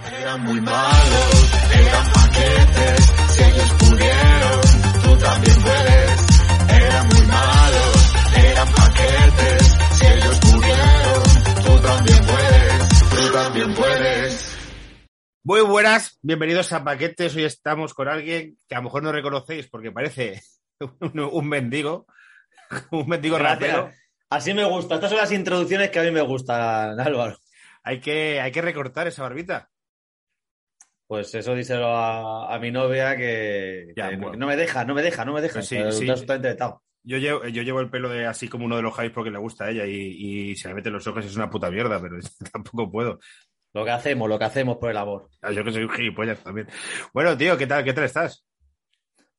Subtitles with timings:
[0.00, 4.60] Eran muy malos, eran paquetes, si ellos pudieron,
[5.02, 6.80] tú también puedes.
[6.80, 11.22] Eran muy malos, eran paquetes, si ellos pudieron,
[11.64, 14.56] tú también puedes, tú también puedes.
[15.42, 17.34] Muy buenas, bienvenidos a Paquetes.
[17.34, 20.40] Hoy estamos con alguien que a lo mejor no reconocéis porque parece
[21.00, 22.06] un, un mendigo,
[22.92, 23.72] un mendigo Gracias.
[23.72, 23.92] rapero.
[24.28, 24.94] Así me gusta.
[24.94, 27.36] Estas son las introducciones que a mí me gustan, Álvaro.
[27.82, 29.69] Hay que, hay que recortar esa barbita.
[31.10, 34.36] Pues eso díselo a, a mi novia que, Ya, que bueno.
[34.36, 35.54] no me deja, no me deja, no me deja.
[35.54, 36.06] Pues sí, sí.
[37.02, 39.38] Yo llevo, yo llevo el pelo de así como uno de los Javis porque le
[39.38, 42.14] gusta a ella y, y se le meten los ojos es una puta mierda, pero
[42.52, 43.18] tampoco puedo.
[43.74, 45.28] Lo que hacemos, lo que hacemos por el amor.
[45.42, 46.68] Ah, Yo que soy un gilipollas también.
[47.12, 47.82] Bueno, tío, ¿qué tal?
[47.82, 48.44] ¿Qué tal estás?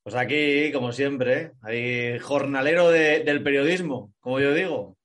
[0.04, 4.98] Pues aquí, como siempre, hay jornalero de- del periodismo, como yo digo.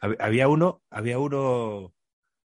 [0.00, 1.92] Hab- Había uno, había uno,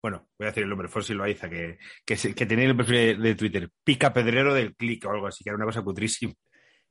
[0.03, 3.35] bueno, voy a decir el nombre, Forsi Loaiza, que, que, que tenía el perfil de
[3.35, 6.33] Twitter, pica pedrero del click o algo así, que era una cosa cutrísima.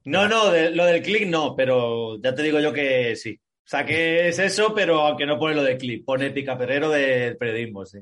[0.06, 3.38] No, no, de- lo del click no, pero ya te digo yo que sí.
[3.64, 7.36] O sea, que es eso, pero aunque no pone lo de click, pone picaperrero del
[7.36, 7.98] periodismo, sí.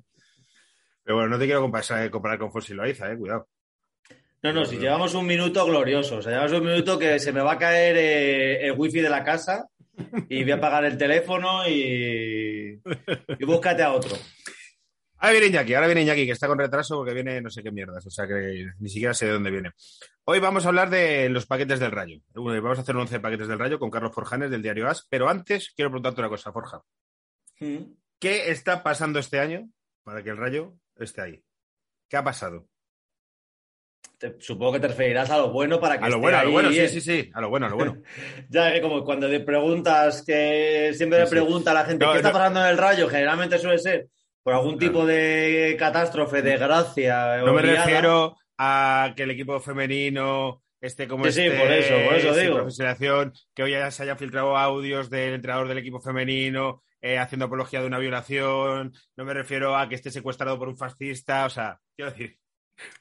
[1.03, 3.49] Pero bueno, no te quiero comparar, comparar con Forsi Loaiza, eh, cuidado.
[4.43, 7.43] No, no, si llevamos un minuto glorioso, o sea, llevamos un minuto que se me
[7.43, 9.67] va a caer eh, el wifi de la casa
[10.31, 12.81] y voy a apagar el teléfono y,
[13.39, 14.17] y búscate a otro.
[15.23, 17.71] Ahora viene Iñaki, ahora viene Iñaki, que está con retraso porque viene no sé qué
[17.71, 19.73] mierdas, o sea que ni siquiera sé de dónde viene.
[20.25, 22.21] Hoy vamos a hablar de los paquetes del Rayo.
[22.33, 25.29] Vamos a hacer un 11 paquetes del Rayo con Carlos Forjanes del diario As, pero
[25.29, 26.81] antes quiero preguntarte una cosa, Forja.
[28.19, 29.69] ¿Qué está pasando este año
[30.05, 31.45] para que el Rayo esté ahí?
[32.09, 32.67] ¿Qué ha pasado?
[34.39, 36.49] Supongo que te referirás a lo bueno para que A lo esté bueno, a lo
[36.49, 36.89] ahí bueno, sí, bien.
[36.89, 38.03] sí, sí, a lo bueno, a lo bueno.
[38.49, 42.13] Ya que como cuando te preguntas que siempre Sí, le pregunta a la gente No,
[42.13, 44.09] qué está pasando en el Rayo, generalmente suele ser
[44.51, 47.37] por algún tipo de catástrofe, desgracia.
[47.39, 52.35] No me refiero a que el equipo femenino esté como Sí, por eso, por eso
[52.35, 52.57] digo.
[52.57, 57.45] profesionalización, que hoy ya se hayan filtrado audios del entrenador del equipo femenino eh, haciendo
[57.47, 58.93] apología de una violación.
[59.15, 61.47] No me refiero a que esté secuestrado por un fascista.
[61.47, 62.37] O sea, quiero decir,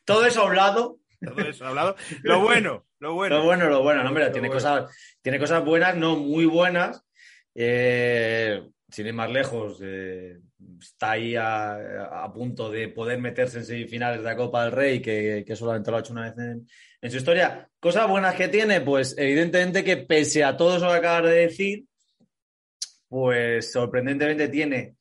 [0.05, 1.95] Todo eso a un lado, todo eso hablado.
[2.21, 3.38] Lo bueno, lo bueno.
[3.38, 4.61] Lo bueno, lo bueno, no, hombre, Lo tiene, bueno.
[4.61, 7.03] Cosas, tiene cosas buenas, no muy buenas.
[7.55, 8.61] Eh,
[8.91, 10.39] sin ir más lejos, eh,
[10.79, 15.44] está ahí a, punto de poder meterse en semifinales de la Copa del Rey, que,
[15.45, 16.67] que solamente lo ha hecho una vez
[17.01, 17.69] en, su historia.
[17.79, 21.85] Cosas buenas que tiene, pues evidentemente que pese a todo eso que acabas de decir,
[23.07, 24.95] pues sorprendentemente tiene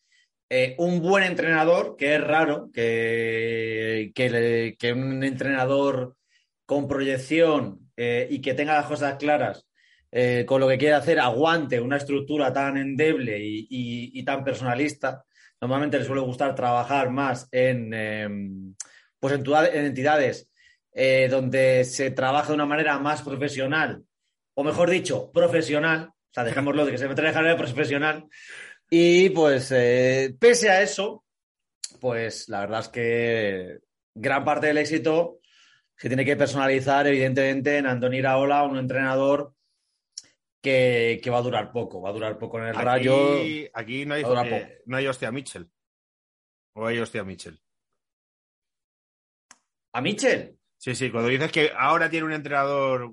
[0.48, 6.16] eh, un buen entrenador, que es raro que, que un entrenador
[6.64, 9.67] con proyección eh, y que tenga las cosas claras
[10.10, 14.42] eh, con lo que quiere hacer, aguante una estructura tan endeble y, y- y tan
[14.44, 15.24] personalista.
[15.60, 18.74] Normalmente le suele gustar trabajar más en, em,
[19.18, 20.48] pues en, en entidades
[20.92, 24.02] eh, donde se trabaja de una manera más profesional,
[24.54, 26.10] o mejor dicho, profesional.
[26.10, 28.24] O sea, dejémoslo de que se me de manera profesional.
[28.90, 31.24] Y pues, eh, pese a eso,
[32.00, 33.78] pues la verdad es que
[34.14, 35.40] gran parte del éxito
[35.96, 39.52] se tiene que personalizar, evidentemente, en Andoni Iraola, un entrenador
[40.60, 43.40] que, que va a durar poco, va a durar poco en el Rayo.
[43.74, 45.68] Aquí, no, hay, eh, no hay hostia Mitchell.
[46.74, 47.60] O hay hostia Mitchell.
[49.92, 50.56] ¿A Michel?
[50.76, 53.10] Sí, sí, cuando dices que ahora tiene un entrenador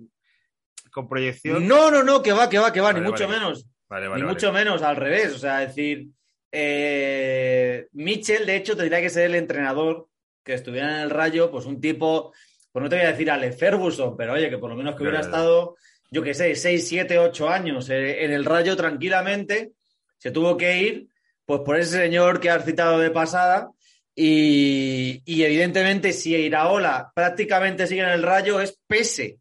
[0.91, 1.67] con proyección.
[1.67, 3.39] No, no, no, que va, que va, que va, Vale, ni mucho vale.
[3.39, 3.65] menos.
[3.87, 5.33] Vale, vale, ni mucho menos, al revés.
[5.33, 6.07] O sea, es decir,
[6.51, 10.09] eh, Mitchell, de hecho, tendría que ser el entrenador
[10.43, 12.33] que estuviera en el Rayo, pues un tipo,
[12.71, 15.03] pues no te voy a decir Ale Ferguson, pero oye, que por lo menos que
[15.03, 15.75] hubiera estado,
[16.15, 19.73] yo qué sé, 6, 7, 8 años eh, en el Rayo tranquilamente,
[20.17, 21.07] se tuvo que ir,
[21.45, 23.69] pues por ese señor que has citado de pasada.
[24.15, 29.39] Y, y evidentemente, si Iraola prácticamente sigue en el Rayo, es pese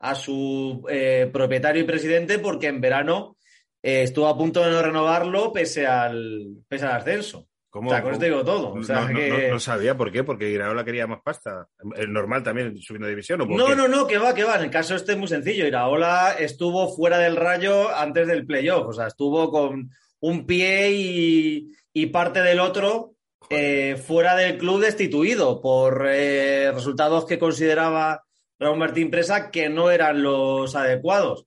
[0.00, 3.38] a su eh, propietario y presidente, porque en verano
[3.82, 7.48] eh, estuvo a punto de no renovarlo pese al, pese al ascenso.
[7.70, 7.88] ¿Cómo?
[7.88, 8.72] O sea, con esto digo todo.
[8.72, 11.68] O sea, no, no- que- no- no sabía por qué, porque Iraola quería más pasta.
[11.96, 13.40] Es normal también subiendo de división.
[13.42, 13.76] ¿o por No, qué?
[13.76, 14.56] no, no, que va, que va.
[14.56, 15.66] En el caso este es muy sencillo.
[15.66, 18.88] Iraola estuvo fuera del rayo antes del playoff.
[18.88, 23.12] O sea, estuvo con un pie y, y parte del otro
[23.48, 28.24] eh, fuera del club destituido por eh, resultados que consideraba
[28.58, 31.46] Raúl Martín Presa que no eran los adecuados.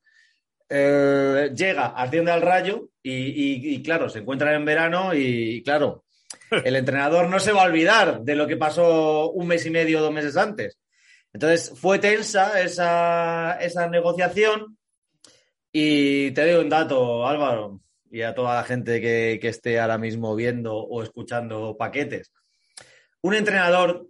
[0.70, 6.03] Eh, llega, asciende al rayo y, y- y, claro, se encuentra en verano y, claro,
[6.64, 10.02] el entrenador no se va a olvidar de lo que pasó un mes y medio,
[10.02, 10.78] dos meses antes.
[11.34, 14.78] Entonces fue tensa esa, esa negociación
[15.72, 17.80] y te doy un dato, Álvaro,
[18.12, 22.32] y a toda la gente que, que esté ahora mismo viendo o escuchando paquetes.
[23.22, 24.08] Un entrenador,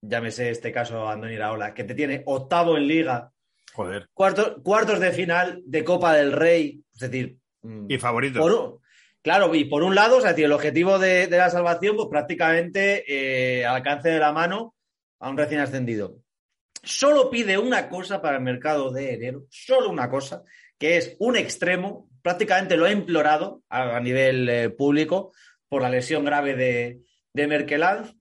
[0.00, 3.30] llámese este caso Andoni Iraola, que te tiene octavo en liga,
[3.74, 4.08] Joder.
[4.14, 8.40] cuartos, cuartos de final de Copa del Rey, es decir, mm, Y favorito.
[8.40, 8.79] por un-
[9.22, 13.64] claro, y por un lado, o sea, el objetivo de, la salvación, pues prácticamente eh,
[13.64, 14.74] al alcance de la mano
[15.18, 16.18] a un recién ascendido.
[16.82, 20.44] Solo pide una cosa para el mercado de enero, solo una cosa,
[20.78, 25.32] que es un extremo, prácticamente lo ha implorado a, a nivel eh, público
[25.68, 27.02] por la lesión grave de,
[27.32, 28.19] de Merkeland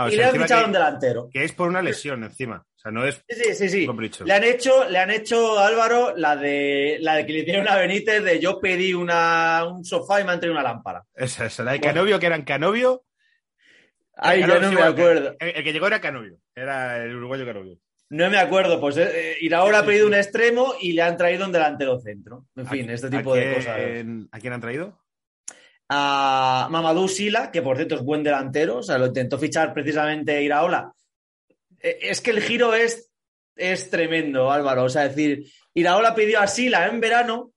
[0.00, 1.28] Ah, o y sea, le han fichado que- un delantero.
[1.32, 2.64] Que es por una lesión encima.
[2.76, 3.88] O sea, no es Sí, sí.
[4.24, 7.76] Le han hecho, le han hecho Álvaro la de la de que le hicieron a
[7.76, 11.04] Benítez de yo pedí una, un sofá y me han traído una lámpara.
[11.14, 13.02] Esa, esa, la de Canovio, que era en Canovio.
[14.16, 15.36] Ay, Canovio, yo no me bueno, acuerdo.
[15.40, 16.38] El, el que llegó era Canovio.
[16.54, 17.78] Era el uruguayo Canovio.
[18.10, 21.52] No me acuerdo, pues eh, Iraola ha pedido un extremo y le han traído un
[21.52, 22.46] delantero centro.
[22.56, 23.76] En fin, ¿A- este tipo de cosas.
[24.32, 24.98] ¿A quién han traído?
[25.90, 30.42] A Mamadou Sila, que por cierto es buen delantero, o sea, lo intentó fichar precisamente
[30.42, 30.92] Iraola.
[31.80, 33.10] Eh, Es que el giro es,
[33.56, 34.84] es tremendo, Álvaro.
[34.84, 35.44] O sea, es decir,
[35.74, 37.52] Iraola pidió a Sila en verano,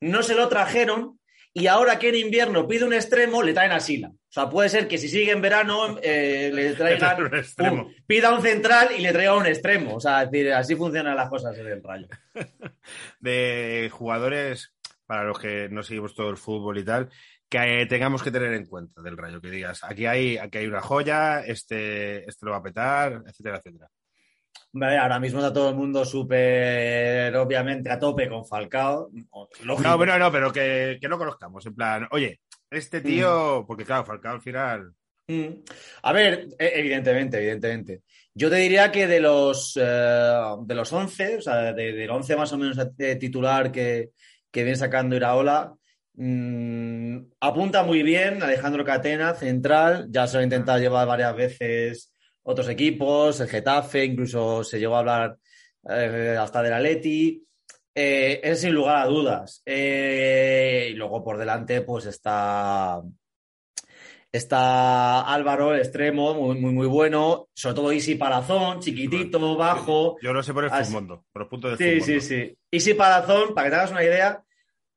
[0.00, 1.20] no se lo trajeron,
[1.52, 4.08] y ahora que en invierno pide un extremo, le traen a Sila.
[4.08, 7.82] O sea, puede ser que si sigue en verano, eh, le traigan Un extremo.
[7.84, 9.94] un- pida un central y le traiga un extremo.
[9.96, 12.08] O sea, es decir, así funcionan las cosas en el rayo.
[13.20, 14.72] de jugadores,
[15.06, 17.10] para los que no seguimos todo el fútbol y tal,
[17.50, 20.80] que tengamos que tener en cuenta del Rayo, que digas, aquí hay, aquí hay una
[20.80, 23.88] joya, este, este lo va a petar, etcétera, etcétera.
[24.72, 29.10] Vale, ahora mismo está todo el mundo súper, obviamente, a tope con Falcao.
[29.64, 29.88] Lógico.
[29.88, 34.04] No, pero no, pero que, que no conozcamos, en plan, oye, este tío, porque claro,
[34.04, 34.92] Falcao al final,
[35.28, 35.62] Mm.
[36.02, 38.02] A ver, e- evidentemente, evidentemente.
[38.34, 42.34] Yo te diría que de los, eh, de los 11, o sea, de- del 11
[42.34, 44.10] más o menos eh, titular que,
[44.50, 45.72] que viene sacando Iraola,
[46.22, 52.12] mm, apunta muy bien Alejandro Catena, central, ya se lo ha intentado llevar varias veces
[52.42, 55.36] otros equipos, el Getafe, incluso se llegó a hablar
[55.88, 57.42] eh, hasta del Atleti.
[57.94, 59.62] Eh, es sin lugar a dudas.
[59.66, 63.00] Eh, y luego por delante, pues está.
[64.32, 67.48] Está Álvaro, el extremo, muy, muy, muy bueno.
[67.52, 70.16] Sobre todo Isi Palazón, chiquitito, bajo.
[70.22, 72.56] yo lo sé por el Así- Mundo, por los puntos del Sí, sí, sí.
[72.70, 74.40] Isi Palazón, para que te hagas una idea,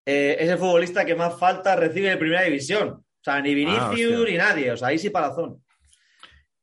[0.06, 2.90] eh, es el futbolista que más falta recibe en primera división.
[2.90, 4.32] O sea, ni Vinicius hostia.
[4.32, 4.72] ni nadie.
[4.72, 5.64] O sea, Isi Palazón.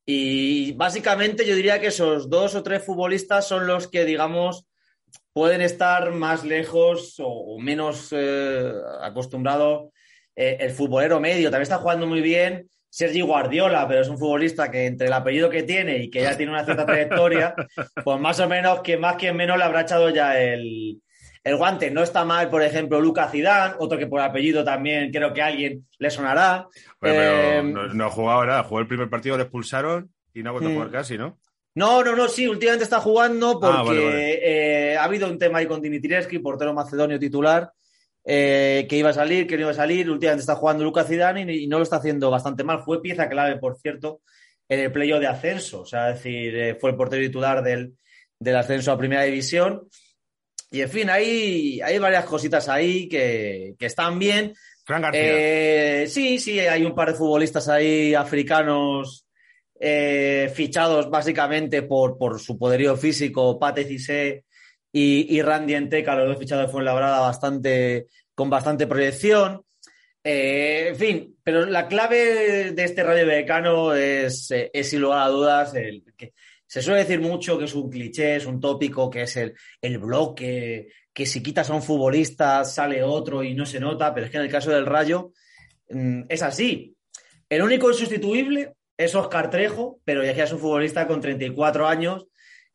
[0.04, 4.66] Y básicamente yo diría que esos dos o tres futbolistas son los que, digamos,
[5.32, 9.92] pueden estar más lejos o, o menos eh, acostumbrado
[10.36, 11.50] eh, el futbolero medio.
[11.50, 15.48] También está jugando muy bien Sergi Guardiola, pero es un futbolista que entre el apellido
[15.48, 17.54] que tiene y que ya tiene una cierta trayectoria,
[18.04, 21.00] pues más o menos que más que menos le habrá echado ya el,
[21.44, 21.90] el guante.
[21.90, 25.46] No está mal, por ejemplo, Lucas Zidane, otro que por apellido también creo que a
[25.46, 26.68] alguien le sonará.
[27.00, 30.42] Bueno, pero Eh, no, no ha jugado nada, jugó el primer partido, le expulsaron y
[30.42, 31.38] no ha vuelto a jugar casi, ¿no?
[31.74, 34.92] No, no, no, sí, últimamente está jugando porque Ah, vale, vale.
[34.92, 37.70] eh, ha habido un tema ahí con Dimitrievski, portero macedonio titular,
[38.24, 40.10] eh, que iba a salir, que no iba a salir.
[40.10, 42.82] Últimamente está jugando Lucas Zidane y, y no lo está haciendo bastante mal.
[42.84, 44.20] Fue pieza clave, por cierto,
[44.68, 45.82] en el playoff de ascenso.
[45.82, 47.94] O sea, es decir, eh, fue el portero titular del,
[48.38, 49.88] del ascenso a primera división.
[50.70, 54.54] Y en fin, hay, hay varias cositas ahí que, que están bien.
[54.84, 55.22] Fran García.
[55.22, 59.26] Eh, sí, sí, hay un par de futbolistas ahí africanos
[59.78, 64.44] eh, fichados básicamente por, por su poderío físico, Pate Cissé
[64.92, 69.62] y, y Randy Enteca, los dos fichados de Fuenlabrada bastante, con bastante proyección.
[70.22, 75.22] Eh, en fin, pero la clave de este Radio Vallecano es, eh, es sin lugar
[75.22, 76.34] a dudas, el, que
[76.70, 79.98] se suele decir mucho que es un cliché, es un tópico, que es el, el
[79.98, 84.30] bloque, que si quitas a un futbolista sale otro y no se nota, pero es
[84.30, 85.32] que en el caso del Rayo
[85.88, 86.94] mm, es así.
[87.48, 92.28] El único insustituible es Oscar Trejo, pero ya que es un futbolista con 34 años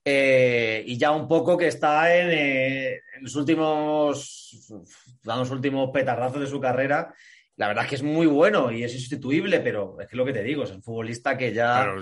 [0.04, 4.74] eh, y ya un poco que está en, eh, los últimos,
[5.52, 7.16] últimos petardazos de su carrera.
[7.58, 10.34] La verdad es que es muy bueno y es insustituible, pero es que lo que
[10.34, 12.02] te digo, es un futbolista que ya Claro,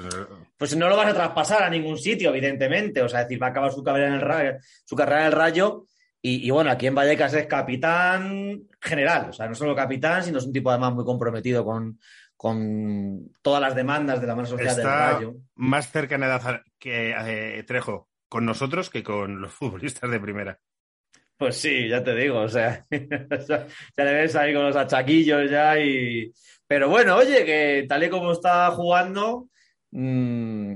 [0.58, 3.02] pues no lo vas a traspasar a ningún sitio, evidentemente.
[3.04, 5.26] O sea, es decir, va a acabar su carrera en el, Ra- su carrera en
[5.28, 5.86] el Rayo.
[6.22, 9.28] Y, y bueno, aquí en Vallecas es capitán general.
[9.30, 12.00] O sea, no solo capitán, sino es un tipo además muy comprometido con,
[12.36, 15.36] con todas las demandas de la mano social del Rayo.
[15.56, 20.60] más cerca en edad que eh, Trejo con nosotros que con los futbolistas de primera.
[21.44, 25.78] Pues sí, ya te digo, o sea, ya le ves ahí con los achaquillos ya
[25.78, 26.32] y...
[26.66, 29.50] Pero bueno, oye, que tal y como está jugando,
[29.92, 30.76] mmm,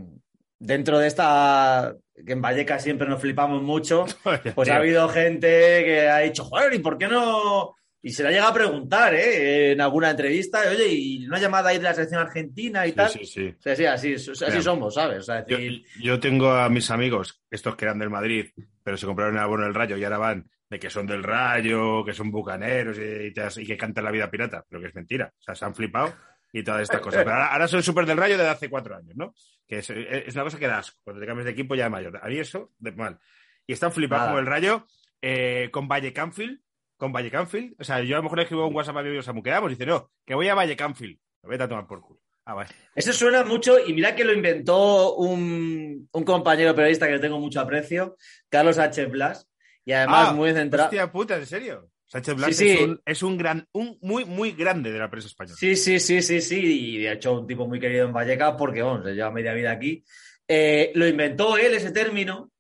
[0.60, 1.96] dentro de esta,
[2.26, 4.06] que en Vallecas siempre nos flipamos mucho,
[4.56, 5.48] pues ha habido gente
[5.86, 7.74] que ha dicho, joder, ¿y por qué no...?
[8.00, 9.72] Y se la llega a preguntar, ¿eh?
[9.72, 13.10] En alguna entrevista, oye, y una llamada ahí de la selección argentina y Sí, tal.
[13.10, 13.48] sí, sí.
[13.48, 15.20] O sea, sí, así, así somos, ¿sabes?
[15.20, 18.46] O sea, es Yo, decir, yo tengo a mis amigos, estos que eran del Madrid,
[18.84, 22.04] pero se compraron el abono del Rayo y ahora van de que son del Rayo,
[22.04, 25.32] que son bucaneros y, que cantan la vida pirata, pero que es mentira.
[25.38, 26.14] O sea, se han flipado
[26.52, 27.24] y todas estas cosas.
[27.24, 29.34] Pero ahora, ahora son súper del Rayo desde hace cuatro años, ¿no?
[29.68, 31.00] Que es, es una cosa que da asco.
[31.04, 32.20] Cuando te cambias de equipo ya de mayor.
[32.22, 33.20] A mí eso, de mal.
[33.66, 34.86] Y están flipados como el Rayo
[35.22, 36.60] eh, con Valle Canfield.
[36.98, 37.76] Con Valle Canfield.
[37.80, 39.72] O sea, yo a lo mejor le escribo un WhatsApp a mi amigo Samu, quedamos
[39.72, 41.20] y dice, no, que voy a Valle Canfield.
[41.44, 42.20] Me vete a tomar por culo.
[42.46, 42.70] Ah, vale.
[42.96, 47.40] Eso suena mucho y mira que lo inventó un, un compañero periodista que le tengo
[47.40, 48.16] mucho aprecio,
[48.48, 49.06] Carlos H.
[49.08, 49.50] Blas,
[49.88, 50.90] y además Ah, muy centrado.
[50.90, 51.90] Hostia puta, ¿en serio?
[52.08, 52.72] Sánchez Blas Sí, sí.
[52.72, 55.56] Es, un, es un gran, un muy, muy grande de la prensa española.
[55.58, 58.82] Sí, sí, sí, sí, sí, y de hecho un tipo muy querido en Vallecas porque,
[58.82, 60.04] bueno, se lleva media vida aquí.
[60.46, 62.52] Eh, lo inventó él ese término,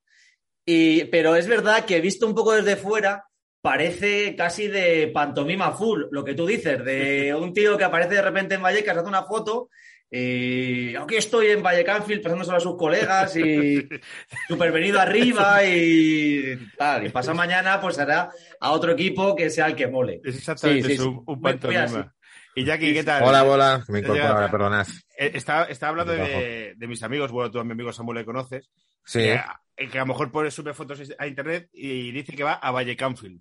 [0.65, 3.25] y, pero es verdad que visto un poco desde fuera,
[3.61, 8.21] parece casi de pantomima full, lo que tú dices, de un tío que aparece de
[8.21, 9.69] repente en Vallecas, hace una foto
[10.09, 13.87] y aquí estoy en Vallecanfield pasándoselo a sus colegas y
[14.47, 17.05] supervenido arriba y tal.
[17.05, 20.21] Y pasa mañana, pues hará a otro equipo que sea el que mole.
[20.23, 21.09] Es exactamente Sí, sí, eso, sí.
[21.09, 22.13] un, un pantomima.
[22.55, 23.23] Y Jackie, ¿qué tal?
[23.23, 24.87] Hola, hola, me Ya, incorporo ahora, perdonad.
[25.17, 28.25] Eh, Está, está hablando de, de mis amigos, bueno, tú a mi amigo Samuel le
[28.25, 28.71] conoces,
[29.05, 32.43] Sí, que, a- que a lo mejor pone, sube fotos a internet y dice que
[32.43, 33.39] va a Valle Canfield.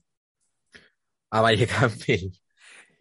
[1.30, 1.94] a Vallecamp.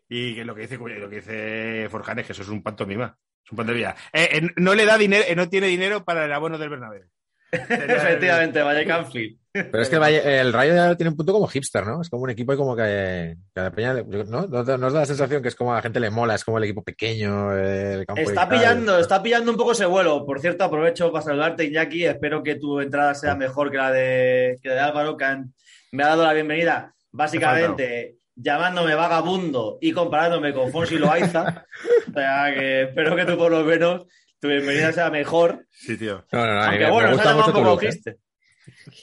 [0.07, 3.17] Y que lo que dice, lo que dice Forjan es que eso es un pantomima.
[3.45, 3.95] Es un pantomima.
[4.11, 7.03] Eh, eh, no le da dinero, eh, no tiene dinero para el abono del Bernabéu.
[7.51, 9.37] Efectivamente, Vallecanfield.
[9.53, 12.01] Pero es que el, Valle- el Rayo ya tiene un punto como hipster, ¿no?
[12.01, 14.47] Es como un equipo y como que, que a la peña, ¿no?
[14.47, 16.57] ¿No, os da la sensación que es como a la gente le mola, es como
[16.57, 20.25] el equipo pequeño, el campo y Está pillando, está pillando un poco ese vuelo.
[20.25, 22.03] Por cierto, aprovecho para saludarte, Iñaki.
[22.05, 25.53] Espero que tu entrada sea mejor que la de, que la de Álvaro, que han-
[25.93, 31.65] me ha dado la bienvenida, básicamente llamándome vagabundo y comparándome con Fonsi Loaiza.
[32.09, 34.03] o sea que espero que tú por lo menos
[34.39, 35.65] tu bienvenida sea mejor.
[35.71, 36.25] Sí, tío.
[36.31, 37.69] No, no, no, a Aunque me, bueno, me se ha gusta mucho un tu poco
[37.71, 37.87] look, ¿eh?
[37.89, 38.17] triste.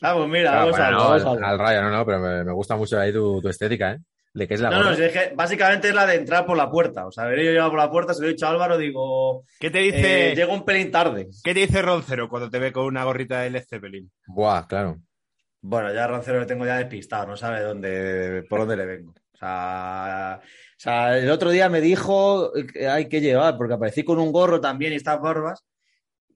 [0.01, 2.07] Vamos, mira, Claro, vamos a bueno, algo, no, vamos a al, al Rayo, no, no,
[2.07, 3.99] pero me, me gusta mucho ahí tu, tu estética, ¿eh?
[4.35, 4.97] ¿De qué es la No, no, gorra?
[4.97, 7.07] si es que básicamente es la de entrar por la puerta.
[7.07, 9.71] O sea, haber llegado por la puerta, se lo he dicho a Álvaro, digo, ¿Qué
[9.71, 11.29] te dice, eh, llego un pelín tarde.
[11.45, 14.11] ¿qué te dice Roncero cuando te ve con una gorrita de Led Zeppelin?
[14.27, 14.99] Buah, claro.
[15.61, 19.15] Bueno, ya a Roncero le tengo ya despistado, no sabe dónde, por dónde le vengo.
[19.43, 20.47] O sea, o
[20.83, 24.61] sea, el otro día me dijo que hay que llevar, porque aparecí con un gorro
[24.61, 25.65] también y estas barbas.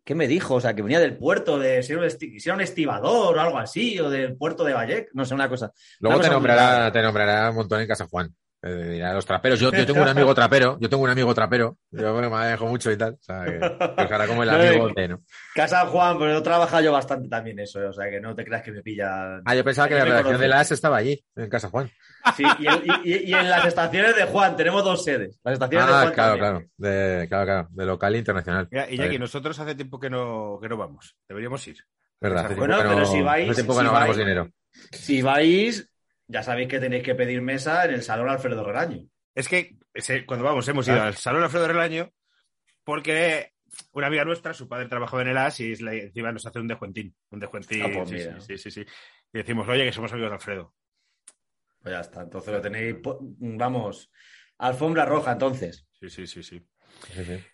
[0.04, 0.54] ¿Qué me dijo?
[0.54, 3.36] O sea, que venía del puerto, de si era un, esti- si era un estibador
[3.36, 5.72] o algo así, o del puerto de Vallec, no sé, una cosa.
[5.98, 8.32] Luego Una te cosa nombrará, te nombrará un montón en Casa Juan.
[8.62, 9.58] Eh, dirá, los traperos.
[9.60, 11.76] Yo, yo tengo un amigo trapero, yo tengo un amigo trapero.
[11.90, 13.14] Yo me manejo mucho y tal.
[13.14, 15.22] O sea, que, que os hará como el amigo eh, de, ¿no?
[15.54, 18.44] Casa Juan, pero he trabajado yo bastante también eso, eh, o sea, que no te
[18.44, 19.40] creas que me pilla.
[19.44, 21.68] Ah, yo pensaba que Hay la que redacción de la AS estaba allí, en Casa
[21.68, 21.90] Juan.
[22.36, 25.38] Sí, y, en- y- y- y en las estaciones de Juan, tenemos dos sedes.
[25.44, 26.70] Las estaciones de Ah, Juan claro, también.
[26.78, 26.90] claro.
[26.94, 27.68] De, claro, claro.
[27.70, 28.68] De local e internacional.
[28.70, 29.08] Mira, y Vale.
[29.08, 31.16] Jackie, nosotros hace tiempo que no, que no vamos.
[31.28, 31.78] Deberíamos ir.
[32.20, 32.46] Verdad.
[32.46, 34.18] Hace Bueno, tiempo que pero no- si vais- hace tiempo que si no ganamos vais-
[34.18, 34.50] dinero.
[34.92, 35.90] Si vais,
[36.28, 39.06] ya sabéis que tenéis que pedir mesa en el Salón Alfredo Regaño.
[39.34, 41.06] Es que ese- cuando vamos, hemos ido Ah.
[41.08, 42.10] al Salón Alfredo Relaño
[42.84, 43.52] porque
[43.92, 46.58] una amiga nuestra, su padre trabajaba en el AS y es la- encima nos hace
[46.58, 47.14] un descuentín.
[47.30, 47.82] Un descuentín.
[47.84, 48.80] Ah, pues sí, sí, sí, sí.
[49.32, 50.74] Y decimos, oye, que somos amigos de Alfredo.
[51.86, 52.96] Pues ya está, entonces lo tenéis,
[53.38, 54.10] vamos,
[54.58, 55.86] alfombra roja entonces.
[56.00, 56.66] Sí, sí, sí, sí.
[57.14, 57.44] Sí, sí.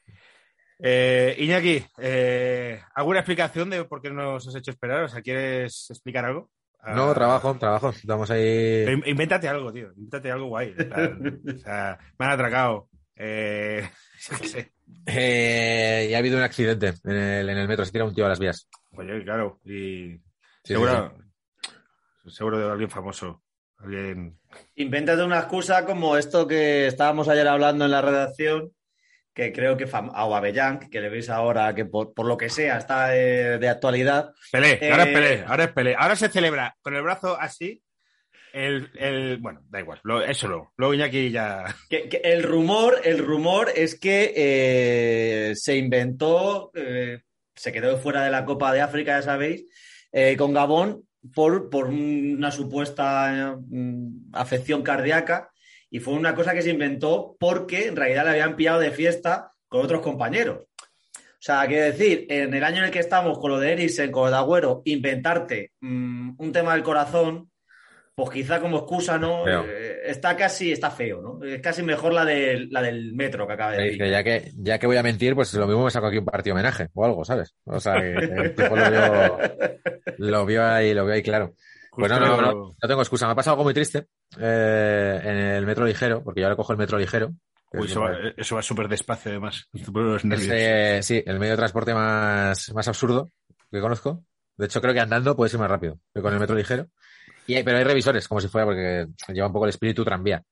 [0.78, 5.02] Eh, Iñaki, eh, ¿alguna explicación de por qué nos has hecho esperar?
[5.04, 6.50] O sea, ¿quieres explicar algo?
[6.80, 7.90] Ah, No, trabajo, trabajo.
[7.90, 8.84] Estamos ahí.
[8.86, 9.88] pero in- Invéntate algo, tío.
[9.96, 10.72] Invéntate algo guay.
[10.76, 12.88] plan, o sea, me han atracado.
[13.14, 13.86] Eh,
[14.30, 14.72] yo qué sé.
[15.04, 17.84] Eh, y ha habido un accidente en el, en el metro.
[17.84, 18.66] Se tira un tío a las vías.
[18.92, 19.60] Oye, claro.
[19.66, 20.16] Y
[20.64, 21.14] Sí, seguro,
[22.28, 23.41] seguro de alguien famoso.
[23.82, 24.38] Alguien.
[24.76, 28.72] Invéntate una excusa como esto que estábamos ayer hablando en la redacción,
[29.34, 32.78] que creo que a Aubameyang, que le veis ahora que por, por lo que sea
[32.78, 35.94] está de, de actualidad, Pelé, ahora es Eh, Pelé, ahora es Pelé.
[35.98, 37.82] Ahora se celebra con el brazo así.
[38.52, 40.72] El, el, bueno, da igual, lo- eso luego.
[40.76, 41.64] Luego Iñaki ya.
[41.88, 47.22] Que, que el rumor, el rumor es que eh, se inventó, eh,
[47.54, 49.64] se quedó fuera de la Copa de África, ya sabéis,
[50.12, 55.50] eh, con Gabón por, por una supuesta mm, afección cardíaca
[55.90, 59.52] y fue una cosa que se inventó porque en realidad le habían pillado de fiesta
[59.68, 60.66] con otros compañeros.
[61.14, 64.12] O sea, quiero decir, en el año en el que estamos con lo de Eriksen,
[64.12, 67.50] con lo de Agüero, inventarte mm, un tema del corazón,
[68.14, 69.44] pues quizá como excusa, ¿no?
[69.44, 69.64] Feo.
[69.66, 71.44] Eh, está casi, está feo, ¿no?
[71.44, 74.06] Es casi mejor la del, la del metro que acaba de decir.
[74.06, 76.54] ya que ya que voy a mentir, pues lo mismo me saco aquí un partido
[76.54, 77.54] homenaje o algo, ¿sabes?
[77.64, 79.38] O sea, que el tipo lo vio,
[80.18, 81.54] lo vio ahí, lo vio ahí claro.
[81.92, 82.52] Pues no, no, no,
[82.82, 83.26] no tengo excusa.
[83.26, 84.06] Me ha pasado algo muy triste
[84.38, 87.32] eh, en el metro ligero, porque yo ahora cojo el metro ligero.
[87.72, 89.68] Uy, eso va, eso va súper despacio, además.
[89.72, 93.30] Es, eh, sí, el medio de transporte más, más absurdo
[93.70, 94.24] que conozco.
[94.56, 96.88] De hecho, creo que andando puede ser más rápido que con el metro ligero.
[97.46, 100.42] Y pero hay revisores, como si fuera, porque lleva un poco el espíritu tranvía.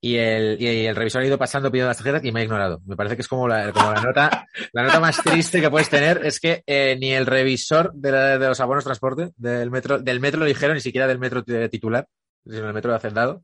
[0.00, 2.80] Y el, y el revisor ha ido pasando pidiendo las tarjetas y me ha ignorado.
[2.86, 5.90] Me parece que es como la, como la nota, la nota más triste que puedes
[5.90, 9.98] tener es que eh, ni el revisor de, la- de los abonos transporte del metro,
[9.98, 12.06] del metro ligero, ni siquiera del metro titular,
[12.46, 13.42] sino del metro de hacendado,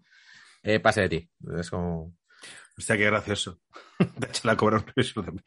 [0.62, 1.30] eh, pase de ti.
[1.58, 2.14] Es como.
[2.78, 3.60] Hostia, qué gracioso.
[4.16, 5.42] De hecho, la cobra un revisor de-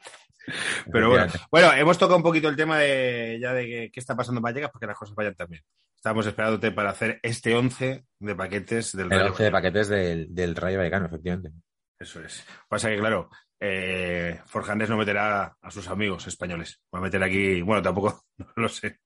[0.92, 4.40] Pero bueno, bueno, hemos tocado un poquito el tema de ya de qué está pasando
[4.40, 5.62] en Vallecas porque las cosas vayan también.
[5.98, 10.32] Estábamos esperándote para hacer este 11 de paquetes del El Rayo 11 de paquetes del,
[10.32, 11.50] del Rayo Vallecano, efectivamente.
[11.98, 12.46] Eso es.
[12.68, 13.28] Pasa que, claro,
[13.58, 16.80] eh, Forjanes no meterá a sus amigos españoles.
[16.94, 18.98] Va a meter aquí, bueno, tampoco, no lo sé.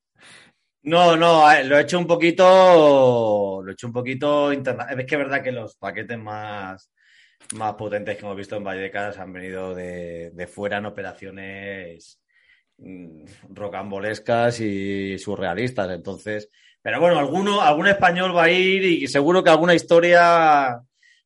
[0.84, 5.06] No, no, eh, lo he hecho un poquito, lo he hecho un poquito interna- Es
[5.06, 6.92] que es verdad que los paquetes más,
[7.54, 12.20] más potentes que hemos visto en Vallecas han venido de, de fuera en operaciones
[12.76, 15.88] mm, rocambolescas y surrealistas.
[15.90, 16.50] Entonces,
[16.82, 20.80] pero bueno, alguno, algún español va a ir y seguro que alguna historia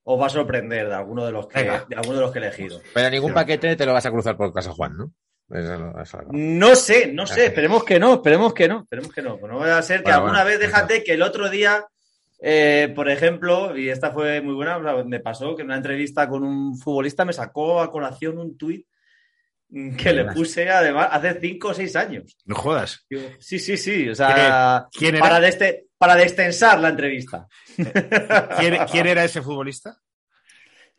[0.05, 1.85] os va a sorprender de alguno de los que, Venga.
[1.89, 2.81] de alguno de los que he elegido.
[2.95, 5.11] Pero ningún paquete te lo vas a cruzar por Casa Juan, ¿no?
[5.51, 6.29] Eso no- eso no.
[6.33, 9.39] No sé, no sé, esperemos que no, esperemos que no, esperemos que no.
[9.39, 11.85] Pues no vaya a ser que Bueno, alguna bueno, vez, déjate que el otro día,
[12.41, 15.77] eh, por ejemplo, y esta fue muy buena, o sea, me pasó que en una
[15.77, 18.87] entrevista con un futbolista me sacó a colación un tuit
[19.99, 22.37] que le puse además hace cinco o seis años.
[22.45, 23.05] No jodas.
[23.39, 25.25] Sí, sí, sí, o sea, ¿Quién era?
[25.25, 27.47] para, deste- para destensar la entrevista.
[28.59, 29.97] ¿Quién, quién era ese futbolista?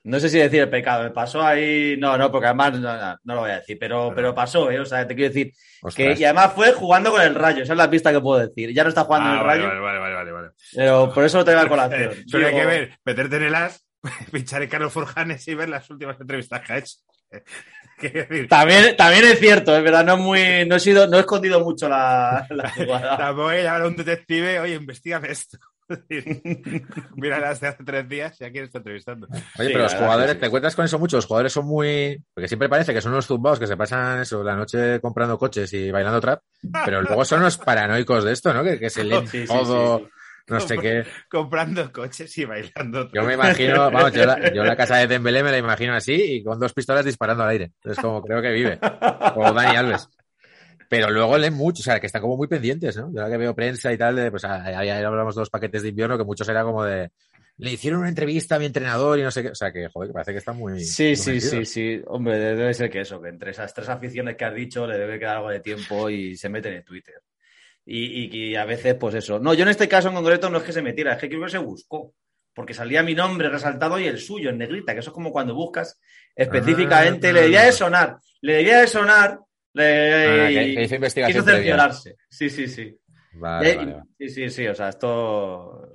[0.04, 3.18] No sé si decir el pecado, me pasó ahí, no, no, porque además no, no,
[3.26, 4.80] no lo voy a decir, pero, pero pasó, ¿eh?
[4.80, 5.52] o sea, te quiero decir
[5.94, 8.72] que, y además fue jugando con el rayo, esa es la pista que puedo decir.
[8.74, 10.50] Ya no está jugando en Ah, el vale, rayo, vale, vale, vale, vale, vale.
[10.74, 12.14] pero por eso lo traigo a colación.
[12.28, 13.86] Solo hay que ver, meterte en el as,
[14.32, 16.96] pinchar en Carlos Forjanes y ver las últimas entrevistas que ha hecho.
[18.50, 21.62] También, también es cierto, es verdad, no, es muy, no, he sido, no he escondido
[21.62, 23.18] mucho la, la jugada.
[23.18, 25.58] tampoco hay que llamar a un detective, oye, investigame esto.
[27.16, 29.26] Mira las de hace tres días y aquí está entrevistando.
[29.32, 30.40] Oye, Sí, pero los verdad jugadores, sí.
[30.40, 31.16] ¿te encuentras con eso mucho?
[31.16, 32.24] Los jugadores son muy.
[32.34, 35.72] Porque siempre parece que son unos zumbados que se pasan eso, la noche comprando coches
[35.74, 36.42] y bailando trap,
[36.86, 38.64] pero luego son los paranoicos de esto, ¿no?
[38.64, 40.12] Que, que se leen Sí, sí, todo, sí, sí.
[40.48, 41.04] No sé qué.
[41.30, 43.12] Comprando coches y bailando.
[43.12, 46.14] Yo me imagino, vamos, yo la, yo la casa de Dembélé me la imagino así
[46.14, 47.72] y con dos pistolas disparando al aire.
[47.84, 48.80] Es como creo que vive.
[49.36, 50.10] O Dani Alves.
[50.90, 53.12] Pero luego leen mucho, o sea, que están como muy pendientes, ¿no?
[53.12, 55.90] Yo ahora que veo prensa y tal, de, pues ahí hablamos de los paquetes de
[55.90, 57.12] invierno, que muchos era como de.
[57.58, 59.50] Le hicieron una entrevista a mi entrenador y no sé qué.
[59.50, 60.80] O sea, que, joder, que parece que están muy.
[60.80, 62.02] Sí, muy sí, sí, sí.
[62.06, 65.20] Hombre, debe ser que eso, que entre esas tres aficiones que has dicho le debe
[65.20, 67.16] quedar algo de tiempo y se meten en Twitter.
[67.90, 69.40] Y, y, y a veces, pues eso.
[69.40, 71.44] No, yo en este caso en concreto no es que se metiera, es que creo
[71.46, 72.14] que se buscó.
[72.54, 75.54] Porque salía mi nombre resaltado y el suyo en negrita, que eso es como cuando
[75.56, 75.98] buscas
[76.36, 77.30] específicamente.
[77.30, 77.32] Ah.
[77.34, 79.40] le debía de sonar, le debía de sonar.
[79.74, 79.84] Le,
[80.44, 81.60] Ah, que- y que hizo investigación quiso previa.
[81.64, 82.16] cerciorarse.
[82.30, 82.98] Sí, sí, sí.
[83.34, 84.04] Vale, Eh, vale, vale.
[84.18, 85.88] Sí, sí, sí, o sea, esto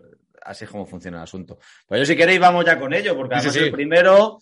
[0.44, 1.58] así es como funciona el asunto.
[1.86, 3.60] Pues yo si queréis vamos ya con ello, porque sí, además sí.
[3.64, 4.38] el primero,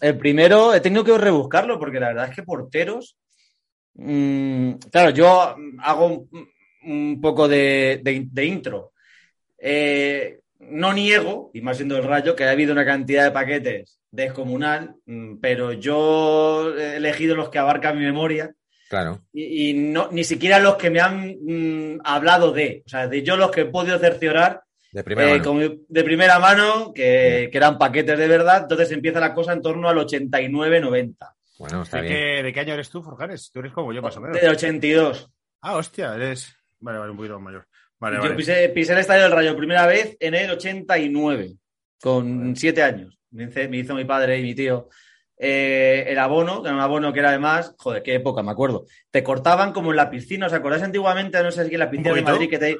[0.00, 3.16] el primero he tenido que rebuscarlo, porque la verdad es que porteros,
[3.94, 6.28] mm, claro, yo hago
[6.86, 8.92] un, poco de, de- de intro.
[9.58, 13.98] Eh, no niego, y más siendo el rayo, que ha habido una cantidad de paquetes
[14.10, 18.52] descomunal, mm, pero yo he elegido los que abarcan mi memoria
[18.88, 19.22] Claro.
[19.32, 23.22] y, y no, ni siquiera los que me han mm, hablado de, o sea, de
[23.22, 25.44] yo los que he podido cerciorar De primera eh, mano.
[25.44, 29.62] con- de primera mano, que, que eran paquetes de verdad, entonces empieza la cosa en
[29.62, 31.14] torno al 89-90.
[31.58, 32.14] Bueno, está ¿De bien.
[32.14, 33.50] qué, ¿De qué año eres tú, Forjanes?
[33.52, 34.40] Tú eres como yo, más o menos.
[34.40, 35.30] De 82.
[35.62, 36.54] Ah, hostia, eres.
[36.84, 37.66] Vale, vale, un poquito más mayor.
[37.98, 38.34] Vale, Yo vale.
[38.34, 41.54] pisé, pisé el Estadio del Rayo primera vez en el 89,
[42.00, 43.18] con siete años.
[43.30, 44.90] Me hizo, me hizo mi padre y mi tío
[45.38, 48.84] eh, el abono, que era un abono que era además, joder, qué época, me acuerdo.
[49.10, 51.42] Te cortaban como en la piscina, ¿os acordáis antiguamente?
[51.42, 52.22] No sé si en la piscina de?
[52.22, 52.76] Madrid que te,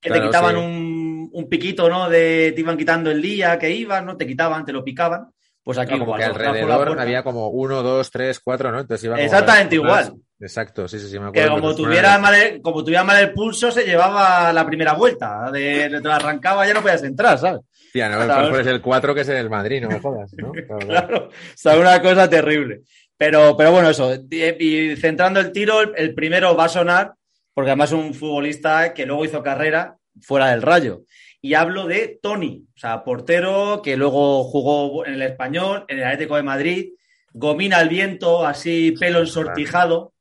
[0.00, 0.60] que Claro, te quitaban sí.
[0.60, 2.10] un, un piquito, ¿no?
[2.10, 4.16] De, te iban quitando el día que ibas, ¿no?
[4.16, 5.28] Te quitaban, te lo picaban.
[5.62, 8.80] Pues aquí como igual, que alrededor había como uno, dos, tres, cuatro, ¿no?
[8.80, 10.14] Entonces iba Exactamente igual.
[10.40, 11.60] Exacto, sí, sí, sí, me Que acuerdo.
[11.60, 15.50] como Pues, tuviera, mal el, como tuviera mal el pulso, se llevaba la primera vuelta.
[15.50, 17.60] De, te la arrancaba ya no podías entrar, ¿sabes?
[17.92, 18.58] Tía, no, Claro.
[18.58, 20.52] es el 4 que es el Madrid, no me jodas, ¿no?
[20.66, 21.08] Claro, claro.
[21.08, 22.82] Claro, o sea, una cosa terrible.
[23.16, 24.12] Pero, pero bueno, eso.
[24.30, 27.12] Y, centrando el tiro, el, primero va a sonar,
[27.54, 31.02] porque además es un futbolista que luego hizo carrera fuera del rayo.
[31.40, 36.04] Y hablo de Tony, o sea, portero que luego jugó en el Español, en el
[36.04, 36.88] Atlético de Madrid,
[37.32, 40.13] gomina el viento, así pelo ensortijado.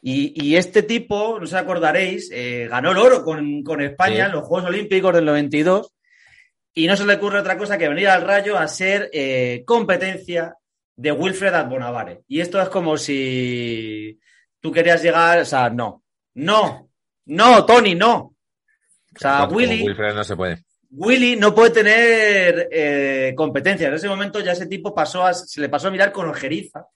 [0.00, 4.20] Y, y este tipo, no os acordaréis, eh, ganó el oro con, con España Sí.
[4.22, 5.92] en los Juegos Olímpicos del 92
[6.74, 10.54] y no se le ocurre otra cosa que venir al Rayo a ser eh, competencia
[10.94, 12.20] de Wilfred Bonavare.
[12.28, 14.18] Y esto es como si
[14.60, 16.88] tú querías llegar, o sea, no, no,
[17.26, 18.16] no, Tony, no.
[18.16, 20.62] O sea, Willy, Wilfred no se puede.
[20.90, 23.88] Willy no puede tener eh, competencia.
[23.88, 26.86] En ese momento ya ese tipo pasó a, se le pasó a mirar con ojeriza.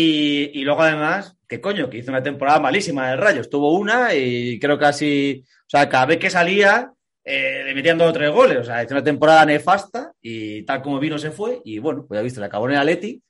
[0.00, 1.90] Y, y luego además, ¿qué coño?
[1.90, 3.40] Que hizo una temporada malísima del Rayo.
[3.40, 6.92] Estuvo una y creo casi, o sea, cada vez que salía
[7.24, 8.58] eh, le metían dos o tres goles.
[8.58, 11.60] O sea, hizo una temporada nefasta y tal como vino se fue.
[11.64, 13.20] Y bueno, pues ya viste, le acabó en el Atleti.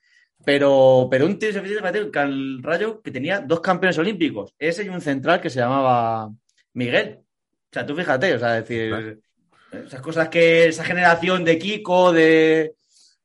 [0.44, 4.54] Pero, pero un tío se que el Rayo que tenía dos campeones olímpicos.
[4.58, 6.30] Ese y un central que se llamaba
[6.74, 7.20] Miguel.
[7.20, 9.20] O sea, tú fíjate, o sea, decir,
[9.72, 12.74] esas cosas que esa generación de Kiko, de,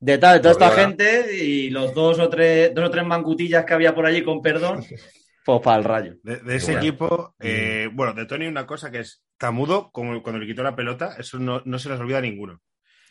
[0.03, 3.63] de tal, de toda esta gente y los dos o tres, dos o tres mancutillas
[3.63, 4.83] que había por allí con perdón,
[5.45, 6.15] pues para el rayo.
[6.23, 6.87] De, de ese Bueno.
[6.87, 10.75] equipo, eh, bueno, de Tony una cosa que es tamudo, como cuando le quitó la
[10.75, 12.61] pelota, eso no, no se nos olvida a ninguno.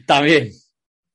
[0.07, 0.51] También.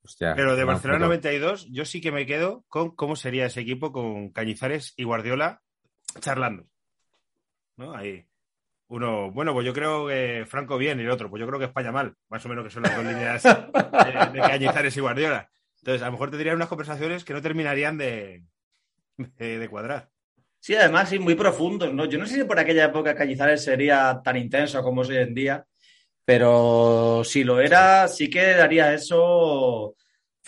[0.04, 1.06] Hostia, Pero de no, Barcelona no.
[1.08, 5.62] 92, yo sí que me quedo con cómo sería ese equipo con Cañizares y Guardiola
[6.22, 6.66] charlando.
[7.76, 7.94] ¿No?
[7.96, 8.26] Ahí.
[8.88, 11.66] Uno, bueno, pues yo creo que Franco bien y el otro, pues yo creo que
[11.66, 12.16] España mal.
[12.30, 15.50] Más o menos que son las dos líneas de, de Cañizares y Guardiola.
[15.88, 18.44] Entonces, a lo mejor tendrían unas conversaciones que no terminarían de,
[19.18, 20.10] de, de cuadrar.
[20.60, 22.04] Sí, además, sí, muy profundos, ¿no?
[22.04, 25.34] Yo no sé si por aquella época Cañizares sería tan intenso como es hoy en
[25.34, 25.66] día,
[26.26, 29.96] pero si lo era, sí que daría eso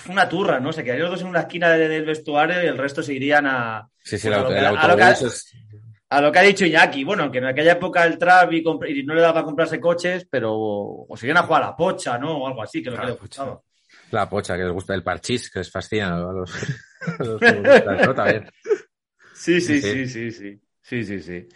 [0.10, 0.74] una turra, ¿no?
[0.74, 3.46] Se quedarían los dos en una esquina de- del vestuario y el resto se irían
[3.48, 5.54] a, Sí, sí, Pues el, a lo auto- que- el a lo autobús que- es-
[6.10, 7.04] a lo que ha dicho Iñaki.
[7.06, 9.80] Bueno, que en aquella época el trap y, comp- y no le daba para comprarse
[9.80, 12.40] coches, pero o se iban a jugar a la pocha, ¿no?
[12.40, 13.62] O algo así, que lo que Claro, les gustaba.
[14.12, 16.52] La pocha que les gusta, el parchís que les fascina a los,
[17.20, 18.16] a los futbolistas, ¿no?
[18.16, 18.50] También.
[19.34, 21.20] Sí, sí, Sí, sí, sí, sí.
[21.22, 21.48] Sí.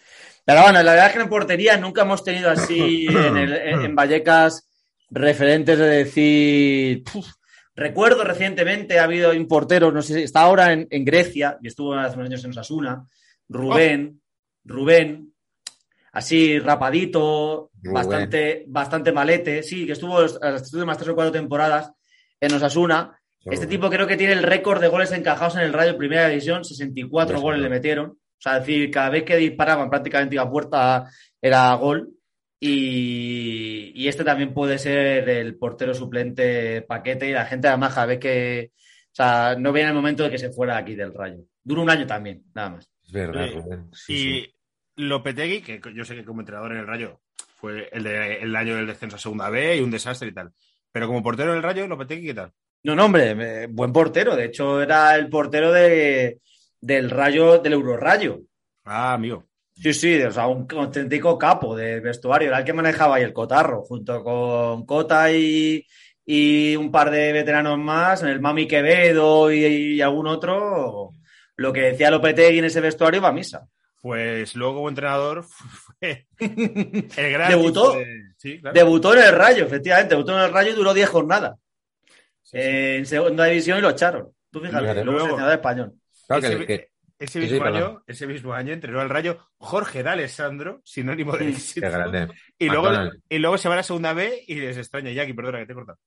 [0.45, 3.81] Pero bueno, la verdad es que en portería nunca hemos tenido así en, el- en-
[3.81, 4.69] en Vallecas
[5.09, 7.03] referentes de decir.
[7.03, 7.27] "Puf".
[7.75, 11.67] Recuerdo recientemente ha habido un portero, no sé si está ahora en, en Grecia y
[11.67, 13.07] estuvo hace unos años en Osasuna,
[13.49, 14.21] Rubén,
[14.63, 15.33] Rubén,
[16.11, 21.91] así rapadito, bastante, bastante malete, sí, que estuvo las últimas tres o cuatro temporadas
[22.45, 23.19] en Osasuna.
[23.45, 26.29] Este tipo creo que tiene el récord de goles encajados en el Rayo en Primera
[26.29, 28.09] División, 64 Pues, goles le metieron.
[28.11, 31.09] O sea, es decir, cada vez que disparaban prácticamente iba a puerta
[31.41, 32.09] era gol.
[32.59, 38.05] Y, y este también puede ser el portero suplente paquete y la gente además cada
[38.07, 38.71] vez que...
[38.75, 41.39] O sea, no viene el momento de que se fuera aquí del Rayo.
[41.63, 42.89] Dura un año también, nada más.
[43.05, 43.53] Es verdad, Sí.
[43.53, 43.89] Rubén.
[43.93, 44.55] Sí, y sí.
[44.95, 47.21] Lopetegui, que yo sé que como entrenador en el Rayo
[47.55, 50.51] fue el, de, el año del descenso a Segunda B y un desastre y tal.
[50.93, 52.51] Pero como portero en el Rayo, Lopetegui, ¿qué tal?
[52.83, 54.35] No, no, hombre, eh, buen portero.
[54.35, 56.39] De hecho, era el portero de,
[56.79, 58.41] del Rayo, del Eurorrayo.
[58.85, 59.43] Ah, amigo.
[59.73, 63.33] Sí, sí, o sea, un auténtico capo de vestuario, era el que manejaba ahí el
[63.33, 65.83] cotarro, junto con Cota y,
[66.23, 71.09] y un par de veteranos más, el Mami Quevedo y, y algún otro,
[71.55, 73.67] lo que decía Lopetegui en ese vestuario va a misa.
[74.03, 77.49] Pues luego como entrenador fue el gran...
[77.49, 77.93] ¿Debutó?
[77.97, 78.73] de- Sí, claro.
[78.75, 81.57] Debutó en el Rayo, efectivamente, debutó en el Rayo y duró 10 jornadas.
[82.41, 82.57] Sí, sí.
[82.57, 84.27] Eh, en segunda división y lo echaron.
[84.51, 85.93] Tú fíjate, Fíjate, luego luego- seleccionador español.
[86.27, 89.37] Claro que- ese, que- ese sí, sí, mismo año, ese mismo año entrenó al Rayo
[89.55, 91.87] Jorge D'Alessandro, sinónimo de éxito.
[91.87, 92.27] qué grande.
[92.59, 92.89] Y luego,
[93.29, 95.71] y luego se va a la segunda B y les extraña, Jackie, perdona que te
[95.71, 95.97] he cortado.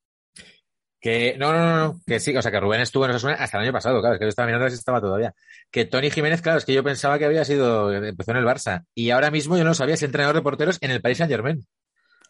[1.07, 3.59] Que, no, no, no, no, que sí, o sea, que Rubén estuvo en Osasuna hasta
[3.59, 5.33] el año pasado, claro, es que yo estaba mirando si estaba todavía.
[5.71, 8.85] Que Tony Jiménez, claro, es que yo pensaba que había sido, empezó en el Barça,
[8.93, 11.65] y ahora mismo yo no sabía, es entrenador de porteros en el Paris Saint Germain.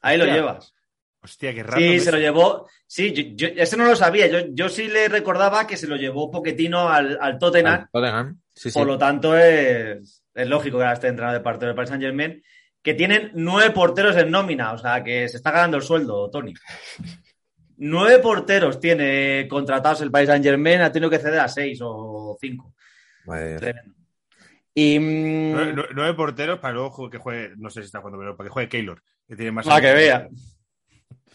[0.02, 0.74] Ahí lo llevas.
[1.22, 1.78] Hostia, qué raro.
[1.78, 2.68] Sí, se lo llevó.
[2.86, 4.26] Sí, yo, yo- eso no lo sabía.
[4.26, 7.88] Yo, yo sí le recordaba que se lo llevó Poquetino al, al Tottenham.
[7.90, 8.78] Tottenham, sí, sí.
[8.78, 12.04] Por lo tanto, es, es lógico que ahora esté entrenado de parte del Paris Saint
[12.04, 12.42] Germain,
[12.82, 16.52] que tienen nueve porteros en nómina, o sea que se está ganando el sueldo, Tony.
[17.78, 22.36] Nueve porteros tiene contratados el Paris Saint Germain, ha tenido que ceder a seis o
[22.40, 22.74] cinco.
[23.26, 23.56] Mía.
[23.58, 23.94] Tremendo.
[24.74, 28.36] Y mm, Nueve, nueve- porteros para luego que juegue, no sé si está jugando, pero
[28.36, 29.66] para que juegue Keylor, que tiene más.
[29.66, 30.28] Para que vea.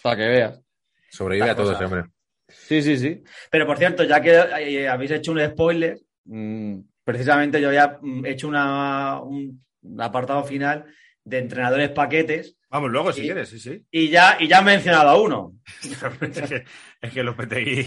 [0.02, 0.62] para que veas.
[1.10, 2.04] Sobrevive Las a todo ese hombre.
[2.48, 3.24] Sí, sí, sí.
[3.50, 8.26] Pero por cierto, ya que eh, habéis hecho un spoiler, mm, precisamente yo había mm,
[8.26, 10.86] hecho una, un, un apartado final
[11.24, 13.86] de entrenadores paquetes Vamos, luego, si quieres, sí, sí.
[13.92, 15.54] y ya, y ya he mencionado a uno.
[15.84, 16.66] es que,
[17.02, 17.86] es que Lopetegui.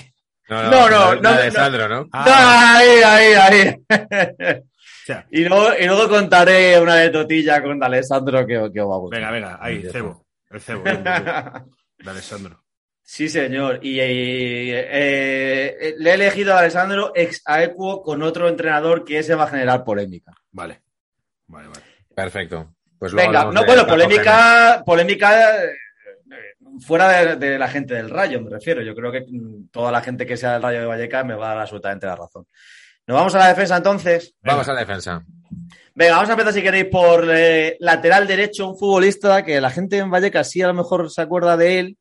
[0.49, 1.53] No, no, No, no, no, de no.
[1.53, 2.09] Sandro, ¿no?
[2.13, 4.63] Ah, Ahí, ahí, ahí.
[5.07, 8.95] sea, y, luego, y luego contaré una de Totilla con Alessandro que, que os va
[8.95, 9.21] a gustar.
[9.21, 10.27] venga, venga, ahí, cebo.
[10.51, 10.85] El cebo.
[10.85, 12.63] De Alessandro.
[13.03, 13.81] Sí, señor.
[13.83, 14.07] Y eh,
[14.91, 19.49] eh, le he elegido a Alessandro ex aequo con otro entrenador que ese va a
[19.51, 20.33] generar polémica.
[20.53, 20.83] Vale.
[21.47, 21.81] Vale, vale.
[22.15, 22.75] Perfecto.
[23.05, 25.69] Pues Venga, no, bueno, polémica, polémica eh,
[26.81, 28.81] fuera de, de la gente del Rayo, me refiero.
[28.81, 31.51] Yo creo que mm, toda la gente que sea del Rayo de Vallecas me va
[31.51, 32.47] a dar absolutamente la razón.
[33.07, 34.35] Nos vamos a la defensa entonces.
[34.41, 35.23] Vamos a la defensa.
[35.95, 39.99] Venga, vamos a empezar si queréis por eh, lateral derecho, un futbolista que la gente
[39.99, 41.99] en Vallecas sí a lo mejor se acuerda de él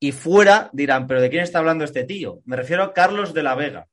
[0.00, 2.40] y fuera dirán, pero ¿de quién está hablando este tío?
[2.44, 3.86] Me refiero a Carlos de la Vega.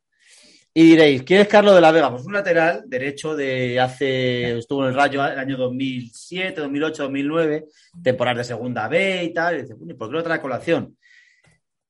[0.79, 2.11] Y diréis, ¿quién es Carlos de la Vega?
[2.11, 7.65] Pues un lateral derecho de hace, estuvo en el Rayo el año 2007, 2008, 2009,
[8.03, 9.57] temporada de segunda B y tal.
[9.57, 10.95] Y dice, "Bueno, ¿y ¿por qué lo trae colación?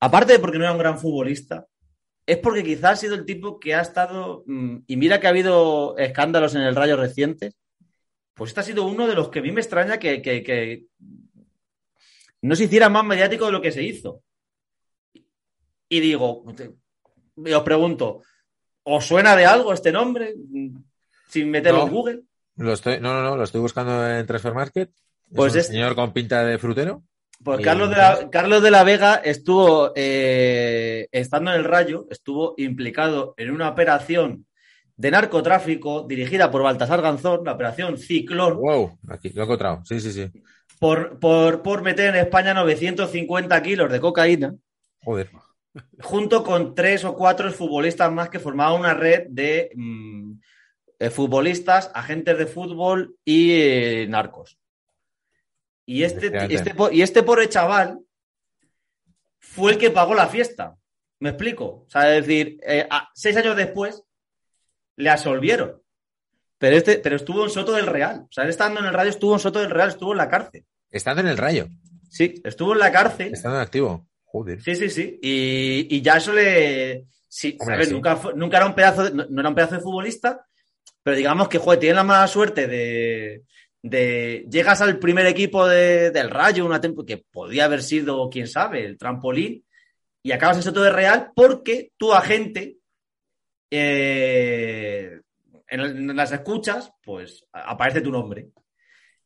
[0.00, 1.66] Aparte de porque no era un gran futbolista,
[2.24, 5.30] es porque quizás ha sido el tipo que ha estado, mm, y mira que ha
[5.30, 7.54] habido escándalos en el Rayo recientes,
[8.32, 10.84] pues este ha sido uno de los que a mí me extraña que, que- que
[12.40, 14.22] no se hiciera más mediático de lo que se hizo.
[15.90, 18.22] Y digo, os pregunto,
[18.90, 20.34] ¿os suena de algo este nombre?
[21.28, 21.86] Sin meterlo No.
[21.86, 22.20] en Google.
[22.56, 24.88] Lo estoy, no, no, no, lo estoy buscando en Transfer Market.
[24.90, 27.02] Es Pues un es- señor con pinta de frutero.
[27.44, 32.06] Pues Y- Carlos de, la, Carlos de la Vega estuvo, eh, estando en el Rayo,
[32.10, 34.46] estuvo implicado en una operación
[34.96, 39.82] de narcotráfico dirigida por Baltasar Ganzón, la operación Ciclón, Wow, aquí lo he encontrado.
[39.84, 40.28] Sí, sí, sí.
[40.80, 44.54] por, por, por meter en España 950 kilos de cocaína,
[45.04, 45.30] Joder.
[46.00, 50.32] Junto con tres o cuatro futbolistas más que formaban una red de mm,
[50.98, 54.58] eh, futbolistas, agentes de fútbol y eh, narcos.
[55.86, 57.98] Y este, este, y este pobre chaval
[59.38, 60.76] fue el que pagó la fiesta.
[61.20, 61.64] ¿Me explico?
[61.86, 64.02] O sea, es decir, eh, a- seis años después
[64.96, 65.82] le absolvieron.
[66.58, 68.22] Pero, este, pero estuvo en Soto del Real.
[68.28, 70.28] O sea, él estando en el radio estuvo en Soto del Real, estuvo en la
[70.28, 70.64] cárcel.
[70.90, 71.68] Estando en el rayo.
[72.10, 73.32] Sí, estuvo en la cárcel.
[73.32, 74.06] Estando en activo.
[74.30, 74.60] Joder.
[74.62, 75.18] Sí, sí, sí.
[75.22, 77.06] Y, y ya eso le.
[77.26, 77.88] Sí, Hombre, ¿sabes?
[77.88, 77.94] sí.
[77.94, 80.46] Nunca, fue- nunca era un pedazo de, no, no era un pedazo de futbolista,
[81.02, 83.42] pero digamos que, joder, tiene la mala suerte de.
[83.82, 88.84] de llegas al primer equipo de- del Rayo, una que podía haber sido, quién sabe,
[88.84, 89.64] el trampolín,
[90.22, 92.76] y acabas en Soto de Real porque tu agente.
[93.70, 95.20] eh,
[95.70, 98.48] en, en las escuchas, pues aparece tu nombre.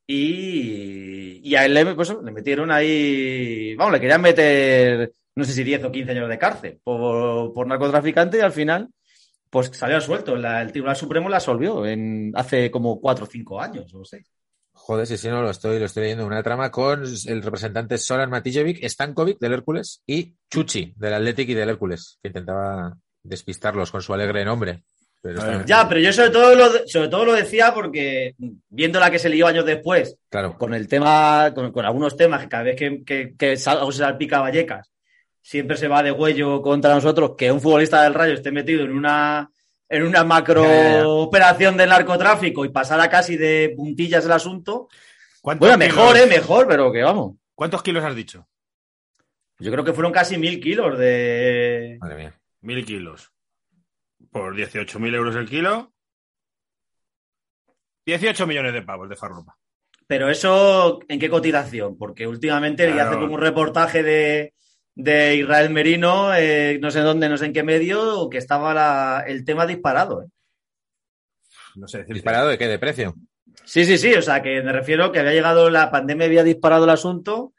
[0.06, 5.52] Y, y a él le, pues, le metieron ahí, vamos, le querían meter, no sé
[5.52, 8.88] si 10 o 15 años de cárcel por, por narcotraficante y al final,
[9.50, 10.36] pues salió suelto.
[10.36, 14.26] La- el Tribunal Supremo la absolvió en, hace como 4 o 5 años o 6.
[14.74, 16.26] Joder, sí, sí, no, lo estoy, lo estoy leyendo.
[16.26, 21.54] Una trama con el representante Soran Matijevic, Stankovic del Hércules y Chuchi del Athletic y
[21.54, 24.82] del Hércules, que intentaba despistarlos con su alegre nombre.
[25.22, 28.34] Pero Ya, pero yo sobre todo, lo, sobre todo lo decía porque
[28.68, 32.42] viendo la que se lió años después, Claro, con el tema, con, con algunos temas
[32.42, 34.90] que cada vez que, que, que algo se salpica a Vallecas,
[35.40, 38.92] siempre se va de huello contra nosotros, que un futbolista del Rayo esté metido en
[38.92, 39.48] una
[39.88, 40.64] en una macro
[41.20, 44.88] operación de narcotráfico y pasara casi de puntillas el asunto.
[45.42, 47.34] ¿Cuántos Bueno, mejor, kilos- eh, mejor, pero que vamos.
[47.54, 48.48] ¿Cuántos kilos has dicho?
[49.58, 51.98] Yo creo que fueron casi mil kilos de.
[52.00, 52.32] madre mía.
[52.62, 53.30] Mil kilos.
[54.32, 55.92] Por 18.000 euros el kilo.
[58.06, 59.56] 18 millones de pavos de farlopa.
[60.06, 61.96] Pero eso, ¿en qué cotización?
[61.96, 62.96] Porque últimamente Claro.
[62.98, 64.54] ya hace como un reportaje de,
[64.94, 69.24] de Israel Merino, eh, no sé dónde, no sé en qué medio, que estaba la-
[69.26, 70.22] el tema disparado.
[70.22, 70.26] ¿eh?
[71.76, 72.14] No sé decirte.
[72.14, 72.66] ¿Disparado de qué?
[72.66, 73.14] ¿De precio?
[73.64, 76.84] Sí, sí, sí, o sea, que me refiero que había llegado la pandemia, había disparado
[76.84, 77.52] el asunto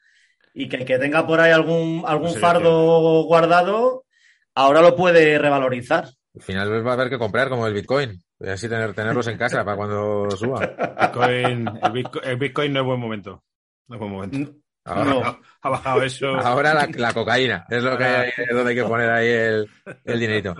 [0.53, 4.05] y que el que tenga por ahí algún, algún fardo guardado,
[4.53, 6.09] ahora lo puede revalorizar.
[6.35, 8.19] Al final va a haber que comprar como el Bitcoin.
[8.39, 10.59] Y así tener, tenerlos en casa para cuando suba.
[10.61, 13.43] Bitcoin- el, Bitcoin, el Bitcoin no es buen momento.
[13.87, 14.51] No es buen momento.
[14.85, 15.39] Ahora, No.
[15.61, 16.27] Ha bajado eso.
[16.35, 19.69] ahora la, la cocaína es lo que hay, es donde hay que poner ahí el,
[20.03, 20.55] el dinerito.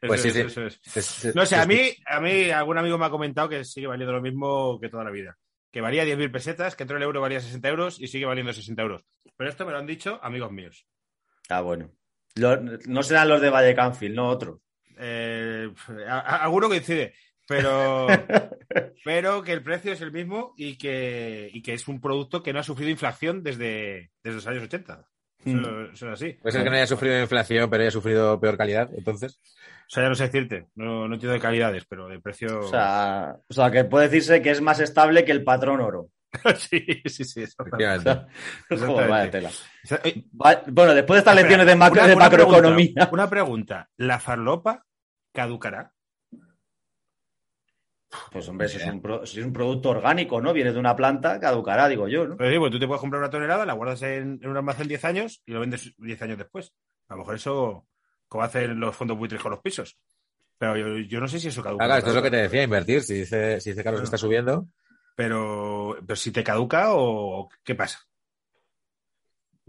[0.00, 0.46] Pues Eso sí, sí.
[0.46, 0.80] eso es.
[0.96, 3.86] Es- es- No sé, a mí, a mí algún amigo me ha comentado que sigue
[3.86, 5.36] valiendo lo mismo que toda la vida.
[5.70, 8.82] Que valía 10.000 pesetas, que entró el euro valía 60 euros y sigue valiendo 60
[8.82, 9.04] euros.
[9.36, 10.84] Pero esto me lo han dicho amigos míos.
[11.48, 11.90] Ah, bueno.
[12.34, 14.58] Lo- no serán los de Valle Canfield, no otros.
[14.98, 15.70] Eh,
[16.16, 17.14] alguno coincide,
[17.46, 18.06] pero,
[19.04, 22.52] pero que el precio es el mismo y que, y que es un producto que
[22.52, 25.06] no ha sufrido inflación desde, desde los años 80.
[25.44, 26.32] Eso, eso es así.
[26.32, 29.40] Puede ser que no haya sufrido inflación, pero haya sufrido peor calidad, entonces.
[29.86, 32.58] O sea, ya no sé decirte, no, no entiendo de calidades, pero de precio.
[32.60, 36.10] O sea, o sea, que puede decirse que es más estable que el patrón oro.
[36.58, 37.42] sí, sí, sí.
[37.44, 37.64] eso.
[38.68, 39.50] Joder, vaya tela.
[40.04, 42.74] Eh, Bueno, después de estas espera, lecciones de, macro- una- de una macroeconomía.
[42.94, 43.88] pregunta, Una pregunta.
[43.96, 44.84] ¿La farlopa
[45.32, 45.92] caducará?
[48.32, 50.52] Pues hombre, si es, un pro- si es un producto orgánico, ¿no?
[50.54, 52.36] Viene de una planta, caducará, digo yo, ¿no?
[52.36, 55.04] Pero digo, tú te puedes comprar una tonelada, la guardas en, en un almacén 10
[55.04, 56.72] años y lo vendes 10 años después.
[57.08, 57.86] A lo mejor eso,
[58.26, 59.98] como hacen los fondos buitres con los pisos.
[60.56, 61.84] Pero yo, yo no sé si eso caduca.
[61.84, 63.02] Claro, esto es lo que te decía, invertir.
[63.02, 64.66] Si dice, si dice Carlos que está subiendo,
[65.14, 68.00] Pero, pero si te caduca o qué pasa.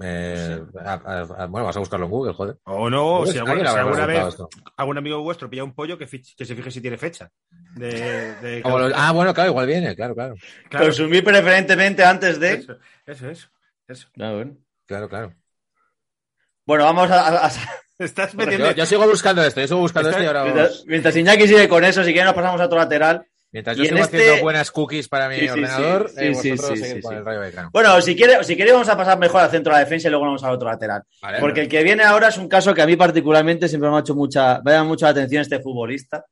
[0.02, 2.58] Eh, a- a- a- bueno, vas a buscarlo en Google, joder.
[2.66, 4.50] O no, si alguna, si alguna vez esto.
[4.78, 7.30] algún amigo vuestro pilla un pollo que, que se fije si tiene fecha.
[7.76, 9.10] De, de Como los- caducidad.
[9.10, 10.36] ah, bueno, claro, igual viene, claro, claro.
[10.70, 12.54] Claro, Consumir preferentemente antes de.
[12.54, 13.48] eso, eso, eso,
[13.88, 14.08] eso.
[14.20, 14.56] Ah, bueno.
[14.86, 15.34] Claro, claro.
[16.66, 17.28] Bueno, vamos a.
[17.28, 17.52] a- a-
[18.00, 18.68] Estás metiendo.
[18.70, 21.48] Yo, yo sigo buscando esto, yo sigo buscando esto y ahora mientras, os- mientras Iñaki
[21.50, 23.26] sigue con eso, si quieren nos pasamos a otro lateral.
[23.52, 27.16] Mientras yo sigo este- haciendo buenas cookies para mi Sí, ordenador, sí, eh, vosotros con
[27.18, 27.70] el Rayo Vallecano.
[27.74, 30.12] Bueno, si quiere, si quiere vamos a pasar mejor al centro de la defensa y
[30.12, 31.02] luego vamos al otro lateral.
[31.22, 33.98] Vale, Porque el que viene ahora es un caso que a mí particularmente siempre me
[33.98, 36.26] ha hecho mucha, me ha llamado mucho la atención este futbolista.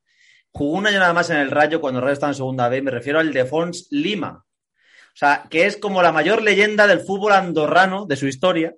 [0.51, 2.81] Jugó un año nada más en el Rayo cuando el Rayo estaba en segunda B,
[2.83, 4.43] me refiero al Defons Lima.
[4.43, 8.75] O sea, que es como la mayor leyenda del fútbol andorrano de su historia.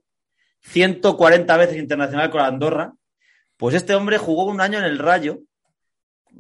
[0.62, 2.94] 140 veces internacional con Andorra.
[3.58, 5.40] Pues este hombre jugó un año en el Rayo.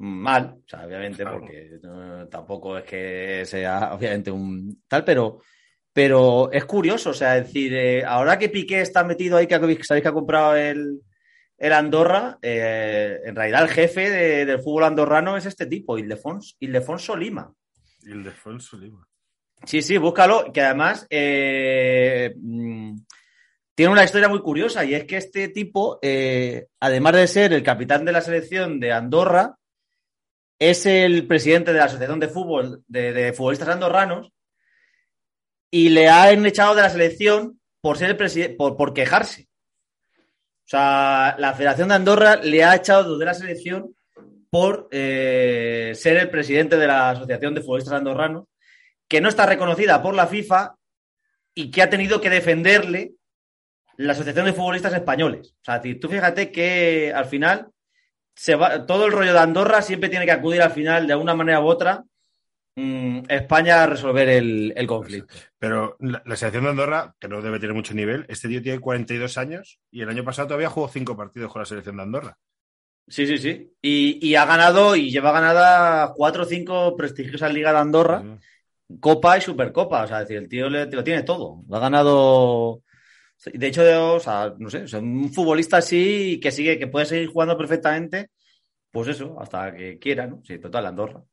[0.02, 1.40] Mal, o sea, obviamente, Claro.
[1.42, 5.42] porque eh, tampoco es que sea, obviamente, un tal, pero,
[5.92, 9.56] pero es curioso, o sea, es decir, eh, ahora que Piqué está metido ahí, que
[9.84, 11.02] sabéis que ha comprado el,
[11.58, 16.56] el Andorra, eh, en realidad el jefe de- del fútbol andorrano es este tipo, Ildefonso,
[16.62, 17.54] Ildefonso Lima.
[18.04, 19.06] Ildefonso Lima.
[19.66, 22.96] Sí, sí, búscalo, que además eh, mm,
[23.76, 27.64] tiene una historia muy curiosa y es que este tipo, eh, además de ser el
[27.64, 29.56] capitán de la selección de Andorra,
[30.60, 34.32] es el presidente de la Asociación de Fútbol de, Futbolistas Andorranos
[35.72, 39.48] y le han echado de la selección por ser el presidente, por, quejarse.
[40.14, 43.96] O sea, la Federación de Andorra le ha echado de la selección
[44.50, 48.46] por eh, ser el presidente de la Asociación de Futbolistas Andorranos
[49.08, 50.76] que no está reconocida por la FIFA
[51.56, 53.14] y que ha tenido que defenderle
[53.98, 55.56] la Asociación de Futbolistas Españoles.
[55.62, 57.72] O sea, tú fíjate que al final
[58.42, 61.36] se va, todo el rollo de Andorra siempre tiene que acudir al final, de alguna
[61.36, 62.04] manera u otra,
[62.76, 65.34] mm, España a resolver el, el conflicto.
[65.58, 68.80] Pero la, la selección de Andorra, que no debe tener mucho nivel, este tío tiene
[68.80, 72.38] 42 años y el año pasado todavía jugó cinco partidos con la selección de Andorra.
[73.08, 73.74] Sí, sí, sí.
[73.82, 78.24] Y, y ha ganado y lleva ganada cuatro o cinco prestigiosas ligas de Andorra,
[79.00, 80.04] Copa y Supercopa.
[80.04, 81.64] O sea, es decir, el tío le- lo tiene todo.
[81.68, 82.82] Lo ha ganado.
[83.46, 87.06] De hecho, o sea, no sé, o sea, un futbolista así que sigue, que puede
[87.06, 88.32] seguir jugando perfectamente,
[88.92, 90.42] pues eso, hasta que quiera, ¿no?
[90.44, 91.24] Sí, total, Andorra.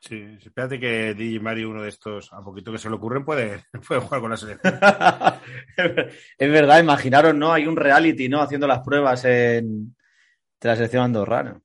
[0.00, 3.64] Sí, espérate que DJ Mario, uno de estos, a poquito que se le ocurren, puede,
[3.86, 4.74] puede jugar con la selección.
[6.38, 7.52] es verdad, imaginaros, ¿no?
[7.52, 8.42] Hay un reality, ¿no?
[8.42, 9.94] Haciendo las pruebas en
[10.62, 11.60] de la selección andorrana.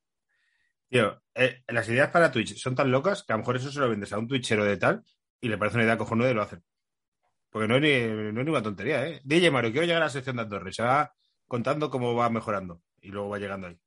[0.90, 3.80] Tío, eh, las ideas para Twitch son tan locas que a lo mejor eso se
[3.80, 5.04] lo vendes a un twitchero de tal
[5.40, 6.64] y le parece una idea cojonuda y lo hacen.
[7.58, 9.20] Porque no es, ni, no es ni una tontería, ¿eh?
[9.24, 11.12] DJ Mario, quiero llegar a la selección de Andorra y se va
[11.48, 13.80] contando cómo va mejorando y luego va llegando ahí.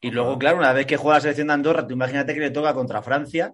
[0.00, 2.52] Y luego, claro, una vez que juega la selección de Andorra, tú imagínate que le
[2.52, 3.52] toca contra Francia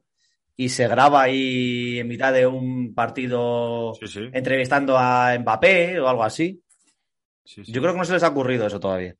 [0.54, 4.28] y se graba ahí en mitad de un partido Sí, sí.
[4.34, 6.62] entrevistando a Mbappé o algo así.
[7.42, 7.72] sí, sí.
[7.72, 9.14] Yo creo que no se les ha ocurrido eso todavía.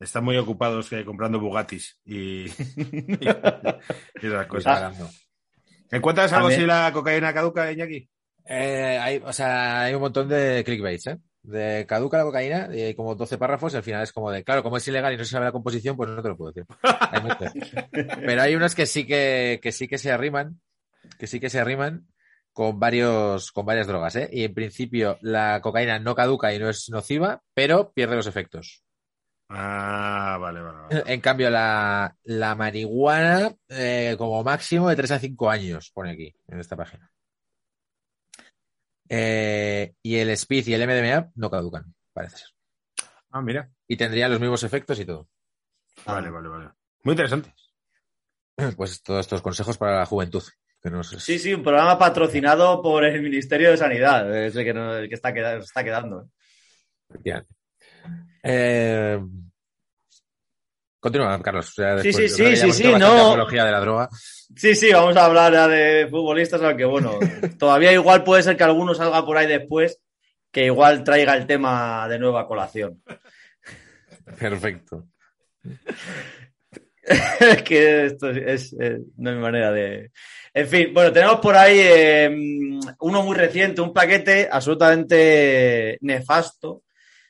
[0.00, 3.28] Están muy ocupados eh, comprando Bugattis y, y,
[4.22, 4.74] esas cosas.
[4.78, 5.10] hablando.
[5.90, 8.08] ¿Encuentras algo si la cocaína caduca, Iñaki?
[8.50, 11.18] Eh, hay, o sea, hay un montón de clickbaits, ¿eh?
[11.42, 14.42] De caduca la cocaína, y hay como 12 párrafos y al final es como de,
[14.42, 16.52] claro, como es ilegal y no se sabe la composición, pues no te lo puedo
[16.52, 16.66] decir.
[16.82, 17.22] Hay.
[18.26, 20.60] Pero hay unos que sí que, que sí que se arriman,
[21.18, 22.08] que sí que se arriman
[22.52, 24.30] con varios, con varias drogas, ¿eh?
[24.32, 28.82] Y en principio la cocaína no caduca y no es nociva, pero pierde los efectos.
[29.50, 30.78] Ah, vale, vale.
[30.78, 31.02] vale.
[31.06, 36.34] En cambio, la, la marihuana, eh, como máximo de 3 a 5 años, pone aquí,
[36.48, 37.10] en esta página.
[39.08, 42.48] Eh, y el speed y el MDMA no caducan, parece ser.
[43.30, 43.70] Ah, mira.
[43.86, 45.28] Y tendrían los mismos efectos y todo.
[46.06, 46.70] Vale, vale, vale.
[47.04, 47.52] Muy interesante.
[48.76, 50.42] Pues todos estos consejos para la juventud.
[50.82, 51.08] Que nos...
[51.10, 54.36] Sí, sí, un programa patrocinado por el Ministerio de Sanidad.
[54.44, 56.28] Es el que, no- el que está, queda- está quedando.
[58.42, 59.20] Eh,
[61.00, 61.68] Continúa, Carlos.
[61.68, 63.46] O sea, Sí, sí, sí, ya sí, sí, no.
[63.46, 64.08] de la droga.
[64.56, 67.18] Sí, sí, vamos a hablar ya de futbolistas, aunque bueno,
[67.58, 70.00] todavía igual puede ser que alguno salga por ahí después
[70.50, 73.02] que igual traiga el tema de nueva colación.
[74.38, 75.06] Perfecto.
[77.08, 80.10] es que esto es, es- no hay manera de.
[80.54, 86.82] En fin, bueno, tenemos por ahí eh, uno muy reciente, un paquete absolutamente nefasto.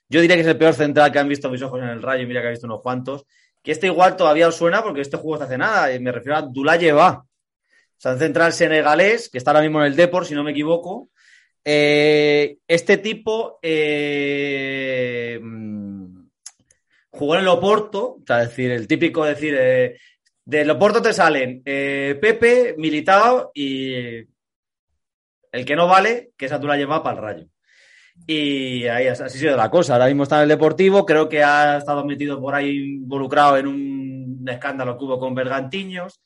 [0.08, 2.26] Yo diría que es el peor central que han visto mis ojos en el rayo,
[2.26, 3.26] mira que he visto unos cuantos.
[3.62, 6.36] Que este igual todavía os suena porque este juego está hace nada, y me refiero
[6.36, 7.24] a Abdoulaye Ba.
[8.04, 11.10] O central senegalés, que está ahora mismo en el Depor, si no me equivoco.
[11.64, 16.28] Eh, este tipo eh, mm,
[17.10, 19.98] jugó en el Oporto, o sea, decir, el típico, decir, eh,
[20.44, 23.92] del Oporto te salen eh, Pepe, Militao y
[25.52, 27.48] el que no vale, que es Abdullah lleva para el Rayo.
[28.26, 29.94] Y ahí así ha sido la cosa.
[29.94, 33.66] Ahora mismo está en el Deportivo, creo que ha estado metido por ahí involucrado en
[33.66, 36.20] un escándalo que hubo con Bergantiños.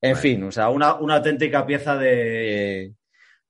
[0.00, 2.92] En fin, o sea, una, una auténtica pieza de,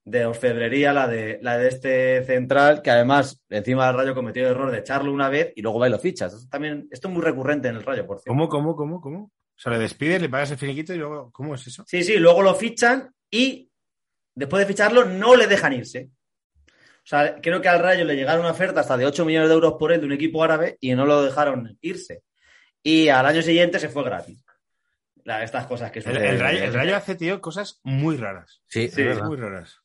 [0.05, 4.51] de orfebrería, la de, la de este central, que además encima del Rayo cometió el
[4.51, 6.35] error de echarlo una vez y luego va y lo fichas.
[6.35, 8.31] Eso también, esto es muy recurrente en el Rayo, por cierto.
[8.31, 9.19] ¿Cómo, cómo, cómo, cómo?
[9.57, 11.85] O sea, le despides, le pagas el finiquito y luego, ¿cómo es eso?
[11.87, 13.71] Sí, sí, luego lo fichan y
[14.35, 16.11] después de ficharlo no le dejan irse.
[17.05, 19.55] O sea, creo que al Rayo le llegaron una oferta hasta de 8 millones de
[19.55, 22.23] euros por él de un equipo árabe y no lo dejaron irse.
[22.83, 24.43] Y al año siguiente se fue gratis.
[25.25, 26.25] La- estas cosas que El, suceden.
[26.35, 28.63] el rayo, el Rayo hace, tío, cosas muy raras.
[28.67, 29.23] Sí, Sí, es.
[29.23, 29.81] Muy raras.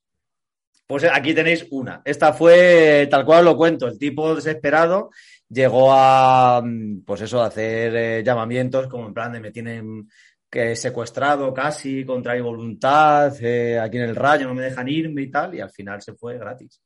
[0.88, 2.02] Pues aquí tenéis una.
[2.04, 3.88] Esta fue tal cual lo cuento.
[3.88, 5.12] El tipo desesperado
[5.48, 10.10] llegó a, mm, pues eso, a hacer eh, llamamientos como en plan de me tienen
[10.50, 15.22] que secuestrado casi contra mi voluntad, eh, aquí en el Rayo no me dejan irme
[15.22, 16.82] y tal, y al final se fue gratis.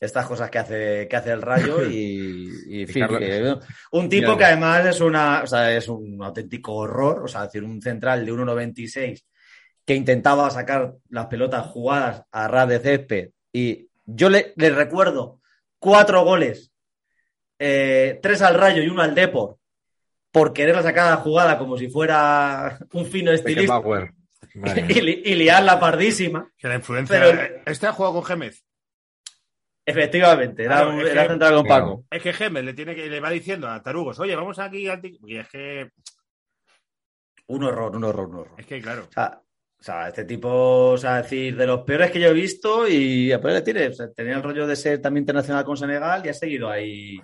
[0.00, 2.50] Estas cosas que hace, que hace el Rayo y,
[2.86, 3.56] fin, que-
[3.92, 7.42] un tipo Mira, que además es una, o sea, es un auténtico horror, o sea,
[7.44, 9.24] es decir, un central de 1,96
[9.86, 15.40] que intentaba sacar las pelotas jugadas a ras de césped y yo le, le recuerdo
[15.78, 16.72] cuatro goles,
[17.58, 19.58] eh, tres al Rayo y uno al Depor,
[20.32, 23.74] por querer la sacada jugada como si fuera un fino estilista
[24.88, 26.50] y, li- y liarla pardísima.
[26.58, 27.18] Que la influencia.
[27.20, 28.64] Pero- Este ha jugado con Gémez.
[29.86, 31.84] Efectivamente, era, Claro, era que- central con claro.
[31.86, 32.04] Paco.
[32.10, 35.00] Es que Gémez le tiene que le va diciendo a Tarugos, oye, vamos aquí al
[35.02, 35.18] tic-".
[35.26, 35.90] Y es que,
[37.46, 38.54] Un horror, un horror, un horror.
[38.58, 39.06] es que claro.
[39.08, 39.40] O sea,
[39.78, 40.48] o sea, este tipo,
[40.92, 43.92] o sea, decir, de los peores que yo he visto y después le tiene, o
[43.92, 47.20] sea, tenía el rollo de ser también internacional con Senegal y ha seguido ahí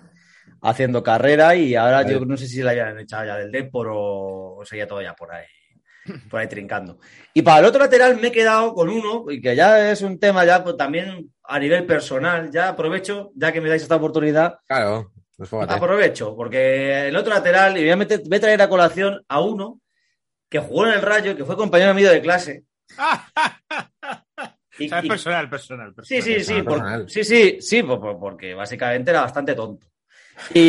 [0.61, 4.57] haciendo carrera y ahora yo no sé si la habían echado ya del Depor o,
[4.57, 5.47] o seguía todavía por ahí,
[6.29, 6.99] por ahí trincando.
[7.33, 10.19] Y para el otro lateral me he quedado con uno, y que ya es un
[10.19, 14.59] tema ya pues, también a nivel personal, ya aprovecho, ya que me dais esta oportunidad,
[14.67, 15.51] Claro, pues.
[15.53, 19.41] Aprovecho, porque el otro lateral, y voy a, meter- voy a traer a colación a
[19.41, 19.79] uno
[20.49, 22.63] que jugó en el Rayo, que fue compañero mío de clase.
[24.79, 26.23] Y- O sea, es personal, personal, sí, personal.
[26.23, 27.09] sí, sí, personal, por- personal.
[27.09, 29.85] sí, sí, sí, por- porque básicamente era bastante tonto.
[30.53, 30.59] Y,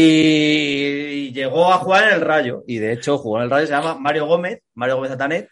[1.28, 3.72] y llegó a jugar en el Rayo, y de hecho jugó en el Rayo, se
[3.72, 5.48] llama Mario Gómez, Mario Gómez Atanet,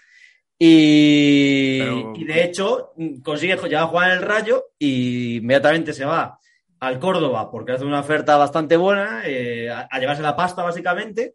[0.58, 2.92] y, Pero- y de hecho
[3.22, 6.38] consigue llegar a jugar en el Rayo y inmediatamente se va
[6.80, 11.34] al Córdoba porque hace una oferta bastante buena, eh, a, a llevarse la pasta básicamente,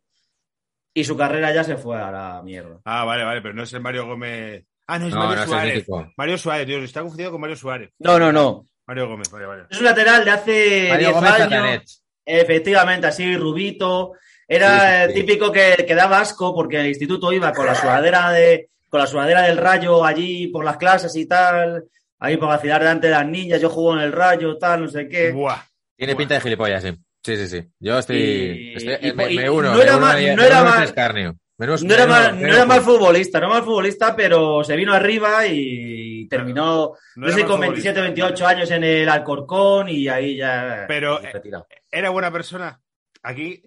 [0.94, 2.80] y su carrera ya se fue a la mierda.
[2.86, 4.64] Ah, vale, vale, pero no es el Mario Gómez.
[4.88, 5.86] Ah, no, es No, Mario no Suárez.
[6.16, 7.90] Mario Suárez, Dios, está confundido con Mario Suárez.
[8.00, 8.64] No, no, no.
[8.88, 9.64] Mario Gómez, vale, vale.
[9.70, 11.48] Es un lateral de hace Mario 10 Gómez años.
[11.48, 11.84] Atanet.
[12.26, 14.14] Efectivamente, así, rubito.
[14.48, 15.04] Era Sí, sí, sí.
[15.04, 19.00] el típico que, que daba asco porque el instituto iba con la sudadera de, con
[19.00, 21.84] la sudadera del rayo allí por las clases y tal,
[22.20, 25.08] ahí para vacilar delante de las niñas, yo juego en el rayo, tal, no sé
[25.08, 25.32] qué.
[25.32, 25.58] Buah.
[25.98, 26.18] Tiene Buah.
[26.20, 26.92] pinta de gilipollas, sí.
[27.24, 27.68] Sí, sí, sí.
[27.80, 28.18] Yo estoy.
[28.18, 29.74] Y- estoy- y- me, y me uno.
[29.74, 29.98] no era me
[30.34, 33.56] uno no era uno Menos- No era, menos- mal, no era mal futbolista, no era
[33.56, 37.91] mal futbolista, pero se vino arriba y terminó, no, sé, con futbolista.
[37.93, 40.86] 27, 28 años en el Alcorcón y ahí ya.
[40.88, 41.66] Pero, eh, retirado.
[41.91, 42.82] ¿Era buena persona?
[43.24, 43.64] Aquí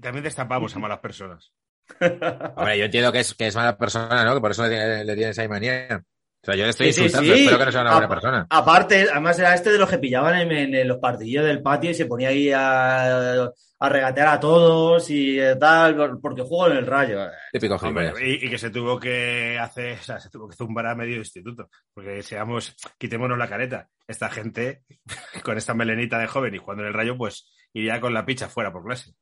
[0.00, 1.52] también destapamos a malas personas.
[2.00, 4.34] Hombre, yo entiendo que es, que es mala persona, ¿no?
[4.34, 6.04] Que por eso le, le tienes ahí manía.
[6.40, 7.40] O sea, yo le estoy Sí, insultando, sí.
[7.40, 8.46] espero que no sea una buena Apa- persona.
[8.48, 11.94] Aparte, además era este de los que pillaban en, en los partidillos del patio y
[11.94, 13.42] se ponía ahí a,
[13.80, 17.18] a regatear a todos y tal, porque juego en el rayo.
[17.52, 20.86] Típico Hombre, y, y que se tuvo que hacer, o sea, se tuvo que zumbar
[20.86, 21.68] a medio instituto.
[21.92, 23.88] Porque seamos, quitémonos la careta.
[24.06, 24.82] Esta gente,
[25.44, 28.48] con esta melenita de joven y jugando en el rayo, pues iría con la picha
[28.48, 29.12] fuera por clase.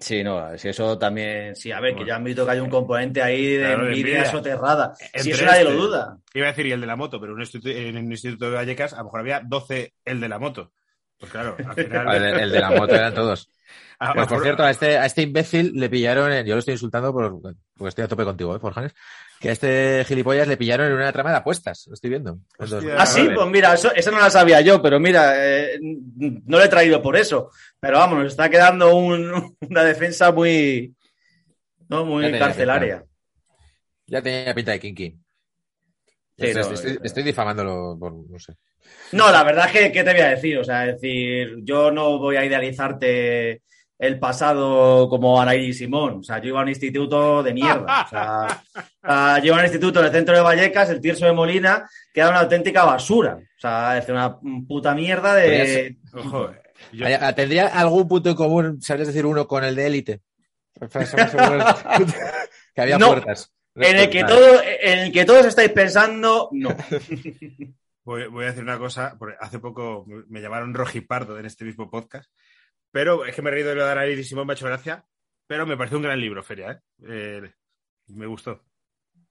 [0.00, 2.08] Sí, no, si eso también, sí, a ver, que Bueno.
[2.08, 4.94] ya han visto que hay un componente ahí de Claro, envidia soterrada.
[5.00, 5.82] Entre Si eso nadie lo este.
[5.82, 6.18] duda.
[6.34, 8.46] Iba a decir, y el de la moto, pero en un instituto, en un instituto
[8.50, 10.72] de Vallecas a lo mejor había 12 el de la moto.
[11.18, 12.16] Pues claro, al final.
[12.16, 13.48] El, el de la moto eran todos.
[14.00, 16.58] a- a- Pues, por cierto, a este, a este imbécil le pillaron, en- yo lo
[16.58, 17.40] estoy insultando por,
[17.76, 18.94] porque estoy a tope contigo, ¿eh, Forjanes?
[19.40, 22.38] Que a este gilipollas le pillaron en una trama de apuestas, lo estoy viendo.
[22.58, 22.96] Hostia.
[22.98, 26.62] Ah, sí, pues mira, eso, eso no la sabía yo, pero mira, eh, no lo
[26.64, 27.50] he traído por eso.
[27.80, 30.94] Pero vamos, nos está quedando un- una defensa muy,
[31.88, 33.04] no, muy Ya carcelaria.
[34.06, 35.10] Ya tenía pinta de Kinky.
[36.36, 38.54] Sí, estoy, no, estoy- eh, estoy difamándolo por, no sé.
[39.12, 40.58] No, la verdad es que, ¿qué te voy a decir?
[40.58, 43.62] O sea, es decir, yo no voy a idealizarte
[43.98, 46.18] el pasado como Anaí Simón.
[46.18, 48.06] O sea, yo iba a un instituto de mierda.
[49.04, 51.32] O sea, yo iba a un instituto en el centro de Vallecas, el Tirso de
[51.32, 53.36] Molina, que era una auténtica basura.
[53.36, 55.66] O sea, es una puta mierda de...
[55.66, 55.96] ser.
[56.24, 56.50] Ojo,
[56.92, 60.20] yo- Hay- ¿Tendría algún punto en común, sabrías decir uno con el de élite?
[62.74, 63.08] que había No.
[63.08, 63.52] puertas.
[63.76, 66.68] En el, que todo, en el que todos estáis pensando, no.
[68.04, 71.90] Voy, voy a decir una cosa, porque hace poco me llamaron rojipardo en este mismo
[71.90, 72.30] podcast,
[72.94, 74.66] pero es que me he reído de lo de Anaís y Simón, me ha hecho
[74.66, 75.04] gracia,
[75.48, 76.78] pero me pareció un gran libro, Feria, ¿eh?
[77.08, 77.50] Eh,
[78.08, 78.62] me gustó.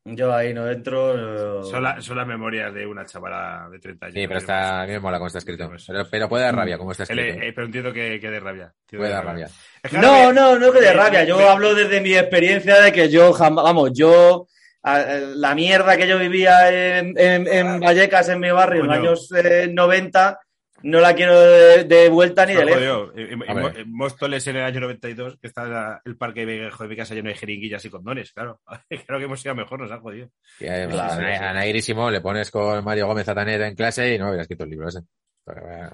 [0.05, 1.63] Yo ahí no entro.
[1.63, 4.15] Son, la- son las memorias de una chavala de 30 años.
[4.15, 5.71] Sí, pero está, a mí me mola cómo está escrito.
[5.87, 7.41] Pero, pero puede dar rabia cómo está El- escrito.
[7.45, 8.73] eh, pero entiendo que, que de rabia.
[8.81, 9.47] Entiendo Puede dar rabia.
[9.93, 11.23] No, no, no que de rabia.
[11.23, 14.47] Yo me- hablo desde mi experiencia de que yo jamás, vamos, yo,
[14.83, 19.31] la mierda que yo vivía en, en- en Vallecas, en mi barrio, en los años
[19.37, 20.37] eh, 90,
[20.83, 22.79] no la quiero de, de vuelta ni de lejos.
[22.81, 23.13] jodió.
[23.17, 23.81] En- en- Hombre.
[23.81, 27.15] en Móstoles en el año 92, que está la- el parque viejo de mi casa
[27.15, 28.61] lleno de jeringuillas y condones, claro.
[29.07, 30.27] Creo que hemos ido mejor, nos ha jodido.
[30.27, 34.17] A, sí, a Nair y Simón le pones con Mario Gómez Zatanera en clase y
[34.19, 35.01] no hubiera escrito el libro ese.
[35.45, 35.89] Pero, eh,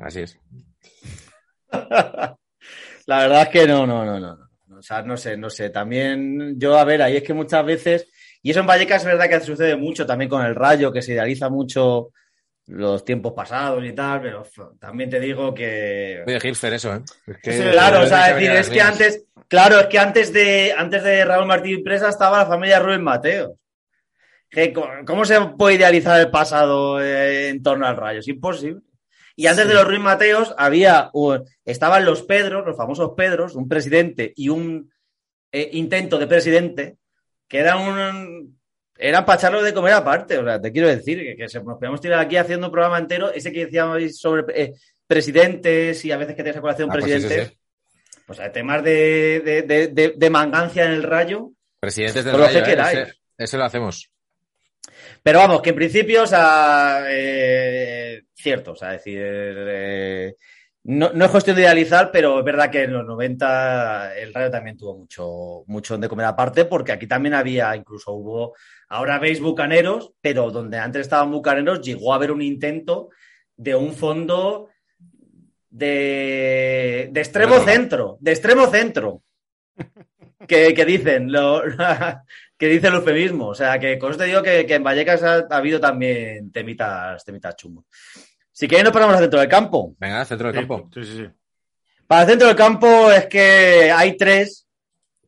[0.00, 0.38] Así es.
[3.06, 4.36] La verdad es que no, no, no, no.
[4.36, 4.78] no.
[4.78, 5.70] O sea, no sé, no sé.
[5.70, 8.10] También yo, a ver, ahí es que muchas veces,
[8.42, 11.12] y eso en Vallecas es verdad que sucede mucho también con el rayo, que se
[11.12, 12.10] idealiza mucho
[12.66, 14.42] los tiempos pasados y tal, pero
[14.78, 16.22] también te digo que...
[16.24, 17.00] Muy de hipster eso, ¿eh?
[17.26, 20.32] Es que- Sí, claro, o sea, es decir, es que antes, claro, es que antes
[20.32, 23.52] de, antes de Raúl Martín Presa estaba la familia Rubén Mateos.
[25.06, 28.20] ¿Cómo se puede idealizar el pasado eh, en torno al rayo?
[28.20, 28.80] Es imposible.
[29.34, 31.10] Y antes de los Ruiz Mateos había,
[31.64, 34.90] estaban los Pedros, los famosos Pedros, un presidente y un
[35.52, 36.96] eh, intento de presidente,
[37.46, 38.55] que eran un,
[38.98, 40.38] eran para echarlo de comer aparte.
[40.38, 42.98] O sea, te quiero decir que, que se, nos podemos tirar aquí haciendo un programa
[42.98, 44.74] entero, ese que decíamos sobre eh,
[45.06, 47.58] presidentes y a veces que te a colación Ah, pues sí, presidentes.
[48.26, 51.50] Pues hay temas de, de, de, de- de mangancia en el rayo.
[51.78, 53.12] Presidentes del Rayo, que ¿eh?
[53.38, 54.10] ese lo hacemos.
[55.22, 60.34] Pero vamos, que en principio, o sea, eh, cierto, o sea, decir, eh,
[60.84, 64.50] no, no es cuestión de idealizar, pero es verdad que en los 90 el Rayo
[64.50, 68.54] también tuvo mucho, mucho donde comer aparte, porque aquí también había, incluso hubo,
[68.88, 73.10] ahora veis Bucaneros, pero donde antes estaban Bucaneros llegó a haber un intento
[73.56, 74.68] de un fondo
[75.70, 79.22] de, de extremo centro, de extremo centro.
[80.46, 81.62] Que, que dicen, lo,
[82.58, 83.48] que dice el eufemismo.
[83.48, 86.52] O sea, que con esto te digo que, que en Vallecas ha, ha habido también
[86.52, 87.84] temitas, temitas chungos.
[88.52, 89.94] Si queréis nos ponemos al centro del campo.
[89.98, 90.90] Venga, centro del Sí, campo.
[90.94, 91.28] Sí, sí, sí.
[92.06, 94.66] Para el centro del campo es que hay tres.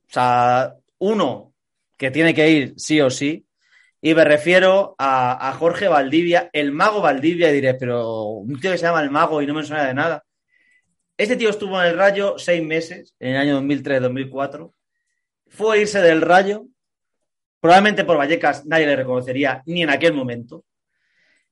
[0.09, 1.53] O sea, uno
[1.97, 3.45] que tiene que ir sí o sí.
[4.01, 8.71] Y me refiero a, a Jorge Valdivia, el mago Valdivia, y diré, pero un tío
[8.71, 10.25] que se llama el mago y no me suena de nada.
[11.17, 14.73] Este tío estuvo en el Rayo seis meses, en el año 2003-2004.
[15.49, 16.67] Fue a irse del Rayo.
[17.61, 20.65] Probablemente por Vallecas nadie le reconocería ni en aquel momento.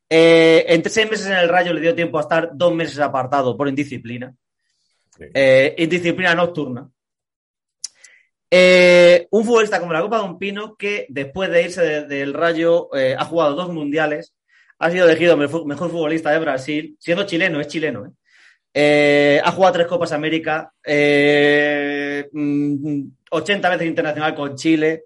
[0.08, 3.56] Eh, entre seis meses en el Rayo le dio tiempo a estar dos meses apartado
[3.56, 4.32] por indisciplina.
[5.18, 6.88] Eh, indisciplina nocturna.
[8.58, 12.32] Eh, un futbolista como la Copa de un Pino que después de irse de- del
[12.32, 14.32] Rayo eh, ha jugado dos mundiales,
[14.78, 18.14] ha sido elegido mejor, futbolista de Brasil, siendo chileno, es chileno.
[18.72, 19.42] ¿eh?
[19.44, 25.04] Ha jugado tres Copas América, eh, mm, 80 veces internacional con Chile,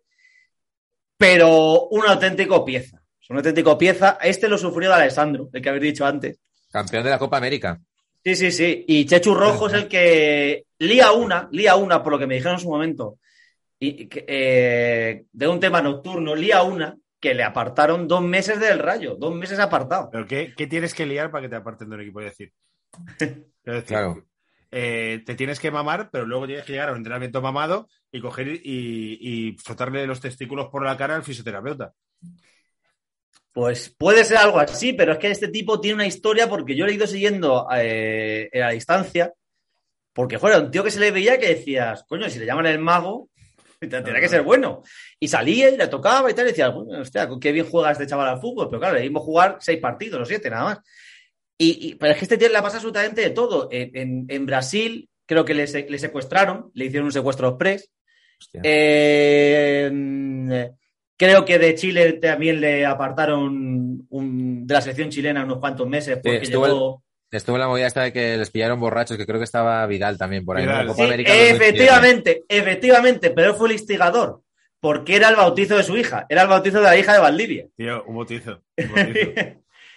[1.16, 3.01] pero un auténtico pieza.
[3.20, 4.16] Es un auténtico pieza.
[4.22, 6.38] Este lo sufrió de Alessandro, el que habéis dicho antes.
[6.70, 7.80] Campeón de la Copa América.
[8.24, 8.84] Sí, sí, sí.
[8.86, 12.55] Y Chechu Rojo es el que lía una, lía una, por lo que me dijeron
[12.55, 13.18] en su momento,
[13.81, 19.16] y, eh, de un tema nocturno, lía una que le apartaron dos meses del rayo,
[19.18, 20.09] dos meses apartado.
[20.12, 22.20] Pero ¿qué, qué tienes que liar para que te aparten de un equipo?
[22.20, 22.53] Es decir,
[23.87, 24.24] Claro.
[24.70, 28.20] eh, te tienes que mamar, pero luego tienes que llegar a un entrenamiento mamado y
[28.20, 28.61] coger y,
[29.20, 31.93] y frotarle los testículos por la cara al fisioterapeuta.
[33.53, 36.87] Pues puede ser algo así, pero es que este tipo tiene una historia porque yo
[36.87, 39.33] le he ido siguiendo eh, a la distancia,
[40.12, 42.81] porque joder, un tío que se le veía que decías, coño, si le llaman el
[42.81, 43.30] mago,
[43.89, 44.83] tendría que ser bueno.
[45.18, 48.28] Y salía y le tocaba y tal, y bueno, hostia, qué bien juega este chaval
[48.28, 50.78] al fútbol, pero claro, le dimos jugar seis partidos o siete nada más.
[51.59, 53.68] Y, y- pero es que este tío le pasa absolutamente de todo.
[53.70, 57.91] En, en- en Brasil creo que le, le secuestraron, le hicieron un secuestro express.
[58.62, 59.91] Eh,
[61.16, 66.16] creo que de Chile también le apartaron un- de la selección chilena unos cuantos meses
[66.16, 67.03] porque estuvo llegó...
[67.31, 70.45] Estuvo la movida esta de que les pillaron borrachos, que creo que estaba Vidal también
[70.45, 70.66] por ahí.
[70.66, 70.72] ¿no?
[70.89, 71.55] Copa Sí, América 2007.
[71.64, 74.43] efectivamente, efectivamente, pero fue el instigador.
[74.81, 76.24] porque era el bautizo de su hija.
[76.28, 77.66] Era el bautizo de la hija de Valdivia.
[77.76, 78.62] Tío, un bautizo.
[78.78, 79.31] un bautizo.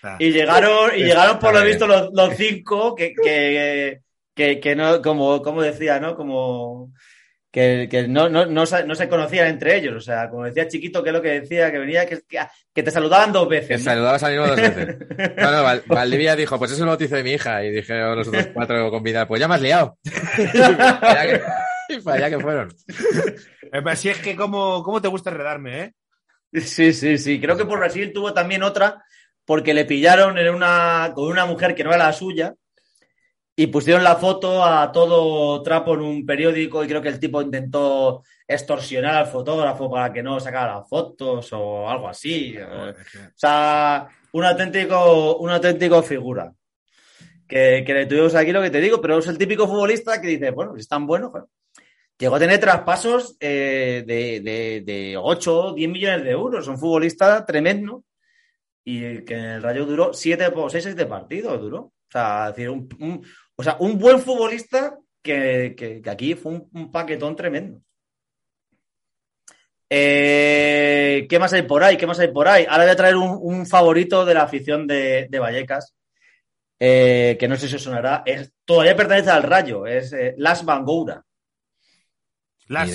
[0.03, 0.17] Ah.
[0.19, 4.01] Y llegaron, y llegaron por lo visto los, los cinco que, que,
[4.35, 6.15] que, que no, como, como decía, ¿no?
[6.17, 6.91] Como
[7.53, 9.93] que, que no, no, no, se, no se conocían entre ellos.
[9.95, 12.39] O sea, como decía Chiquito, que es lo que decía, que venía, que, que,
[12.73, 13.79] que te saludaban dos Que veces.
[13.79, 13.91] ¿no?
[13.91, 14.97] saludabas al mismo dos veces.
[15.37, 17.63] No, no, Val- Valdivia dijo, pues es el bautizo de mi hija.
[17.63, 19.97] Y dije los otros cuatro con vida, pues ya me has liado.
[21.89, 22.69] y para allá que, que fueron.
[22.89, 25.93] Eh, pero Si es que, ¿cómo, cómo te gusta enredarme, eh?
[26.61, 27.39] Sí, sí, sí.
[27.39, 29.03] Creo que por Brasil tuvo también otra,
[29.45, 32.53] porque le pillaron en una, con una mujer que no era la suya
[33.55, 37.41] y pusieron la foto a todo trapo en un periódico y creo que el tipo
[37.41, 42.55] intentó extorsionar al fotógrafo para que no sacara las fotos o algo así.
[42.57, 42.93] O
[43.35, 46.51] sea, un auténtico, un auténtico figura.
[47.47, 50.29] Que, que le tuvimos aquí lo que te digo, pero es el típico futbolista que
[50.29, 51.45] dice, bueno, es tan bueno, joder.
[52.17, 56.67] Llegó a tener traspasos eh, de, de, de 8 10 millones de euros.
[56.67, 58.03] Un futbolista tremendo.
[58.85, 61.59] Y que en el Rayo duró 7 o 6, 7 partidos.
[61.59, 61.79] Duró.
[61.81, 63.25] O sea, es decir, un, un-
[63.55, 67.81] o sea, un buen futbolista que, que- que aquí fue un, un paquetón tremendo.
[69.95, 71.97] Eh, ¿Qué más hay por ahí?
[71.97, 72.65] ¿Qué más hay por ahí?
[72.67, 75.93] Ahora voy a traer un, un favorito de la afición de, de Vallecas,
[76.79, 78.23] eh, que no sé si os sonará.
[78.25, 81.23] Es, todavía pertenece al Rayo, es eh, Las Bangoura.
[82.67, 82.89] Las.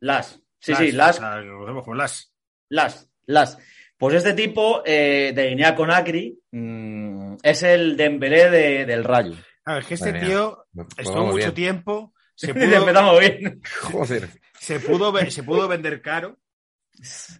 [0.00, 0.40] Las.
[0.58, 2.32] Sí, Las, sí, Las, lo las.
[2.68, 3.58] Las, Las.
[3.98, 9.34] Pues este tipo eh, de Guinea Conakry mm, es el Dembélé de- del Rayo.
[9.70, 10.66] A ver, que este Madre tío
[10.96, 11.54] estuvo mucho bien.
[11.54, 13.60] tiempo, se pudo, Empezamos bien.
[13.92, 14.28] Joder.
[14.58, 16.38] se, pudo, ve- se pudo vender caro,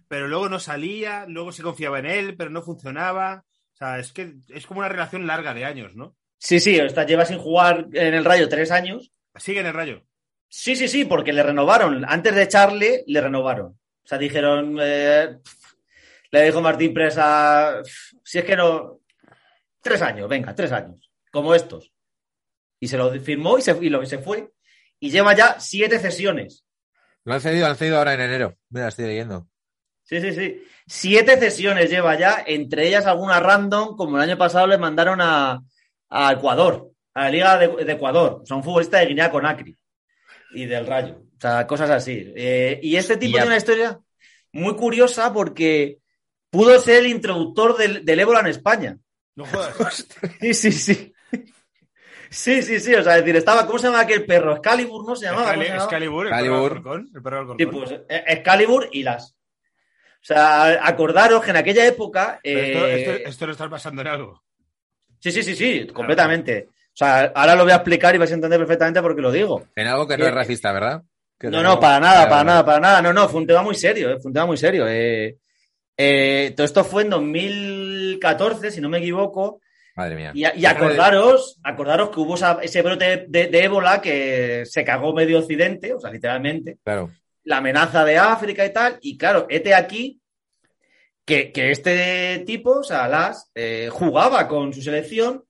[0.07, 3.43] pero luego no salía, luego se confiaba en él, pero no funcionaba.
[3.73, 6.15] O sea, es que es como una relación larga de años, ¿no?
[6.37, 9.11] Sí, sí, está, lleva sin jugar en el Rayo tres años.
[9.35, 10.03] Sigue en el rayo.
[10.49, 12.03] Sí, sí, sí, porque le renovaron.
[12.07, 13.67] Antes de echarle, le renovaron.
[14.03, 15.37] O sea, dijeron, eh,
[16.31, 17.81] le dijo Martín Presa,
[18.23, 18.99] si es que no,
[19.81, 21.91] tres años, venga, tres años, como estos.
[22.81, 24.51] Y se lo firmó y se, y lo, y se fue.
[24.99, 26.65] Y lleva ya siete cesiones.
[27.23, 28.57] Lo han cedido, han cedido ahora en enero.
[28.69, 29.47] Mira, estoy leyendo.
[30.03, 30.63] Sí, sí, sí.
[30.87, 35.61] Siete cesiones lleva ya, entre ellas alguna random, como el año pasado le mandaron a,
[36.09, 38.39] a Ecuador, a la Liga de, de Ecuador.
[38.41, 39.77] O sea, un futbolista de Guinea Conakry
[40.53, 41.21] y del Rayo.
[41.37, 42.33] O sea, cosas así.
[42.35, 43.99] Eh, y este tipo tiene una historia
[44.51, 45.99] muy curiosa porque
[46.49, 48.97] pudo ser el introductor del, del ébola en España.
[49.35, 50.07] No jodas.
[50.41, 51.10] Sí, sí, sí.
[52.31, 52.95] Sí, sí, sí.
[52.95, 54.53] O sea, es decir, estaba, ¿cómo se llama aquel perro?
[54.53, 55.51] Excalibur, ¿no se llamaba?
[55.51, 55.83] ¿Cómo se Excali-?
[55.83, 56.57] Excalibur, el Excalibur.
[56.57, 57.83] perro del Alcorcón, el perro del Sí, Alcorcón.
[57.83, 59.31] pues eh, Excalibur y las.
[59.33, 62.39] O sea, acordaros que en aquella época.
[62.43, 64.41] Pero esto, eh, esto- esto no está pasando en algo.
[65.19, 66.67] Sí, sí, sí, sí, completamente.
[66.71, 69.31] O sea, ahora lo voy a explicar y vais a entender perfectamente por qué lo
[69.31, 69.65] digo.
[69.75, 71.03] En algo que no es racista, ¿verdad?
[71.39, 73.01] Que No, no, para nada, para nada, para nada.
[73.01, 74.85] No, no, fue un tema muy serio, eh, fue un tema muy serio.
[74.87, 75.37] eh.
[75.97, 79.59] Eh, todo esto fue en 2014, si no me equivoco.
[79.95, 80.31] Madre mía.
[80.33, 85.13] Y, y acordaros, acordaros que hubo esa- ese brote de, de ébola que se cagó
[85.13, 86.77] medio occidente, o sea, literalmente.
[86.83, 87.11] Claro.
[87.43, 88.97] la amenaza de África y tal.
[89.01, 90.21] Y claro, este aquí,
[91.25, 95.43] que, que este tipo, o sea, Las, eh, jugaba con su selección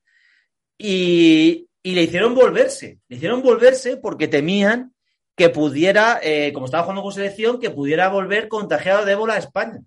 [0.78, 3.00] y, y le hicieron volverse.
[3.08, 4.94] Le hicieron volverse porque temían
[5.36, 9.40] que pudiera, eh, como estaba jugando con selección, que pudiera volver contagiado de ébola a
[9.40, 9.80] España.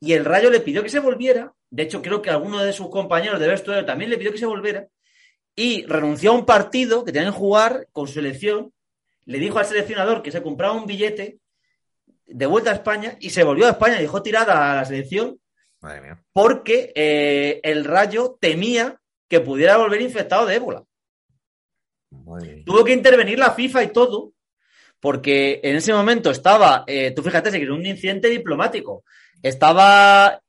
[0.00, 1.52] Y el Rayo le pidió que se volviera.
[1.70, 4.46] De hecho, creo que alguno de sus compañeros de vestuario también le pidió que se
[4.46, 4.88] volviera.
[5.54, 8.72] Y renunció a un partido que tenían que jugar con su selección
[9.28, 11.38] le dijo al seleccionador que se compraba un billete
[12.26, 15.38] de vuelta a España y se volvió a España y dejó tirada a la selección
[15.80, 16.24] Madre mía.
[16.32, 18.98] porque eh, el Rayo temía
[19.28, 20.82] que pudiera volver infectado de ébola.
[22.10, 22.62] Madre.
[22.64, 24.32] Tuvo que intervenir la FIFA y todo,
[24.98, 29.04] porque en ese momento estaba, eh, tú fíjate, se creó un incidente diplomático.
[29.42, 30.40] Estaba,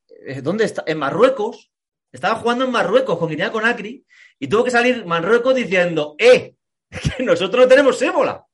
[0.42, 0.84] ¿dónde está?
[0.86, 1.70] En Marruecos.
[2.12, 4.04] Estaba jugando en Marruecos con Guinea Conakry
[4.38, 6.54] y tuvo que salir Marruecos diciendo, ¡eh!
[7.16, 8.44] Que nosotros no tenemos ébola.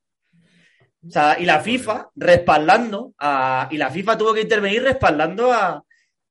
[1.07, 5.83] O sea, y la FIFA respaldando a, y la FIFA tuvo que intervenir respaldando a,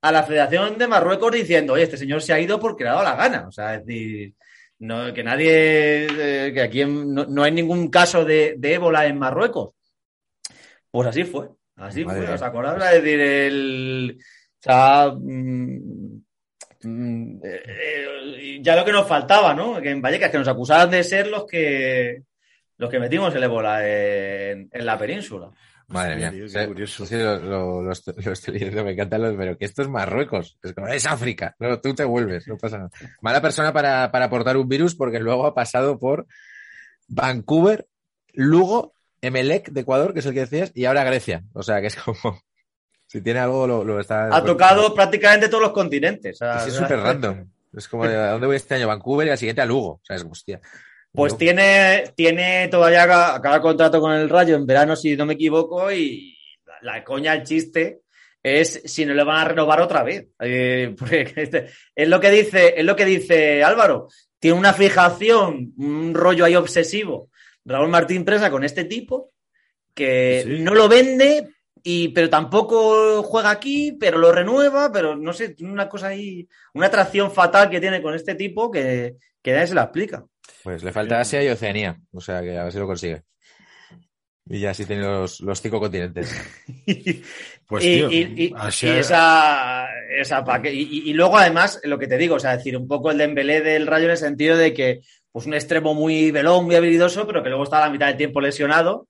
[0.02, 2.94] a la Federación de Marruecos diciendo, oye, este señor se ha ido porque le ha
[2.94, 3.48] dado la gana.
[3.48, 4.36] O sea, es decir,
[4.80, 9.06] no, que nadie, eh, que aquí en- no, no hay ningún caso de, de ébola
[9.08, 9.72] en Marruecos.
[10.92, 12.36] Pues así fue, así Madre fue.
[12.36, 12.98] ¿os acordáis?
[12.98, 14.18] Es decir, el,
[14.66, 16.22] o sea, mm,
[17.44, 19.82] eh, eh, ya lo que nos faltaba, ¿no?
[19.82, 22.24] Que en Vallecas, que nos acusaban de ser los que
[22.78, 25.50] los que metimos el ébola en, en la península.
[25.88, 26.32] Madre mía.
[26.52, 27.06] qué curioso.
[27.06, 29.88] sí, lo, lo- lo estoy, lo estoy leyendo, me encantan los, pero que esto es
[29.88, 30.58] Marruecos.
[30.64, 31.56] Es como, es África.
[31.60, 32.90] No, tú te vuelves, no pasa nada.
[33.22, 36.26] Mala persona para, para aportar un virus porque luego ha pasado por
[37.08, 37.88] Vancouver,
[38.34, 41.44] Lugo Emelec de Ecuador, que es el que decías, y ahora Grecia.
[41.54, 42.18] O sea, que es como.
[43.16, 44.36] Si tiene algo, lo, lo está.
[44.36, 46.36] Ha tocado prácticamente todos los continentes.
[46.36, 47.46] o sea, Sí, es súper random.
[47.74, 48.88] Es como, ¿a dónde voy este año?
[48.90, 49.92] Vancouver y al siguiente a Lugo.
[49.92, 50.60] O sea, es hostia.
[51.14, 51.38] Pues Lugo.
[51.40, 56.38] tiene, tiene todavía acaba, contrato con el Rayo en verano, si no me equivoco, y
[56.66, 58.02] la, la coña, el chiste
[58.44, 60.28] es si no le van a renovar otra vez.
[60.42, 64.10] Eh, porque este- es lo que dice, es lo que dice Álvaro.
[64.40, 67.30] Tiene una fijación, un rollo ahí obsesivo.
[67.64, 69.32] Raúl Martín Presa con este tipo,
[69.94, 70.60] que Sí.
[70.60, 71.48] no lo vende,
[71.88, 76.48] y, pero tampoco juega aquí, pero lo renueva, pero no sé, tiene una cosa ahí,
[76.74, 80.26] una atracción fatal que tiene con este tipo que, que nadie se la explica.
[80.64, 81.96] Pues le falta Asia y Oceanía.
[82.12, 83.22] O sea, que a ver si lo consigue.
[84.48, 86.36] Y ya sí tiene los, los cinco continentes.
[87.68, 89.88] Pues, y, tío, y- y- Asia- y esa,
[90.20, 93.10] esa pa' que- y, luego además lo que te digo, o sea, decir un poco
[93.10, 96.76] el Dembélé del Rayo en el sentido de que pues un extremo muy velón, muy
[96.76, 99.08] habilidoso, pero que luego estaba a la mitad del tiempo lesionado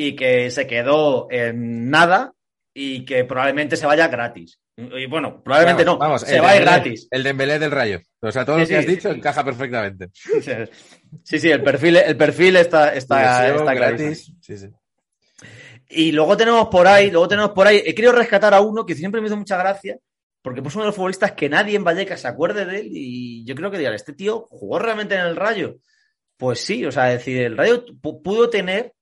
[0.00, 2.32] y que se quedó en nada
[2.72, 4.60] y que probablemente se vaya gratis.
[4.76, 7.08] Y bueno, probablemente Vamos, no, vamos, se va Dembélé- gratis.
[7.10, 8.00] El Dembélé del Rayo.
[8.20, 10.10] O sea, todo lo Sí, que has sí, dicho encaja perfectamente.
[11.24, 14.32] Sí, sí, el perfil, el perfil está, está, está gratis.
[14.40, 14.68] Sí, sí.
[15.88, 18.94] Y luego tenemos por ahí, luego tenemos por ahí, he querido rescatar a uno que
[18.94, 19.96] siempre me hizo mucha gracia,
[20.42, 23.44] porque pues uno de los futbolistas que nadie en Vallecas se acuerde de él, y
[23.44, 25.78] yo creo que digan, este tío jugó realmente en el Rayo.
[26.36, 28.92] Pues sí, o sea, es decir, el Rayo pu- pudo tener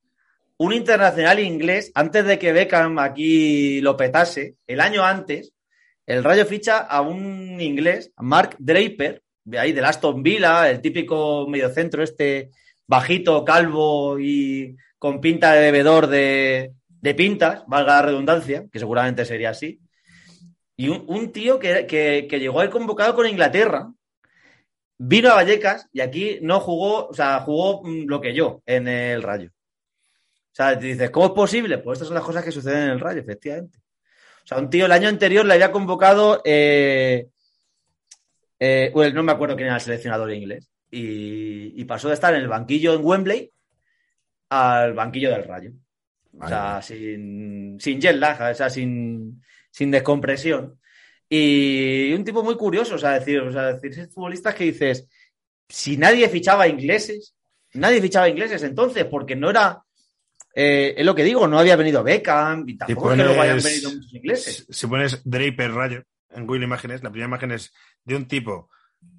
[0.59, 5.53] un internacional inglés antes de que Beckham aquí lo petase, el año antes,
[6.07, 11.47] el Rayo ficha a un inglés, Mark Draper, de ahí del Aston Villa, el típico
[11.49, 12.51] mediocentro este
[12.87, 19.25] bajito, calvo y con pinta de bebedor de, de pintas, valga la redundancia, que seguramente
[19.25, 19.81] sería así.
[20.77, 23.93] Y un, un tío que, que- que llegó a ir convocado con Inglaterra,
[24.99, 28.89] vino a Vallecas y aquí no jugó, o sea, jugó mm, lo que yo en
[28.89, 29.51] el Rayo.
[30.57, 31.77] O sea, te dices, ¿cómo es posible?
[31.77, 33.79] Pues estas son las cosas que suceden en el Rayo, efectivamente.
[34.43, 37.27] O sea, un tío el año anterior le había convocado, eh,
[38.59, 42.41] eh, no me acuerdo quién era el seleccionador inglés, y, y pasó de estar en
[42.41, 43.53] el banquillo en Wembley
[44.49, 45.73] al banquillo del Rayo.
[46.41, 50.81] O sea, sin, sin jet lag, o sea, sin, sin descompresión.
[51.29, 55.07] Y un tipo muy curioso, o sea, decir, o sea, decir, futbolistas que dices,
[55.69, 57.35] si nadie fichaba ingleses,
[57.75, 59.83] nadie fichaba ingleses entonces, porque no era,
[60.57, 63.57] eh, es lo que digo, no había venido Beckham, y tampoco es que luego hayan
[63.63, 64.67] venido muchos ingleses.
[64.69, 67.73] Si si pones Draper Rayo en Google Imágenes, la primera imagen es
[68.05, 68.71] de un tipo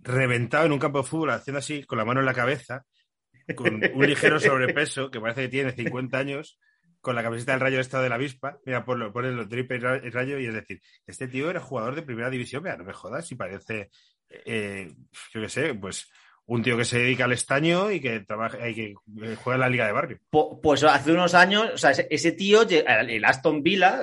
[0.01, 2.85] reventado en un campo de fútbol, haciendo así, con la mano en la cabeza,
[3.55, 6.59] con un ligero sobrepeso, que parece que tiene 50 años,
[6.99, 8.57] con la camiseta del Rayo Estado de la Avispa.
[8.65, 12.01] Mira, ponlo, pones los Draper Ra- Rayo y es decir, este tío era jugador de
[12.01, 13.89] primera división, mira, no me jodas, y parece,
[14.29, 14.91] eh,
[15.33, 16.09] yo qué sé, pues
[16.47, 18.85] un tío que se dedica al estaño y que trabaja y que
[19.21, 20.19] eh, juega en la liga de barrio.
[20.61, 23.99] Pues hace unos años, o sea, ese, tío, el Aston Villa,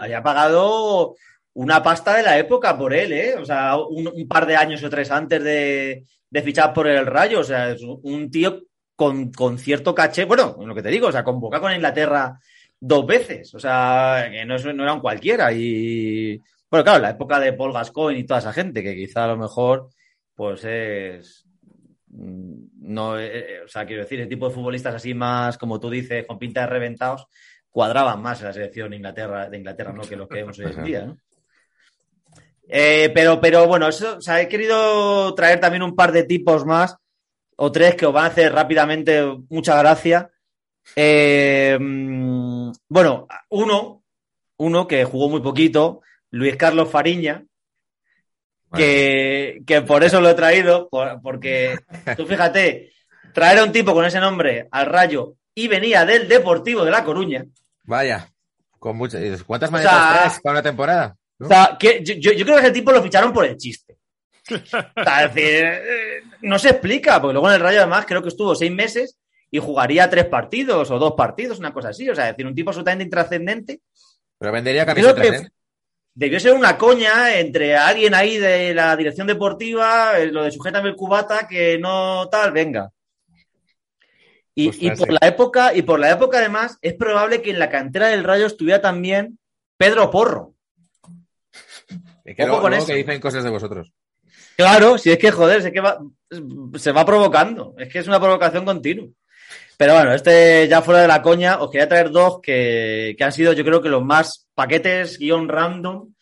[0.00, 1.14] había pagado
[1.54, 3.34] una pasta de la época por él, ¿eh?
[3.38, 6.04] O sea, un, par de años o tres antes de,
[6.44, 7.40] fichar por el Rayo.
[7.40, 8.62] O sea, es un tío
[8.94, 10.24] con, con cierto caché.
[10.24, 12.38] Bueno, lo que te digo, o sea, convoca con Inglaterra
[12.78, 13.54] dos veces.
[13.54, 15.52] O sea, que no, no era un cualquiera.
[15.52, 16.38] Y,
[16.70, 19.38] bueno, claro, la época de Paul Gascoigne y toda esa gente, que quizá a lo
[19.38, 19.88] mejor,
[20.34, 21.45] pues es.
[22.16, 25.78] Mm, No, eh, eh, o sea, quiero decir, ese tipo de futbolistas así más, como
[25.78, 27.26] tú dices, con pinta de reventados,
[27.70, 30.02] cuadraban más en la selección de Inglaterra, de Inglaterra, ¿no?
[30.02, 31.16] Que lo que vemos hoy en día, ¿no?
[32.68, 36.64] Eh, pero, pero bueno, eso, o sea, he querido traer también un par de tipos
[36.64, 36.96] más,
[37.56, 40.30] o tres que os van a hacer rápidamente mucha gracia.
[40.94, 44.04] Eh, mm, bueno, uno,
[44.58, 47.44] uno que jugó muy poquito, Luis Carlos Fariña,
[48.76, 51.78] que, que por eso lo he traído, por- porque
[52.16, 52.92] tú fíjate,
[53.32, 57.04] traer a un tipo con ese nombre al Rayo y venía del Deportivo de La
[57.04, 57.44] Coruña.
[57.84, 58.28] Vaya.
[58.78, 59.22] Con muchas.
[59.22, 61.16] ¿y ¿Cuántas O sea, traes para una temporada?
[61.38, 61.46] ¿No?
[61.46, 62.14] O sea, que yo,
[62.44, 63.96] creo que ese tipo lo ficharon por el chiste.
[64.48, 68.22] O sea, es decir, eh, no se explica, porque luego en el Rayo además creo
[68.22, 69.16] que estuvo seis meses
[69.50, 72.08] y jugaría tres partidos o dos partidos, una cosa así.
[72.08, 73.80] O sea, es decir, un tipo absolutamente intrascendente.
[74.38, 75.50] Pero vendería Creo camisetas, que ¿eh?
[76.16, 80.88] Debió ser una coña entre alguien ahí de la dirección deportiva, eh, lo de sujétame
[80.88, 82.90] el cubata, que no tal, venga.
[84.54, 85.16] Y, Ostras, y por sí.
[85.20, 88.46] la época, y por la época además, es probable que en la cantera del Rayo
[88.46, 89.38] estuviera también
[89.76, 90.54] Pedro Porro.
[92.24, 92.86] Es que luego, con luego eso.
[92.92, 93.92] que dicen cosas de vosotros.
[94.56, 96.00] Claro, si es que joder, es que va-
[96.78, 99.06] se va provocando, es que es una provocación continua.
[99.76, 103.32] Pero bueno, este ya fuera de la coña, os quería traer dos que, que han
[103.32, 106.14] sido yo creo que los más paquetes guion random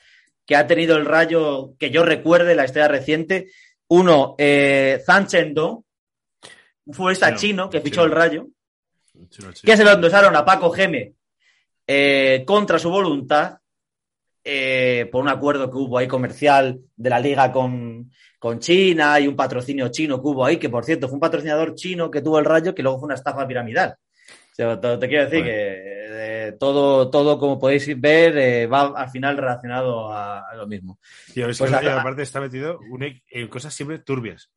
[0.46, 3.50] que ha tenido el Rayo, que yo recuerde la historia reciente.
[3.88, 5.84] Uno, eh, Zhang Chendo,
[6.86, 8.04] un futbolista Chino, chino que fichó chino.
[8.04, 8.46] el Rayo.
[9.62, 11.14] que se lo endosaron a Paco Geme
[11.86, 13.58] eh, contra su voluntad
[14.44, 19.26] eh, por un acuerdo que hubo ahí comercial de la liga con, con China y
[19.26, 22.38] un patrocinio chino que hubo ahí, que por cierto fue un patrocinador chino que tuvo
[22.38, 23.94] el rayo que luego fue una estafa piramidal.
[24.52, 25.52] O sea, te, te quiero decir Bueno.
[25.52, 30.66] que eh, todo, todo, como podéis ver, eh, va al final relacionado a, a lo
[30.66, 30.98] mismo.
[31.32, 34.50] Tío, es Pues que la- aparte está metido un- en cosas siempre turbias.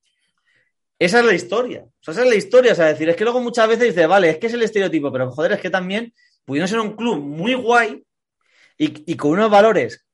[0.99, 1.83] Esa es la historia.
[1.85, 2.71] O sea, esa es la historia.
[2.73, 5.11] O sea, decir, es que luego muchas veces dices, vale, es que es el estereotipo,
[5.11, 6.13] pero joder, es que también
[6.45, 8.03] pudiendo ser un club muy guay
[8.77, 10.05] y, y con unos valores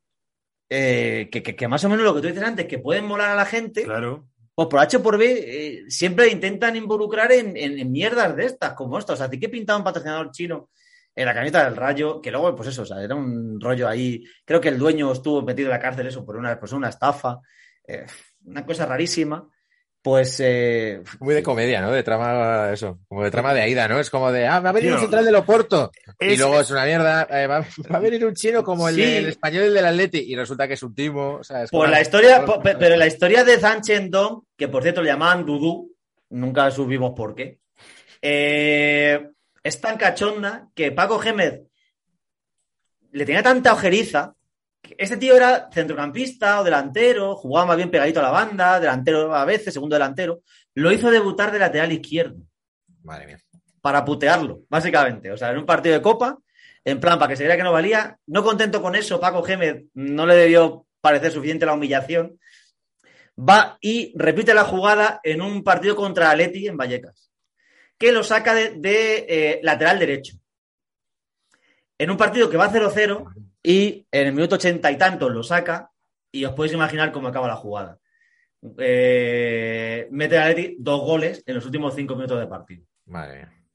[0.69, 3.31] eh, que, que- que más o menos lo que tú dices antes, que pueden molar
[3.31, 4.27] a la gente, Claro.
[4.55, 8.45] pues por H o por B eh, siempre intentan involucrar en, en- en mierdas de
[8.45, 9.13] estas, como esta.
[9.13, 10.69] O sea, ¿a ti qué pintaba un patrocinador chino
[11.15, 12.21] en la camiseta del Rayo?
[12.21, 14.23] Que luego, pues eso, o sea, era un rollo ahí.
[14.45, 17.39] Creo que el dueño estuvo metido en la cárcel eso por una, pues una estafa.
[17.87, 18.05] eh,
[18.45, 19.47] una cosa rarísima.
[20.03, 21.89] Pues eh, Muy de comedia, ¿no?
[21.89, 23.99] De trama, eso, como de trama de Aida, ¿no?
[24.01, 25.91] Es como de, ah, va a venir Tío, un central del Oporto.
[26.19, 27.59] y luego es una mierda, eh, va,
[27.91, 29.01] va a venir un chino como el, Sí.
[29.01, 30.19] español el del Atleti.
[30.27, 31.35] Y resulta que es un timo.
[31.35, 32.43] O sea, es Por como- la historia,
[32.77, 35.89] pero la historia de Zhang Chendong, que por cierto le llamaban Dudu,
[36.31, 37.59] nunca supimos por qué,
[38.21, 39.29] eh,
[39.63, 41.61] es tan cachonda que Paco Gémez
[43.11, 44.33] le tenía tanta ojeriza.
[44.97, 49.45] Este tío era centrocampista o delantero, jugaba más bien pegadito a la banda, delantero a
[49.45, 50.41] veces, segundo delantero.
[50.75, 52.37] Lo hizo debutar de lateral izquierdo
[53.03, 53.39] Madre mía.
[53.81, 55.31] para putearlo, básicamente.
[55.31, 56.37] O sea, en un partido de copa,
[56.85, 58.17] en plan, para que se viera que no valía.
[58.27, 62.39] No contento con eso, Paco Gémez no le debió parecer suficiente la humillación.
[63.37, 67.31] Va y repite la jugada en un partido contra Atleti en Vallecas,
[67.97, 70.37] que lo saca de, de, eh, lateral derecho.
[71.97, 75.89] En un partido que va 0-0 y en el minuto ochenta y tantos lo saca
[76.31, 77.97] y os podéis imaginar cómo acaba la jugada.
[78.77, 82.85] Eh, mete a Atleti dos goles en los últimos cinco minutos de partido.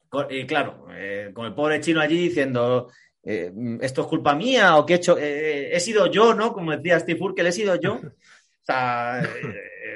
[0.09, 2.91] Con- Y claro, eh, con el pobre chino allí diciendo,
[3.23, 6.53] eh, esto es culpa mía o que he hecho, he sido yo, ¿no?
[6.53, 7.99] Como decía Steve Urkel, he sido yo.
[8.61, 9.27] O sea,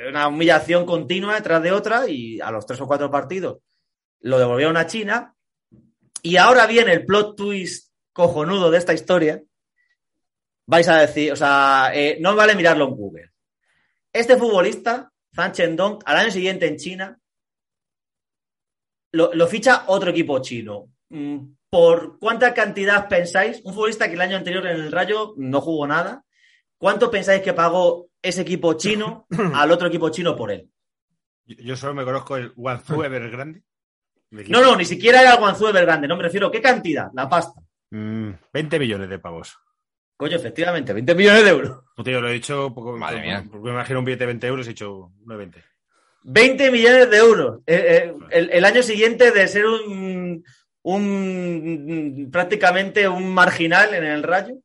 [0.10, 3.60] una humillación continua detrás de otra y a los tres o cuatro partidos
[4.22, 5.36] lo devolvieron a China.
[6.24, 9.44] Y ahora viene el plot twist cojonudo de esta historia.
[10.66, 13.32] Vais a decir, o sea, eh, no vale mirarlo en Google.
[14.12, 17.20] Este futbolista, Fan Chendong, al año siguiente en China,
[19.12, 20.92] lo, lo ficha otro equipo chino.
[21.10, 21.40] Mm,
[21.70, 23.62] ¿Por cuánta cantidad pensáis?
[23.64, 26.24] Un futbolista que el año anterior en el Rayo no jugó nada.
[26.78, 30.70] ¿Cuánto pensáis que pagó ese equipo chino al otro equipo chino por él?
[31.46, 33.64] Yo, solo me conozco el Guangzhou Evergrande.
[34.30, 36.08] Me No, no, ni siquiera era el Guangzhou Evergrande.
[36.08, 36.52] No me refiero.
[36.52, 37.10] ¿Qué cantidad?
[37.14, 37.62] La pasta.
[37.92, 39.58] Mm, 20 millones de pavos.
[40.24, 41.80] Coño, efectivamente, 20 millones de euros.
[41.96, 42.96] Puta, yo lo he dicho poco.
[42.98, 43.46] Madre poco- mía.
[43.52, 45.64] Porque me imagino un billete de 20 euros, he hecho 9,20.
[46.24, 47.60] 20 millones de euros.
[47.68, 50.44] Eh, eh, el, el año siguiente de ser un,
[50.84, 54.56] un prácticamente un marginal en el Rayo,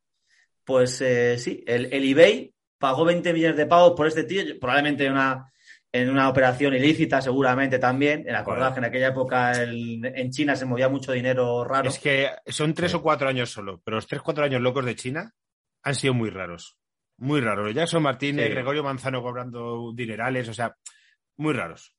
[0.64, 5.06] pues eh, sí, el, el eBay pagó 20 millones de pavos por este tío, probablemente
[5.06, 5.50] en una,
[5.90, 8.24] en una operación ilícita, seguramente también.
[8.28, 11.88] En acordad que en aquella época el- en China se movía mucho dinero raro.
[11.88, 14.84] Es que son 3 o 4 años solo, pero los 3 o 4 años locos
[14.84, 15.34] de China
[15.88, 16.76] han sido muy raros.
[17.16, 17.74] Muy raros.
[17.74, 18.52] Jackson Martínez, Sí.
[18.52, 20.74] Gregorio Manzano cobrando dinerales, o sea,
[21.36, 21.94] muy raros.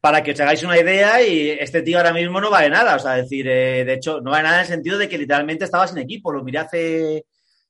[0.00, 2.96] para que os hagáis una idea, y este tío ahora mismo no vale nada.
[2.96, 5.64] O sea, decir, eh, de hecho, no vale nada en el sentido de que literalmente
[5.64, 6.32] estaba sin equipo.
[6.32, 7.26] Lo miré hace.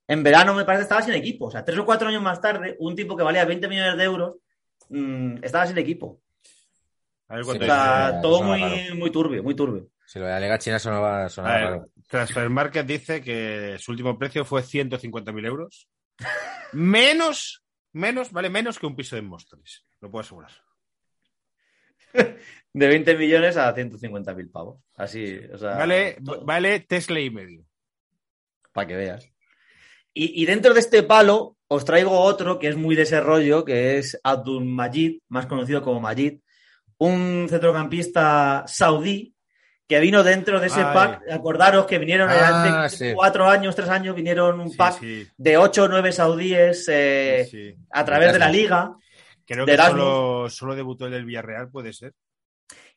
[0.07, 1.47] En verano, me parece, estaba sin equipo.
[1.47, 4.05] O sea, tres o cuatro años más tarde, un tipo que valía 20 millones de
[4.05, 4.37] euros
[4.89, 6.21] mm, estaba sin equipo.
[7.29, 8.63] A ver Sí, O sea, todo muy,
[8.97, 9.89] muy turbio, muy turbio.
[10.07, 11.87] Si lo de la Liga China sonaba, A sonaba ver, raro.
[12.11, 15.89] Transfer Market dice que su último precio fue 150.000 euros.
[16.73, 19.87] menos, menos, vale menos que un piso de Móstoles.
[20.01, 20.51] Lo puedo asegurar.
[22.73, 24.81] De 20 millones a 150 mil pavos.
[24.97, 25.77] Así, o sea.
[25.77, 26.45] Vale, todo.
[26.45, 27.65] vale Tesla y medio.
[28.73, 29.31] para que veas.
[30.13, 33.65] Y, y dentro de este palo os traigo otro que es muy de ese rollo,
[33.65, 36.41] que es Abdul Majid, más conocido como Majid,
[36.99, 39.35] un centrocampista saudí
[39.91, 40.95] que vino dentro de ese Ay.
[40.95, 41.23] pack.
[41.33, 43.13] Acordaros que vinieron Ah, hace sí.
[43.13, 47.75] cuatro años, tres años, vinieron un Sí, pack sí, de ocho o nueve saudíes eh,
[47.91, 48.95] a través de la liga.
[49.45, 52.13] Creo que solo, solo debutó el del Villarreal, puede ser.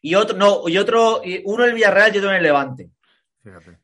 [0.03, 2.89] Y otro, no, y otro, uno en el Villarreal y otro en el Levante.
[3.43, 3.79] Fíjate.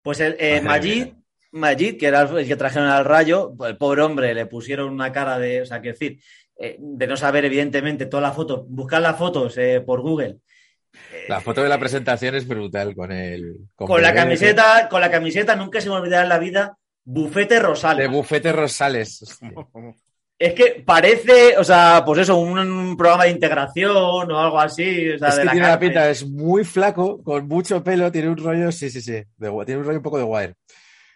[0.00, 1.08] Pues el, eh, Majid.
[1.52, 5.12] Majid, que era el que trajeron al rayo, pues el pobre hombre le pusieron una
[5.12, 6.18] cara de, o sea, que decir,
[6.58, 10.38] eh, de no saber, evidentemente, todas las fotos, buscar las fotos eh, por Google.
[11.28, 13.56] La foto de la presentación es brutal con el.
[13.74, 17.60] Con la camiseta, con la camiseta nunca se me olvidará en la vida, Bufete De
[17.60, 18.10] Rosales.
[18.10, 19.22] Bufete Rosales.
[19.22, 19.52] Hostia.
[20.36, 25.10] Es que parece, o sea, pues eso, un, un programa de integración o algo así.
[25.10, 28.10] O sea, es de que la tiene la pinta, es muy flaco, con mucho pelo,
[28.10, 30.54] tiene un rollo, sí, sí, sí, de tiene un rollo un poco de wire.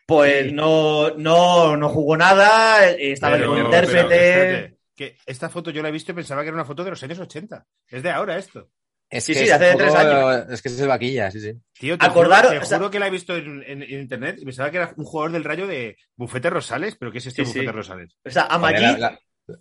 [0.07, 4.79] Pues no, no, no jugó nada, estaba Pero- como intérprete.
[4.95, 7.03] que esta foto yo la he visto y pensaba que era una foto de los
[7.03, 7.67] años 80.
[7.89, 8.69] Es de ahora esto.
[9.11, 10.45] Es Sí, que sí, es hace tres años.
[10.51, 11.53] Es que es el vaquilla, sí, sí.
[11.79, 14.01] Tío, te Acordaros- juro, te o sea- juro que la he visto en, en- en
[14.01, 17.27] internet y pensaba que era un jugador del rayo de Bufete Rosales, pero ¿qué es
[17.27, 17.59] este Sí, sí.
[17.61, 18.17] Bufete Rosales?
[18.25, 19.19] O sea, a Joder, Maggi, la- la-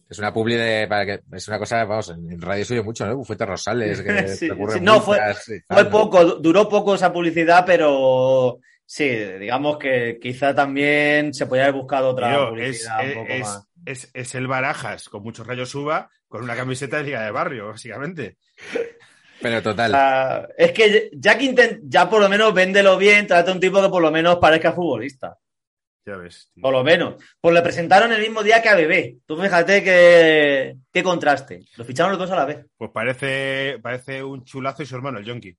[0.10, 0.86] es una publi de.
[0.90, 3.16] Para que, es una cosa, vamos, en, en radio soy mucho, ¿no?
[3.16, 5.90] Bufete Rosales, que Sí, sí, no, fue- fue tal, ¿no?
[5.92, 9.08] poco, duró poco esa publicidad, pero sí,
[9.40, 12.50] digamos que quizá también se podía haber buscado otra Tío, es,
[12.84, 13.64] publicidad un es- poco es- más.
[13.86, 17.68] es- es el Barajas con muchos rayos suba con una camiseta de Liga de Barrio,
[17.68, 18.36] básicamente.
[19.42, 19.92] Pero total.
[19.92, 23.82] sea, es que ya que intent- ya por lo menos véndelo bien, trata un tipo
[23.82, 25.38] que por lo menos parezca futbolista.
[26.06, 26.50] Ya ves.
[26.54, 26.62] tío.
[26.62, 27.16] Por lo menos.
[27.42, 29.18] Pues le presentaron el mismo día que a Bebé.
[29.26, 31.66] Tú fíjate que, qué contraste.
[31.76, 32.66] Lo ficharon los dos a la vez.
[32.78, 35.56] Pues parece, parece un chulazo y su hermano, el Yonki.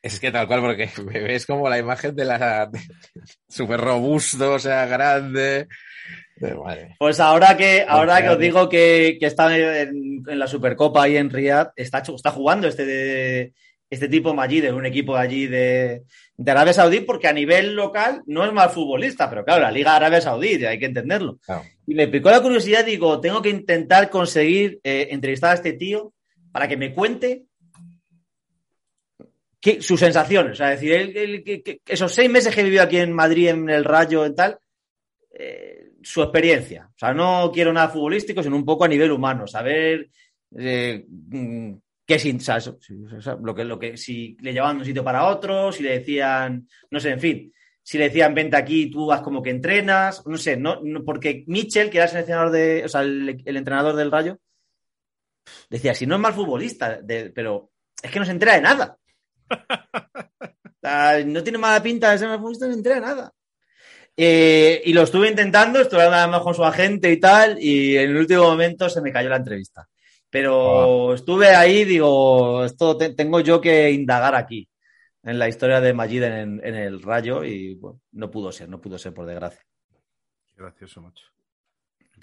[0.00, 0.88] Es que tal cual, porque
[1.34, 2.70] es como la imagen de la.
[3.48, 5.66] Súper robusto, o sea, grande.
[6.40, 6.96] Madre.
[6.98, 11.16] Pues ahora que, ahora que os digo que, que está en, en la Supercopa ahí
[11.16, 13.52] en Riyadh, está, está jugando este, de-
[13.88, 16.02] este tipo Majid un equipo allí de,
[16.36, 19.92] de Arabia Saudí, porque a nivel local no es mal futbolista, pero claro, la Liga
[19.92, 21.38] de Arabia Saudí, hay que entenderlo.
[21.46, 21.62] Claro.
[21.86, 26.12] Y me picó la curiosidad, digo, tengo que intentar conseguir eh, entrevistar a este tío
[26.50, 27.44] para que me cuente
[29.60, 30.52] qué- sus sensaciones.
[30.52, 33.48] O sea, decir, él- él- que- que- esos seis meses que vivió aquí en Madrid,
[33.48, 34.58] en el Rayo y tal,
[35.38, 36.88] eh, su experiencia.
[36.94, 40.08] O sea, no quiero nada futbolístico, sino un poco a nivel humano, saber
[40.56, 41.72] eh, mm,
[42.06, 45.02] qué sin, o sea, o lo que, lo que, si le llevaban de un sitio
[45.04, 47.52] para otro, si le decían, no sé, en fin,
[47.82, 51.44] si le decían vente aquí, tú vas como que entrenas, no sé, no, no- porque
[51.46, 54.38] Mitchell, que era el seleccionador de, o sea, el, el entrenador del Rayo,
[55.68, 57.70] decía, si no es mal futbolista, de- pero
[58.02, 58.98] es que no se entera de nada.
[60.84, 63.32] O sea, no tiene mala pinta de ser mal futbolista, no se entera de nada.
[64.16, 68.10] Eh, y lo estuve intentando, estuve hablando además con su agente y tal, y en
[68.10, 69.88] el último momento se me cayó la entrevista.
[70.30, 74.68] Pero estuve ahí, digo, esto te- tengo yo que indagar aquí,
[75.22, 78.80] en la historia de Majid en, en el Rayo, y bueno, no pudo ser, no
[78.80, 79.60] pudo ser, por desgracia.
[80.56, 81.24] Gracioso, macho.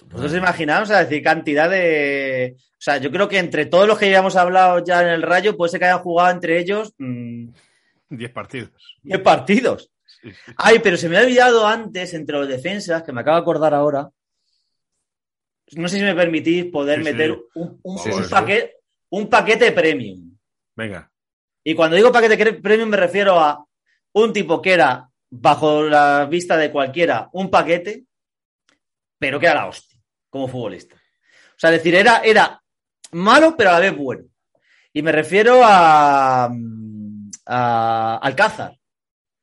[0.06, 2.56] ¿Vosotros imaginaos, o sea, decir, cantidad de...
[2.58, 5.56] O sea, yo creo que entre todos los que habíamos hablado ya en el Rayo,
[5.56, 7.50] puede ser que hayan jugado entre ellos mm,
[8.10, 8.72] Diez partidos.
[9.04, 9.92] 10 partidos.
[10.58, 13.74] Ay, pero se me ha olvidado antes, entre los defensas, que me acabo de acordar
[13.74, 14.10] ahora.
[15.74, 17.12] No sé si me permitís poder Sí, sí.
[17.12, 18.30] meter un, un- Sí, un sí, sí.
[18.30, 18.76] paquete,
[19.10, 20.38] un paquete premium.
[20.76, 21.10] Venga.
[21.64, 23.66] Y cuando digo paquete premium me refiero a
[24.14, 28.06] un tipo que era, bajo la vista de cualquiera, un paquete,
[29.18, 29.98] pero que era la hostia,
[30.30, 30.96] como futbolista.
[30.96, 32.62] O sea, decir, era, era
[33.12, 34.26] malo, pero a la vez bueno.
[34.92, 36.50] Y me refiero a,
[37.46, 38.78] a Alcázar,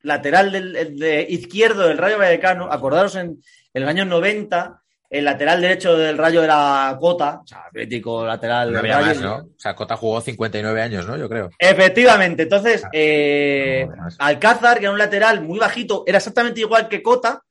[0.02, 2.70] lateral del, de izquierdo del Rayo Vallecano.
[2.70, 3.42] Acordaros en,
[3.74, 8.72] en los años 90, el lateral derecho del Rayo era Cota, o sea, crítico lateral
[8.72, 9.06] No había Rayo.
[9.06, 9.36] más, ¿no?
[9.36, 11.16] O sea, Cota jugó 59 años, ¿no?
[11.16, 11.50] Yo creo.
[11.58, 14.08] Efectivamente, entonces Ah, eh, no.
[14.18, 17.42] Alcázar, que era un lateral muy bajito, era exactamente igual que Cota,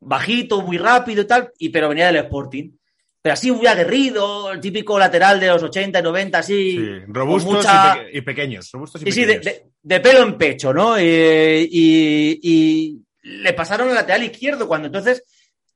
[0.00, 2.70] bajito, muy rápido y tal, y pero venía del Sporting.
[3.22, 6.72] Pero así muy aguerrido, el típico lateral de los 80 y 90, así.
[6.72, 8.68] Sí, robustos mucha- y, y pequeños.
[8.72, 9.44] Robustos y Sí, pequeños.
[9.44, 10.98] de- de pelo en pecho, ¿no?
[11.00, 11.04] Y,
[11.72, 15.22] y le pasaron al lateral izquierdo cuando entonces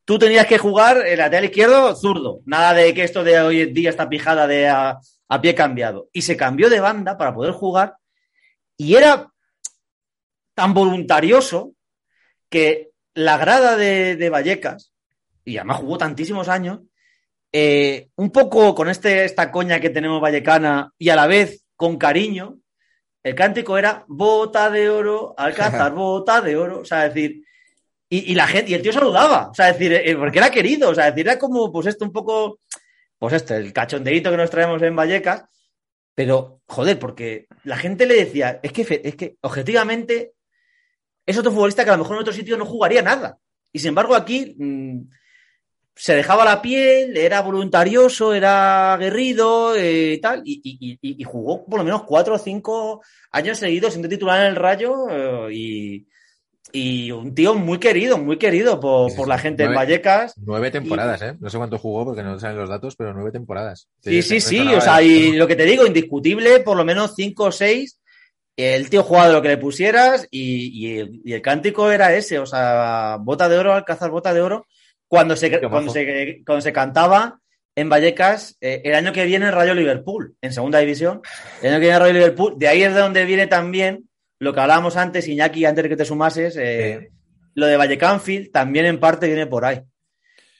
[0.05, 2.41] tú tenías que jugar el lateral izquierdo zurdo.
[2.47, 6.09] Nada de que esto de hoy en día está pijada de a, a pie cambiado.
[6.13, 7.95] Y se cambió de banda para poder jugar
[8.77, 9.33] y era
[10.55, 11.73] tan voluntarioso
[12.49, 14.93] que la grada de, de Vallecas,
[15.45, 16.81] y además jugó tantísimos años,
[17.59, 21.97] eh, un poco con este, esta coña que tenemos vallecana y a la vez con
[21.97, 22.59] cariño,
[23.23, 27.43] el cántico era bota de oro, Alcázar, bota de oro, o sea, es decir,
[28.11, 30.51] y, y la gente, y el tío saludaba, o sea, es decir, eh, porque era
[30.51, 32.61] querido, o sea, es decir, era como, pues esto un poco,
[33.19, 35.47] pues esto, el cachondeíto que nos traemos en Vallecas,
[36.15, 40.35] pero, joder, porque la gente le decía, es que, es que objetivamente
[41.25, 43.39] es otro futbolista que a lo mejor en otro sitio no jugaría nada.
[43.73, 45.09] Y sin embargo aquí mm,
[45.99, 51.25] se dejaba la piel, era voluntarioso, era aguerrido eh, y tal, y, y- y- y
[51.25, 55.49] jugó por lo menos cuatro o cinco años seguidos siendo titular en el Rayo eh,
[55.55, 56.07] y,
[56.73, 60.35] y un tío muy querido, muy querido por, Sí, por la gente en Nueve- Vallecas.
[60.45, 61.35] Nueve temporadas, ¿eh?
[61.41, 63.89] No sé cuánto jugó porque no salen los datos, pero nueve temporadas.
[64.03, 67.45] Sí, sí, sí, o sea, y lo que te digo, indiscutible, por lo menos cinco
[67.45, 67.99] o seis.
[68.55, 72.15] El tío jugaba de lo que le pusieras y, y el, y el cántico era
[72.15, 74.67] ese, o sea, bota de oro, Alcázar, bota de oro.
[75.09, 77.41] Cuando se, cuando se, cuando se cantaba,
[77.77, 81.21] en Vallecas eh, el año que viene el Rayo Liverpool, en segunda división.
[81.63, 82.55] El año que viene el Rayo Liverpool.
[82.57, 85.97] De ahí es de donde viene también lo que hablábamos antes, Iñaki, antes de que
[85.97, 87.11] te sumases, eh,
[87.55, 89.83] lo de Vallecanfield también en parte viene por ahí.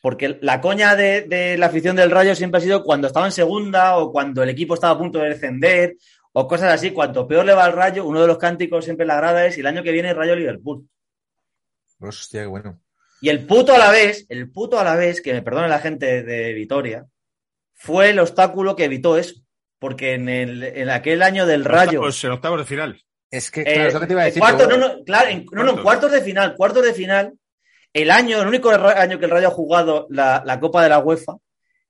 [0.03, 3.33] Porque la coña de, de la afición del Rayo siempre ha sido cuando estaba en
[3.33, 5.97] segunda o cuando el equipo estaba a punto de descender
[6.33, 6.91] o cosas así.
[6.91, 9.57] Cuanto peor le va al Rayo, uno de los cánticos siempre en la grada es
[9.57, 10.87] el año que viene el Rayo Liverpool.
[11.99, 12.79] Hostia, qué bueno.
[13.21, 15.79] Y el puto a la vez, el puto a la vez, que me perdone la
[15.81, 17.07] gente de Vitoria,
[17.75, 19.35] fue el obstáculo que evitó eso.
[19.79, 22.01] Porque en, el, en aquel año del Rayo.
[22.01, 23.03] Octavos, en octavos de final.
[23.31, 24.41] Es que, eh, claro, que te iba a decir.
[24.41, 26.13] cuartos, no, no, claro, en, no, no, Cuartos.
[26.13, 27.35] de final, cuartos de final,
[27.93, 31.01] el año, el único año que el Rayo ha jugado la, la Copa de la
[31.01, 31.35] UEFA,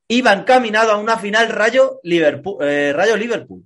[0.09, 2.57] iba encaminado a una final Rayo Liverpool.
[2.63, 3.65] eh, Rayo Liverpool.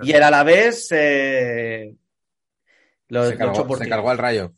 [0.00, 1.94] Y el Alavés eh,
[3.08, 4.52] lo, se cargó, se cargó al rayo.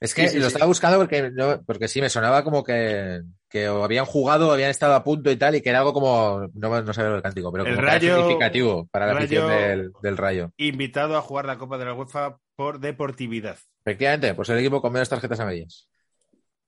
[0.00, 0.48] Es que Sí, sí, lo sí.
[0.54, 1.30] estaba buscando porque,
[1.66, 3.20] porque sí, me sonaba como que,
[3.50, 5.92] que o habían jugado, o habían estado a punto y tal, y que era algo
[5.92, 9.06] como, no, no sabía lo del cántico, pero El como que era Rayo- significativo para
[9.06, 10.50] la afición Rayo- del, del rayo.
[10.56, 13.58] Invitado a jugar la Copa de la UEFA por deportividad.
[13.84, 15.86] Efectivamente, pues el equipo con menos tarjetas amarillas.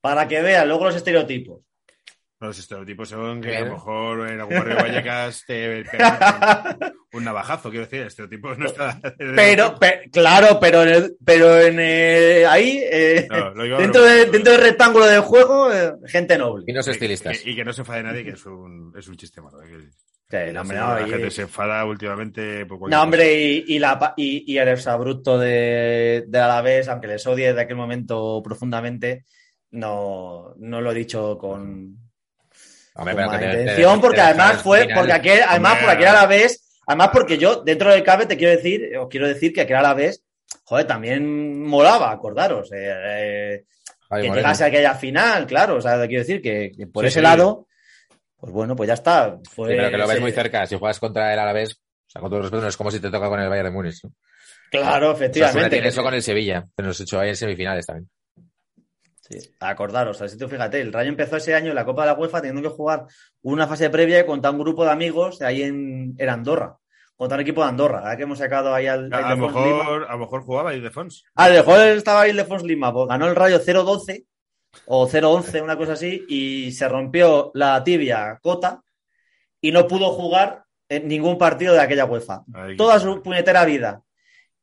[0.03, 1.61] Para que vean luego los estereotipos.
[2.43, 7.23] Los estereotipos son que a lo mejor en algún barrio de Vallecas te pegan un,
[7.25, 9.01] navajazo, quiero decir, estereotipos no está.
[9.37, 14.53] Pero, pe- claro, pero en el- pero en eh, ahí, eh, No, dentro, de- dentro
[14.53, 16.65] del rectángulo de juego, eh, gente noble.
[16.67, 17.47] Y no son estilistas.
[17.47, 19.63] Y, y que no se enfade nadie, que es un, es un chiste malo.
[19.63, 19.69] ¿eh?
[19.69, 19.89] Que-
[20.33, 23.65] Sí, no, hombre, sí, no, la y- gente se enfada últimamente por No, hombre, y,
[23.69, 27.77] y, la, pa- y, y el exabrupto de, de Alavés, aunque les odie de aquel
[27.77, 29.27] momento profundamente,
[29.73, 31.99] no, no lo he dicho con,
[32.95, 37.39] Con que intención, te porque además fue, porque aquel, además por aquel Alavés, además porque
[37.39, 40.23] yo, dentro del cabe, te quiero decir, os quiero decir que aquel Alavés,
[40.65, 43.65] joder, también molaba, acordaros, eh, eh,
[44.11, 47.09] que llegase a aquella final, claro, o sea, te quiero decir que, que por Sí,
[47.09, 47.23] ese sí.
[47.23, 47.67] lado,
[48.37, 49.39] pues bueno, pues ya está.
[49.55, 50.67] Fue, Sí, pero que lo ves muy cerca.
[50.67, 53.11] Si juegas contra el Alavés, o sea, con todo respeto, no es como si te
[53.11, 54.05] toca con el Bayern de Múnich.
[54.05, 54.11] ¿no?
[54.71, 55.71] Claro, O sea, efectivamente.
[55.71, 58.11] tiene que- eso con el Sevilla, pero nos hecho ahí en semifinales también.
[59.41, 62.19] Sí, acordaros, así tú fíjate, el Rayo empezó ese año en la Copa de la
[62.19, 63.07] UEFA teniendo que jugar
[63.43, 66.77] una fase previa contra un grupo de amigos ahí en, en Andorra,
[67.17, 70.07] contra un equipo de Andorra, ahora que hemos sacado ahí al, A, a lo mejor,
[70.09, 71.25] a lo mejor jugaba Ildefons.
[71.35, 74.27] Ah, el mejor estaba ahí Ildefonso Lima, pues ganó el Rayo 0-12
[74.87, 78.83] o 0-11, una cosa así, y se rompió la tibia Cota
[79.61, 82.45] y no pudo jugar en ningún partido de aquella UEFA.
[82.77, 84.03] Toda su puñetera vida,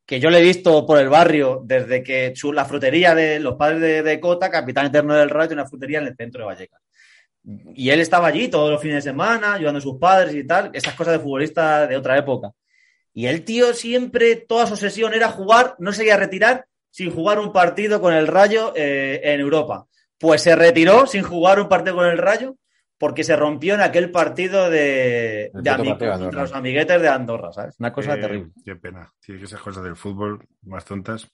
[0.10, 3.80] que yo le he visto por el barrio desde que la frutería de los padres
[3.80, 6.82] de, de Cota, capitán eterno del Rayo, una frutería en el centro de Vallecas.
[7.76, 10.72] Y él estaba allí todos los fines de semana, ayudando a sus padres y tal,
[10.74, 12.54] esas cosas de futbolista de otra época.
[13.14, 17.12] Y el tío siempre, toda su sesión era jugar, no se iba a retirar sin
[17.12, 19.86] jugar un partido con el Rayo eh, en Europa.
[20.18, 22.56] Pues se retiró sin jugar un partido con el Rayo
[23.00, 26.20] porque se rompió en aquel partido de, de puto ami- partido de Andorra.
[26.20, 27.76] contra los amiguetes de Andorra, ¿sabes?
[27.80, 28.52] Una cosa terrible.
[28.64, 29.12] Qué pena.
[29.20, 31.28] Sí, que esas cosas del fútbol más tontas.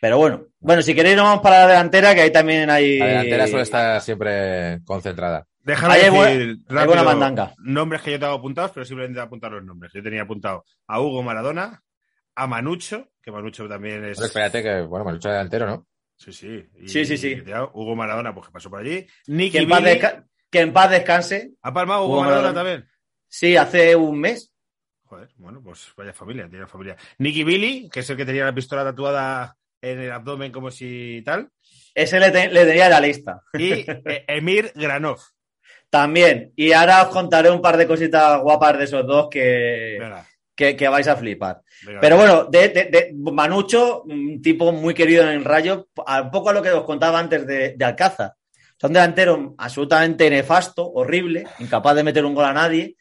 [0.00, 2.98] Pero bueno, bueno, si queréis nos vamos para la delantera, que ahí también hay...
[2.98, 5.46] La delantera suele estar siempre concentrada.
[5.60, 7.54] Déjame decir rápido buena mandanga.
[7.58, 9.92] nombres que yo tengo apuntados, pero simplemente apuntar los nombres.
[9.94, 11.80] Yo tenía apuntado a Hugo Maradona,
[12.34, 14.16] a Manucho, que Manucho también es.
[14.16, 15.86] Pero espérate que, bueno, me lucha delantero, ¿no?
[16.22, 16.64] Sí, sí.
[16.80, 17.42] Y- Sí, sí, sí.
[17.72, 19.04] Hugo Maradona, pues que pasó por allí.
[19.06, 21.52] Que Nicky en, paz desca- que en paz descanse.
[21.62, 22.70] ¿Ha palmado Hugo, Hugo Maradona, Maradona.
[22.72, 22.90] también?
[23.28, 24.52] Sí, hace un mes.
[25.04, 26.96] Joder, bueno, pues vaya familia, tiene familia.
[27.18, 31.22] Nicky Billy, que es el que tenía la pistola tatuada en el abdomen como si
[31.24, 31.50] tal.
[31.94, 33.42] Ese le, te- le tenía en la lista.
[33.58, 35.18] Y eh, Emir Granov.
[35.90, 36.52] También.
[36.56, 40.76] Y ahora os contaré un par de cositas guapas de esos dos que, Venga, que,
[40.76, 41.62] que vais a flipar.
[41.86, 42.00] venga.
[42.00, 46.30] Pero bueno, de, de- de Manucho, un tipo muy querido en el Rayo, a- un
[46.30, 48.34] poco a lo que os contaba antes de, de Alcázar.
[48.80, 52.96] Son delantero absolutamente nefasto, horrible, incapaz de meter un gol a nadie.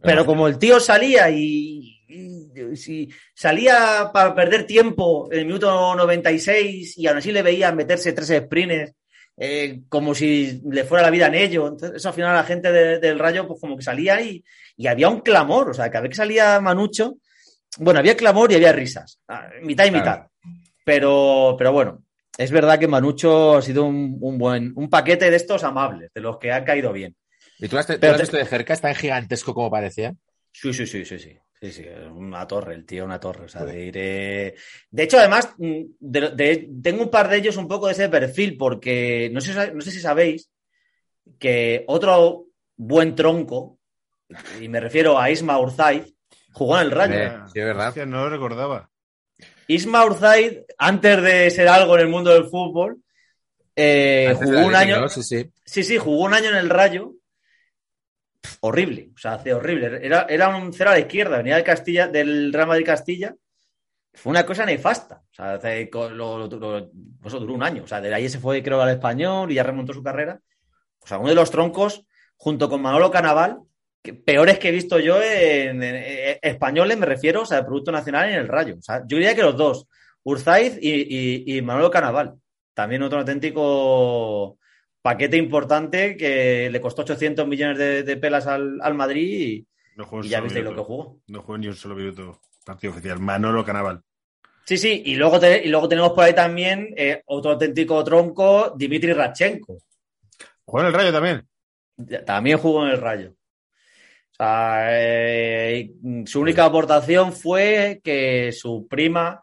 [0.00, 5.94] Pero como el tío salía y, y- si salía para perder tiempo en el minuto
[5.94, 8.92] 96 y aún así le veía meterse tres sprints
[9.36, 11.68] eh, como si le fuera la vida en ello.
[11.68, 14.44] Entonces, eso al final la gente de- del Rayo pues como que salía y,
[14.76, 15.70] y había un clamor.
[15.70, 17.16] O sea, cada vez que salía Manucho,
[17.78, 19.18] bueno, había clamor y había risas.
[19.28, 20.26] ah, Mitad y mitad.
[20.84, 22.02] Pero, pero bueno,
[22.36, 26.20] es verdad que Manucho ha sido un, un buen, un paquete de estos amables, de
[26.20, 27.14] los que ha caído bien.
[27.58, 28.72] ¿Y tú, has, tú Pero has visto de cerca?
[28.74, 30.14] ¿Es tan gigantesco como parecía?
[30.52, 31.38] Sí, sí, sí, sí, sí.
[31.62, 31.84] Sí, sí,
[32.16, 33.44] una torre, el tío, una torre.
[33.44, 34.54] O sea, de, ir, eh,
[34.90, 38.08] de hecho, además, mm, de- de- tengo un par de ellos un poco de ese
[38.08, 40.50] perfil, porque no sé, no sé si sabéis
[41.38, 43.78] que otro buen tronco,
[44.60, 46.02] y me refiero a Isma Urzaid,
[46.52, 47.46] jugó en el Rayo.
[47.52, 47.88] Sí, es verdad.
[47.88, 48.90] Hostia, no lo recordaba.
[49.68, 53.00] Isma Urzaid, antes de ser algo en el mundo del fútbol,
[53.76, 55.00] eh, jugó un año.
[55.00, 55.08] ¿no?
[55.08, 55.48] Sí, sí.
[55.64, 57.12] Sí, sí, jugó un año en el Rayo
[58.60, 59.98] horrible, o sea, hace horrible.
[60.04, 63.34] Era, era un cero a la izquierda, venía del Castilla, del Real Madrid Castilla.
[64.14, 65.22] Fue una cosa nefasta.
[65.30, 67.84] O sea, hace- lo- lo- pues eso duró un año.
[67.84, 70.38] O sea, de ahí se fue, creo, al español y ya remontó su carrera.
[71.00, 72.04] O sea, uno de los troncos,
[72.36, 73.58] junto con Manolo Canaval,
[74.24, 78.28] peores que he visto yo en, en- españoles, me refiero, o sea, de Producto Nacional
[78.28, 78.76] en el Rayo.
[78.78, 79.86] O sea, yo diría que los dos,
[80.24, 82.34] Urzaiz y, y- y Manolo Canaval.
[82.74, 84.58] También otro auténtico
[85.02, 89.64] paquete importante que le costó 800 millones de, de pelas al, al Madrid
[89.96, 91.20] No y, un y ya visteis lo que jugó.
[91.26, 93.18] No jugó ni un solo minuto partido oficial.
[93.18, 94.00] Manolo Canaval.
[94.64, 98.72] Sí, sí, y luego, te- y luego tenemos por ahí también eh, otro auténtico tronco,
[98.76, 99.78] Dimitri Radchenko.
[100.64, 101.48] Jugó en el Rayo también.
[102.24, 103.30] También jugó en el Rayo.
[104.30, 105.90] O sea, eh,
[106.26, 109.42] su única aportación fue que su prima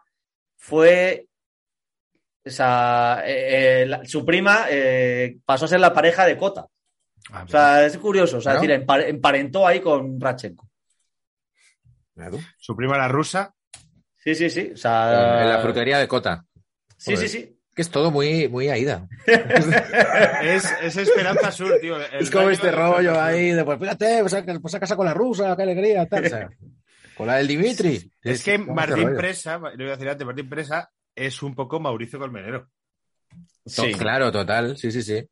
[0.56, 1.26] fue.
[2.46, 6.66] O sea, eh, eh, la- su prima eh, pasó a ser la pareja de Cota.
[7.32, 8.38] Ah, O sea, es curioso.
[8.38, 8.62] O sea, ¿No?
[8.62, 10.68] es decir, empar- emparentó ahí con tú.
[12.58, 13.54] Su prima la rusa.
[14.16, 14.70] Sí, sí, sí.
[14.74, 16.44] O sea, En la frutería de Cota.
[16.96, 17.28] Sí, sí, Joder.
[17.28, 17.56] sí.
[17.74, 19.06] Que es todo muy, muy aída.
[20.42, 21.96] Es, es Esperanza Sur, tío.
[22.00, 24.96] El Es como este de rollo ahí de, pues fíjate, pues, a- pues a casa
[24.96, 26.24] con la rusa, qué alegría, tal.
[26.24, 26.50] o sea,
[27.16, 27.96] con la del Dimitri.
[28.22, 29.14] Es que este Martín.
[29.16, 32.68] Presa, le voy a decir antes, Martín Presa es un poco Mauricio Colmenero.
[33.64, 33.92] Sí.
[33.92, 35.24] Claro, total, sí, sí, sí.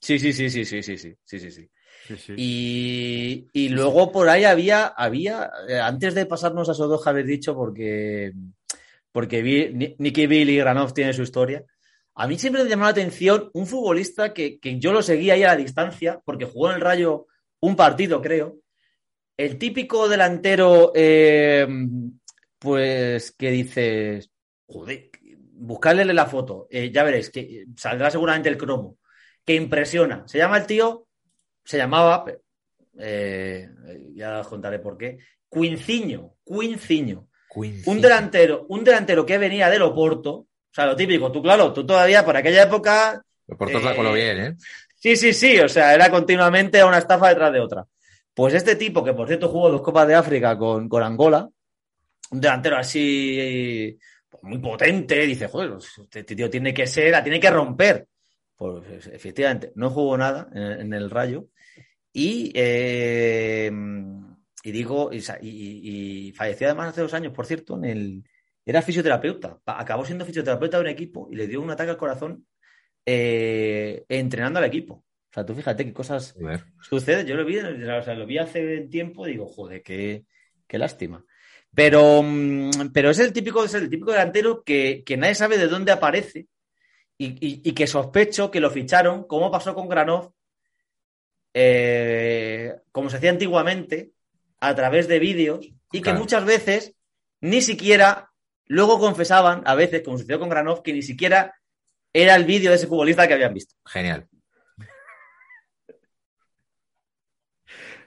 [0.00, 1.70] Sí, sí, sí, sí, sí, sí, sí, sí, sí, sí.
[2.06, 2.34] Sí, sí.
[2.36, 7.26] Y, y luego por ahí había, había, eh, antes de pasarnos a esos dos habéis
[7.26, 8.32] dicho, porque,
[9.10, 11.64] porque vi, Nicky Bill y Granov tienen su historia,
[12.16, 15.42] a mí siempre me llamó la atención un futbolista que, que yo lo seguía ahí
[15.42, 17.26] a la distancia, porque jugó en el Rayo
[17.60, 18.58] un partido, creo.
[19.36, 21.66] El típico delantero, eh,
[22.58, 24.30] pues, que dices,
[24.66, 25.10] joder,
[25.52, 28.98] buscarle la foto, eh, ya veréis, que saldrá seguramente el cromo,
[29.44, 30.24] que impresiona.
[30.26, 31.06] Se llama el tío
[31.64, 32.24] se llamaba,
[32.98, 33.68] eh,
[34.14, 35.18] ya os contaré por qué,
[35.50, 37.28] Quinciño, Quinciño.
[37.86, 41.86] Un delantero, un delantero que venía del Oporto, o sea, lo típico, tú claro, tú
[41.86, 44.56] todavía por aquella época, Por todos la eh, coló bien, ¿eh?
[44.96, 47.86] sí, sí, sí, o sea, era continuamente una estafa detrás de otra.
[48.34, 51.48] Pues este tipo, que por cierto jugó dos Copas de África con, con Angola,
[52.32, 53.96] un delantero así
[54.44, 58.06] muy potente, dice, joder, pues, este tío tiene que ser, la tiene que romper.
[58.56, 61.48] Pues efectivamente, no jugó nada en, en el Rayo.
[62.12, 63.70] Y, eh,
[64.62, 68.24] y digo, y, y- y- falleció además hace dos años, por cierto, en el,
[68.64, 69.58] era fisioterapeuta.
[69.66, 72.46] Acabó siendo fisioterapeuta de un equipo y le dio un ataque al corazón
[73.04, 74.94] eh, entrenando al equipo.
[74.94, 76.64] O sea, tú fíjate qué cosas Joder.
[76.80, 77.24] sucede.
[77.26, 80.24] Yo lo vi, o sea, lo vi hace tiempo y digo, joder, qué,
[80.68, 81.24] qué lástima.
[81.74, 85.66] Pero, mm, pero es el típico, es el típico delantero que, que nadie sabe de
[85.68, 86.46] dónde aparece
[87.18, 90.32] y, y- y que sospecho que lo ficharon, como pasó con Granov,
[91.54, 94.12] eh, como se hacía antiguamente,
[94.60, 96.94] a través de vídeos, y que muchas veces
[97.40, 98.30] ni siquiera,
[98.66, 101.54] luego confesaban, a veces, como sucedió con Granov, que ni siquiera
[102.12, 103.74] era el vídeo de ese futbolista que habían visto.
[103.84, 104.28] Genial.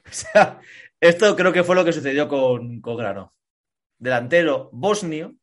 [0.05, 0.61] O sea,
[1.01, 3.29] esto creo que fue lo que sucedió con, con Granov.
[3.97, 5.35] Delantero bosnio,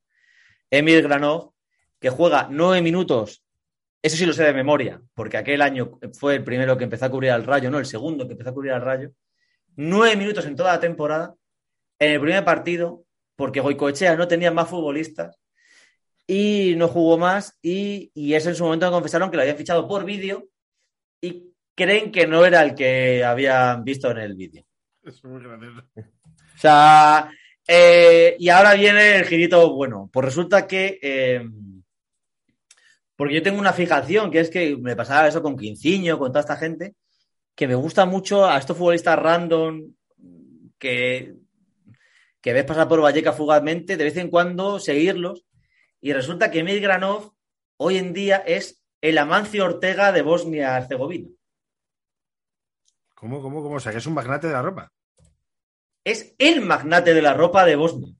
[0.70, 1.52] Emil Granov,
[2.00, 3.44] que juega nueve minutos,
[4.02, 7.10] eso sí lo sé de memoria, porque aquel año fue el primero que empezó a
[7.10, 9.12] cubrir al Rayo, no, el segundo que empezó a cubrir al Rayo,
[9.76, 11.34] nueve minutos en toda la temporada,
[11.98, 13.04] en el primer partido,
[13.36, 15.38] porque Goicoechea no tenía más futbolistas
[16.26, 19.56] y no jugó más y, y eso en su momento me confesaron que lo habían
[19.56, 20.48] fichado por vídeo
[21.20, 24.64] y creen que no era el que habían visto en el vídeo.
[25.02, 25.82] Es muy gracioso.
[25.96, 27.30] O sea,
[27.66, 30.10] eh, y ahora viene el girito bueno.
[30.12, 30.98] Pues resulta que.
[31.02, 31.46] eh,
[33.16, 36.40] porque yo tengo una fijación, que es que me pasaba eso con Quinciño, con toda
[36.40, 36.94] esta gente,
[37.54, 39.92] que me gusta mucho a estos futbolistas random
[40.78, 41.34] que,
[42.40, 45.44] que ves pasar por Valleca fugazmente, de vez en cuando seguirlos.
[46.00, 47.32] Y resulta que Emil Granov
[47.76, 51.28] hoy en día es el Amancio Ortega de Bosnia-Herzegovina.
[53.14, 53.76] ¿Cómo, cómo, cómo?
[53.76, 54.92] O sea, que es un magnate de la ropa.
[56.04, 58.14] Es el magnate de la ropa de Bosnia.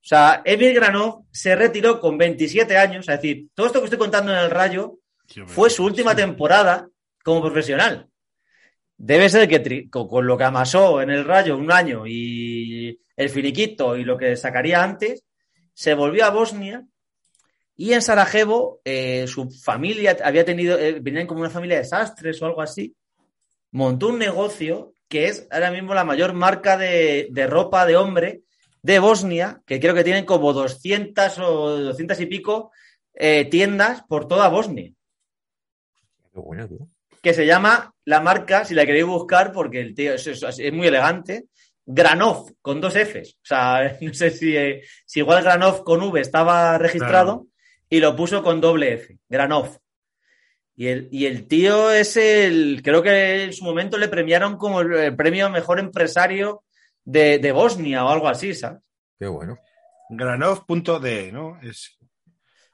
[0.00, 3.98] O sea, Emil Granov se retiró con 27 años, es decir, todo esto que estoy
[3.98, 5.00] contando en el Rayo
[5.46, 6.88] fue su última temporada
[7.22, 8.08] como profesional.
[8.96, 13.96] Debe ser que con, lo que amasó en el Rayo un año y el finiquito
[13.96, 15.24] y lo que sacaría antes,
[15.74, 16.86] se volvió a Bosnia
[17.76, 22.40] y en Sarajevo eh, su familia había tenido, eh, venían como una familia de sastres
[22.40, 22.94] o algo así,
[23.72, 28.42] montó un negocio que es ahora mismo la mayor marca de, de ropa de hombre
[28.82, 32.70] de Bosnia, que creo que tienen como 200 o 200 y pico
[33.14, 34.92] eh, tiendas por toda Bosnia.
[36.32, 36.88] Qué bueno, tío.
[37.22, 40.72] que se llama la marca, si la queréis buscar, porque el tío es, es- es
[40.72, 41.46] muy elegante,
[41.84, 43.34] Granov, con dos Fs.
[43.36, 47.46] O sea, no sé si, eh, si igual Granov con V estaba registrado
[47.90, 49.78] y lo puso con doble F, Granov.
[50.80, 54.80] Y el, y el tío es el, creo que en su momento le premiaron como
[54.80, 56.62] el, premio mejor empresario
[57.04, 58.80] de, de Bosnia o algo así, ¿sabes?
[59.18, 59.58] Qué bueno.
[60.08, 61.58] Granov.de, ¿no?
[61.62, 61.98] Es...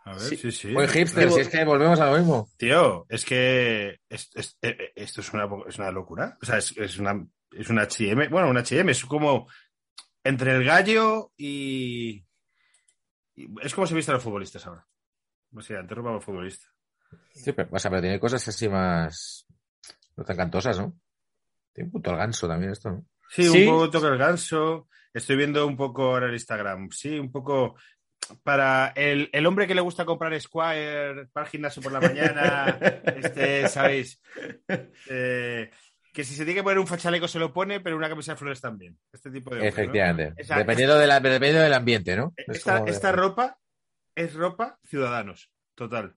[0.04, 0.36] A ver, Sí.
[0.36, 0.68] sí, sí.
[0.92, 2.50] Hipster, si es que volvemos a lo mismo.
[2.58, 6.36] Tío, es que es- es- eh, eh, esto es una, es una locura.
[6.42, 8.28] O sea, es, es una es un H&M.
[8.28, 9.48] Bueno, un H&M es como
[10.22, 12.22] entre el gallo y,
[13.34, 14.86] y- es como se visten los futbolistas ahora.
[15.56, 16.73] O sea, antes robaban futbolistas.
[17.32, 19.46] Sí, pero, o sea, pero tiene cosas así más.
[20.16, 20.94] No tan cantosas, ¿no?
[21.72, 23.04] Tiene un punto al ganso también esto, ¿no?
[23.30, 23.66] Sí, Sí.
[23.66, 24.88] un poco toca el ganso.
[25.12, 26.88] Estoy viendo un poco ahora el Instagram.
[26.90, 27.76] Sí, un poco
[28.42, 32.78] para el, el hombre que le gusta comprar Squire para el gimnasio por la mañana.
[33.16, 34.20] este, ¿sabéis?
[35.08, 35.70] Eh,
[36.12, 38.38] que si se tiene que poner un fachaleco se lo pone, pero una camisa de
[38.38, 38.96] flores también.
[39.12, 39.56] Este tipo de.
[39.56, 39.74] hombre, ¿no?
[39.82, 40.40] Efectivamente.
[40.40, 42.32] Esa- dependiendo, de la, dependiendo del ambiente, ¿no?
[42.36, 43.58] Es Esta, de- esta ropa
[44.14, 45.50] es ropa ciudadanos.
[45.74, 46.14] Total.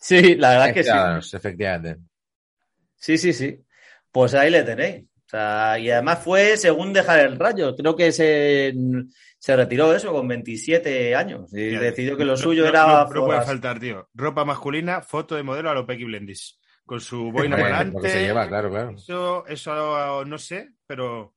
[0.00, 1.36] Sí, la verdad que sí.
[1.36, 1.96] Efectivamente.
[2.96, 3.60] Sí, sí, sí.
[4.10, 5.04] Pues ahí le tenéis.
[5.04, 7.76] O sea, y además fue según dejar el rayo.
[7.76, 8.72] Creo que se,
[9.38, 12.86] se retiró eso con 27 años y decidió que lo no- suyo no- era.
[12.86, 14.08] No, no puede faltar, tío.
[14.14, 16.58] Ropa masculina, foto de modelo a lo Pecky Blendis.
[16.86, 18.08] Con su boina volante.
[18.08, 18.94] se lleva, claro, claro.
[18.96, 21.34] Eso, eso no sé, pero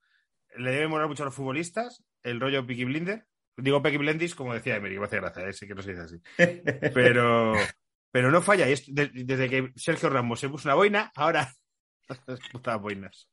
[0.56, 3.26] le debe molar mucho a los futbolistas el rollo Peaky Blinder.
[3.58, 6.22] Digo Peaky Blendis, como decía Emery, me hace gracia, ese que no se dice así.
[6.94, 7.54] Pero,
[8.12, 8.68] pero no falla.
[8.70, 11.52] Y es- de- desde que Sergio Ramos se puso una boina, ahora
[12.28, 13.28] las putas boinas.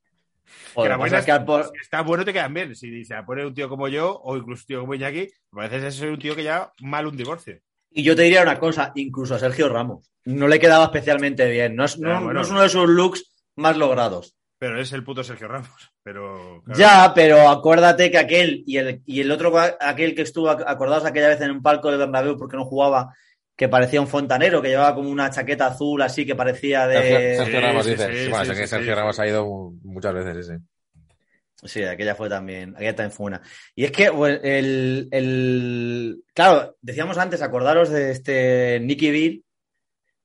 [0.74, 2.74] Joder, que las pasa boinas, que al por- si está bueno, te quedan bien.
[2.74, 5.90] Si se la pone un tío como yo, o incluso un tío como Iñaki, parece
[5.90, 7.59] soy un tío que ya mal un divorcio.
[7.90, 10.10] Y yo te diría una cosa, incluso a Sergio Ramos.
[10.24, 11.74] No le quedaba especialmente bien.
[11.74, 12.32] No es, no- Ah, bueno.
[12.34, 14.34] no es uno de sus looks más logrados.
[14.59, 15.90] Pero es el puto Sergio Ramos.
[16.02, 16.62] Pero.
[16.64, 16.78] claro.
[16.80, 21.28] Ya, pero acuérdate que aquel y el, y el otro, aquel que estuvo, acordados aquella
[21.28, 23.14] vez en un palco de Bernabéu porque no jugaba,
[23.59, 27.35] que parecía un fontanero, que llevaba como una chaqueta azul así que parecía de...
[27.35, 28.06] Sergio Ramos sí, dice.
[28.12, 28.94] sí, Sí, bueno, sí, sé que sí, Sergio sí.
[28.94, 30.55] Ramos ha ido mu- muchas veces, sí,
[31.64, 31.82] sí.
[31.82, 33.43] Aquella fue también, aquella también fue una.
[33.74, 39.44] Y es que el, el- claro, decíamos antes, acordaros de este Nicky Bill.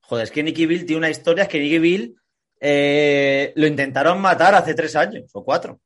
[0.01, 2.15] Joder, es que Nicky Bill tiene una historia, es que Nicky Bill
[2.60, 5.80] eh, lo intentaron matar hace tres años o cuatro.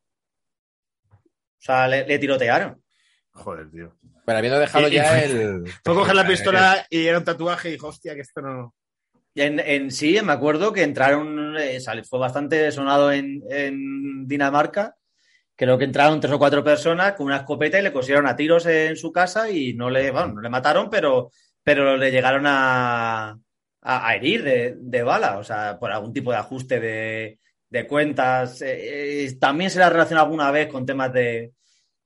[1.14, 1.16] O
[1.60, 2.84] sea, le, le tirotearon.
[3.38, 3.96] Joder, tío.
[4.26, 5.64] Pero habiendo dejado Y- ya el.
[5.84, 8.74] Fue coger la pistola y era un tatuaje y dijo, hostia, que esto no.
[9.34, 14.96] Y En, en sí, me acuerdo que entraron, eh, fue bastante sonado en, en Dinamarca.
[15.56, 18.66] Creo que entraron tres o cuatro personas con una escopeta y le cosieron a tiros
[18.66, 21.32] en su casa y no le, bueno, no le mataron, pero,
[21.64, 26.32] pero le llegaron a, a, a herir de, de bala, o sea, por algún tipo
[26.32, 27.40] de ajuste de,
[27.70, 28.62] de cuentas.
[28.62, 31.52] Eh, eh, también se le ha relacionado alguna vez con temas de,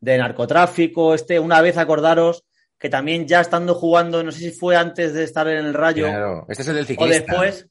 [0.02, 1.14] de narcotráfico.
[1.16, 2.44] Este, una vez acordaros
[2.78, 6.08] que también ya estando jugando, no sé si fue antes de estar en el Rayo
[6.08, 7.14] Claro, este es el del o ciclista.
[7.32, 7.68] después.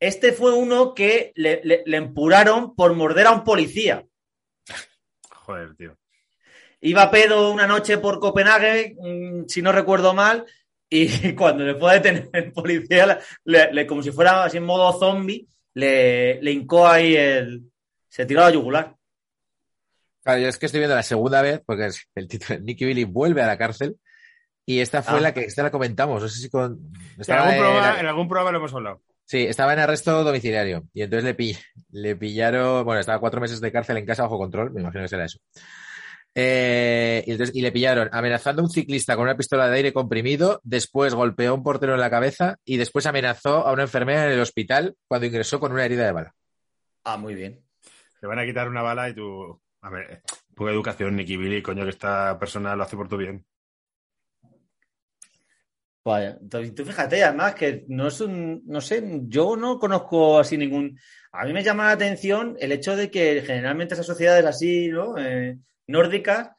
[0.00, 4.04] Este fue uno que le, le- le empuraron por morder a un policía.
[5.30, 5.96] Joder, tío.
[6.80, 10.46] Iba a pedo una noche por Copenhague, mm, si no recuerdo mal,
[10.88, 11.06] y
[11.36, 14.92] cuando le fue a detener el policía, le- le- como si fuera así en modo
[14.98, 17.62] zombie, le, le hincó ahí el.
[18.08, 18.96] Se tiró a la yugular.
[20.22, 23.04] Claro, yo es que estoy viendo la segunda vez, porque es el título Nicky Billy
[23.04, 23.96] vuelve a la cárcel.
[24.66, 25.22] Y esta fue Ah.
[25.22, 26.22] la que esta la comentamos.
[26.22, 26.78] No sé si con.
[27.18, 29.02] En algún, programa, en algún programa lo hemos hablado.
[29.24, 30.84] Sí, estaba en arresto domiciliario.
[30.92, 31.56] Y entonces le, pi-
[31.90, 32.84] le pillaron.
[32.84, 34.72] Bueno, estaba cuatro meses de cárcel en casa bajo control.
[34.72, 35.38] Me imagino que será eso.
[36.34, 39.92] Eh, y, entonces, y le pillaron amenazando a un ciclista con una pistola de aire
[39.92, 40.60] comprimido.
[40.62, 42.56] Después golpeó a un portero en la cabeza.
[42.64, 46.12] Y después amenazó a una enfermera en el hospital cuando ingresó con una herida de
[46.12, 46.34] bala.
[47.04, 47.60] Ah, muy bien.
[48.20, 49.60] Te van a quitar una bala y tú.
[49.82, 50.22] A ver,
[50.54, 53.44] poca educación, Nicky Billy, coño, que esta persona lo hace por tu bien.
[56.02, 60.56] Vaya, entonces, tú fíjate, además que no es un, no sé, yo no conozco así
[60.56, 60.98] ningún.
[61.32, 65.18] A mí me llama la atención el hecho de que generalmente esas sociedades así, ¿no?
[65.18, 66.50] Eh, nórdicas,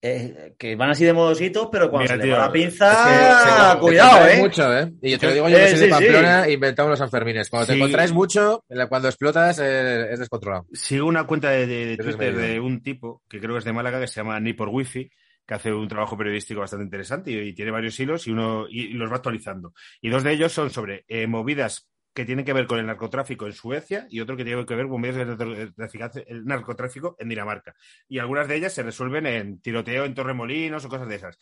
[0.00, 2.52] eh, que van así de modositos, pero cuando Mira, se le tío, va la Es
[2.52, 4.38] que pinza, se- cuidado, te ¿eh?
[4.38, 4.92] mucho, ¿eh?
[5.02, 5.90] Y yo te lo digo yo Eh, que soy de sí, sí.
[5.90, 7.50] Pamplona, inventamos los Sanfermines.
[7.50, 7.78] Cuando te Sí.
[7.80, 10.66] contraes mucho, la- cuando explotas, eh, es descontrolado.
[10.72, 13.58] Sigo una cuenta de, de- de Eso es Twitter de un tipo que creo que
[13.58, 15.10] es de Málaga que se llama Ni por Wifi,
[15.46, 18.88] que hace un trabajo periodístico bastante interesante y, y tiene varios hilos y uno y,
[18.88, 19.72] los va actualizando.
[20.00, 21.88] Y dos de ellos son sobre eh, movidas
[22.18, 24.88] que tienen que ver con el narcotráfico en Suecia y otro que tiene que ver
[24.88, 27.76] con movidas de narcotráfico en Dinamarca.
[28.08, 31.38] Y algunas de ellas se resuelven en tiroteo en Torremolinos o cosas de esas.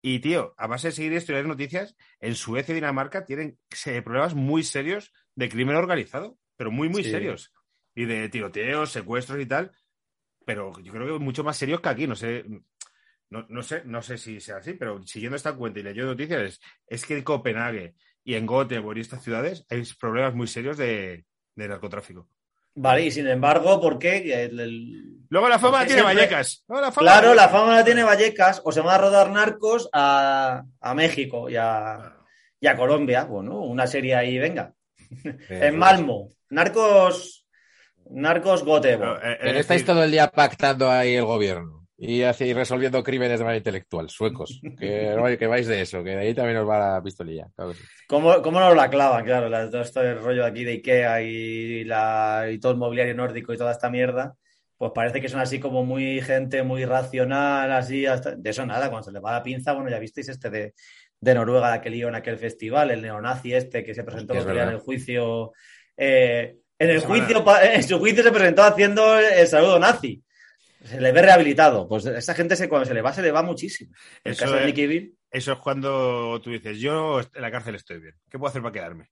[0.00, 3.58] Y, tío, a base de seguir esto y leer noticias, en Suecia y Dinamarca tienen
[4.04, 6.38] problemas muy serios de crimen organizado.
[6.56, 7.10] pero muy, muy Sí.
[7.10, 7.52] serios.
[7.96, 9.72] Y de tiroteos, secuestros y tal.
[10.46, 12.06] Pero yo creo que mucho más serios que aquí.
[12.06, 12.44] No sé,
[13.30, 16.40] no, no sé, no sé si sea así, pero siguiendo esta cuenta y leyendo noticias,
[16.42, 17.94] es, es que en Copenhague
[18.24, 21.24] y en Göteborg y estas ciudades hay problemas muy serios de,
[21.54, 22.28] de narcotráfico.
[22.74, 24.44] Vale, y sin embargo, ¿por qué?
[24.44, 26.64] El- el- Luego la fama la tiene siempre- Vallecas.
[26.68, 29.88] Luego la fama Claro, la fama la tiene Vallecas, o se van a rodar narcos
[29.92, 32.16] a, a México y a,
[32.60, 33.24] y a Colombia.
[33.24, 34.72] Bueno, una serie ahí, venga.
[35.48, 37.46] En Malmo, narcos,
[38.10, 39.20] narcos Göteborg.
[39.20, 42.46] Pero, eh, Pero es estáis decir, todo el día pactando ahí el gobierno y, hace-
[42.46, 44.60] y resolviendo crímenes de manera intelectual, suecos.
[44.78, 47.46] Que, que vais de eso, que de ahí también os va la pistolilla.
[47.54, 47.72] claro.
[48.08, 49.24] ¿Cómo, cómo nos la clavan?
[49.24, 53.14] Claro, la- todo este rollo de aquí de Ikea y, la, y todo el mobiliario
[53.14, 54.34] nórdico y toda esta mierda,
[54.78, 58.34] pues parece que son así como muy gente muy racional, así, hasta...
[58.34, 60.72] de eso nada, cuando se le va la pinza, bueno, ya visteis este de,
[61.20, 64.46] de Noruega, la que lió en aquel festival, el neonazi este que se presentó Es
[64.46, 65.52] día en el juicio,
[65.98, 70.22] eh, en el juicio, pa- en su juicio se presentó haciendo el saludo nazi.
[70.84, 71.86] Se le ve rehabilitado.
[71.88, 73.92] Pues esa gente se, cuando se le va, se le va muchísimo.
[74.24, 77.42] En el Eso caso de es- Nicky Bill, Eso es cuando tú dices, yo en
[77.42, 78.14] la cárcel estoy bien.
[78.30, 79.10] ¿Qué puedo hacer para quedarme?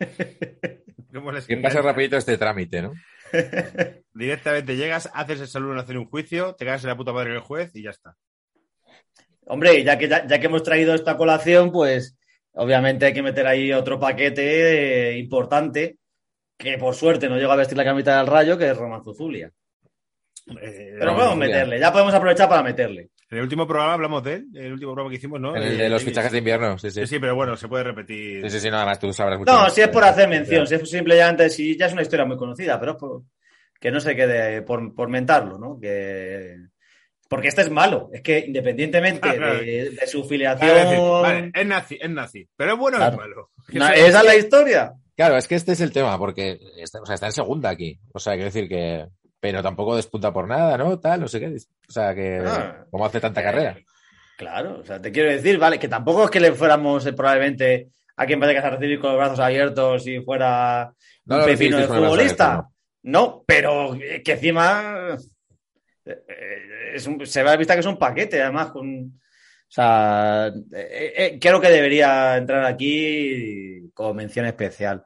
[1.12, 1.82] ¿Cómo les Que pase encanta?
[1.92, 2.92] rapidito este trámite, ¿no?
[4.14, 7.30] Directamente llegas, haces el saludo en hacer un juicio, te cagas en la puta madre
[7.32, 8.16] del juez y ya está.
[9.46, 12.16] Hombre, ya que, ya, ya que hemos traído esta colación, pues
[12.52, 15.98] obviamente hay que meter ahí otro paquete eh, importante,
[16.56, 19.50] que por suerte no llega a vestir la camita del rayo, que es Romanzo Zulia.
[20.46, 21.46] Eh, Pero podemos Zulia.
[21.48, 23.08] meterle, ya podemos aprovechar para meterle.
[23.30, 25.56] En el último programa hablamos de él, en el último programa que hicimos, ¿no?
[25.56, 27.00] En el Eh, de los fichajes de invierno, sí, sí.
[27.00, 28.42] Sí, sí, pero bueno, se puede repetir.
[28.42, 29.50] Sí, sí, sí, nada más tú sabrás mucho.
[29.52, 29.74] No, más.
[29.74, 32.78] si es por hacer mención, si es simplemente, si ya es una historia muy conocida,
[32.78, 33.22] pero es por-
[33.80, 35.78] que no se quede por, por mentarlo, ¿no?
[35.80, 36.56] Que...
[37.28, 40.68] Porque este es malo, es que independientemente de, de su filiación...
[40.70, 42.48] Vale, decir, vale, es nazi, es nazi.
[42.56, 43.16] Pero es bueno o es Claro.
[43.16, 43.50] malo.
[43.72, 44.92] No, esa es la historia.
[45.16, 47.98] Claro, es que este es el tema, porque está, o sea, está en segunda aquí.
[48.12, 49.06] O sea, quiero decir que.
[49.44, 50.98] Pero tampoco despunta por nada, ¿no?
[50.98, 51.48] Tal, no sé qué.
[51.86, 52.42] O sea, que.
[52.46, 52.86] Ah.
[52.90, 53.76] ¿Cómo hace tanta carrera?
[54.38, 57.88] Claro, o sea, te quiero decir, vale, que tampoco es que le fuéramos eh, probablemente
[58.16, 60.90] a quien parece que a recibir con los brazos abiertos y fuera
[61.26, 62.52] No un pepino de futbolista.
[62.52, 62.72] abiertos,
[63.02, 65.14] No, pero eh, que encima
[66.06, 68.88] eh, eh, es un- se ve a la vista que es un paquete, además, con.
[68.88, 75.04] O sea, eh, eh, creo que debería entrar aquí como mención especial.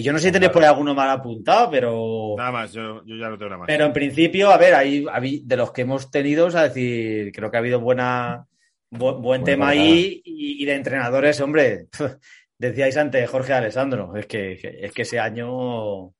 [0.00, 2.34] Y yo no sé si tenéis por ahí alguno mal apuntado, pero.
[2.38, 3.66] Nada más, yo, yo ya no tengo nada más.
[3.66, 5.04] Pero en principio, a ver, ahí
[5.44, 8.46] de los que hemos tenido, es decir, creo que ha habido buena,
[8.90, 11.88] bu- buen tema ahí y, y de entrenadores, hombre,
[12.58, 16.14] decíais antes Jorge Alessandro, es que, es que ese año,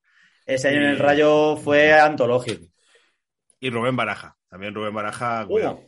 [0.44, 0.98] ese año en el.
[0.98, 2.66] Rayo fue antológico.
[3.60, 4.36] Y Rubén Baraja.
[4.48, 5.80] También Rubén Baraja, cuidado.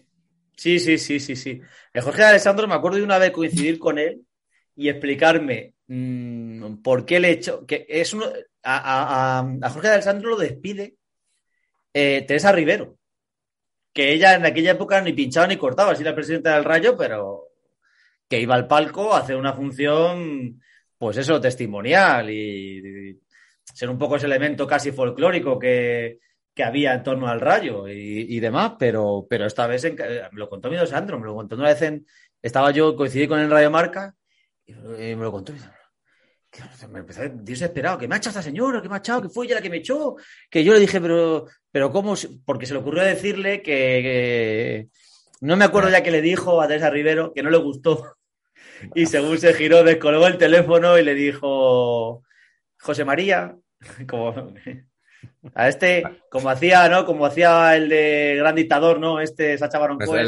[0.57, 1.61] Sí, sí, sí, sí, sí.
[1.93, 4.23] El Jorge Alessandro me acuerdo de una vez coincidir con él
[4.77, 7.67] y explicarme mm, por qué le echó.
[7.67, 8.15] Que es.
[8.65, 10.97] A, Jorge Alessandro lo despide
[11.93, 12.97] eh, Teresa Rivero.
[13.93, 17.49] Que ella en aquella época ni pinchaba ni cortaba, así la presidenta del Rayo, pero
[18.29, 20.59] que iba al palco a hacer una función,
[20.97, 23.21] pues eso, testimonial y,
[23.63, 26.21] ser un poco ese elemento casi folclórico que,
[26.55, 29.97] que había en torno al rayo y, demás, pero, pero esta vez en-
[30.33, 32.07] lo contó mi Sandro, me lo contó una vez en,
[32.41, 34.15] estaba yo, coincidí con el Radio Marca
[34.67, 35.53] y me lo contó.
[36.91, 39.47] Me empecé desesperado, que me ha echado esta señora, que me ha echado, que fue
[39.47, 40.17] ella la que me echó,
[40.51, 42.15] que yo le dije, pero, pero ¿cómo?
[42.17, 44.89] se-?" Porque se le ocurrió decirle que, que-
[45.41, 48.17] no me acuerdo ya que le dijo a Teresa Rivero que no le gustó.
[48.95, 52.23] Y según se giró, descolgó el teléfono y le dijo,
[52.81, 53.57] José María,
[54.09, 54.53] como,
[55.55, 57.07] a este, como hacía, ¿no?
[57.07, 59.21] Como hacía el de Gran Dictador, ¿no?
[59.21, 60.27] Este Sacha Baron Cohen,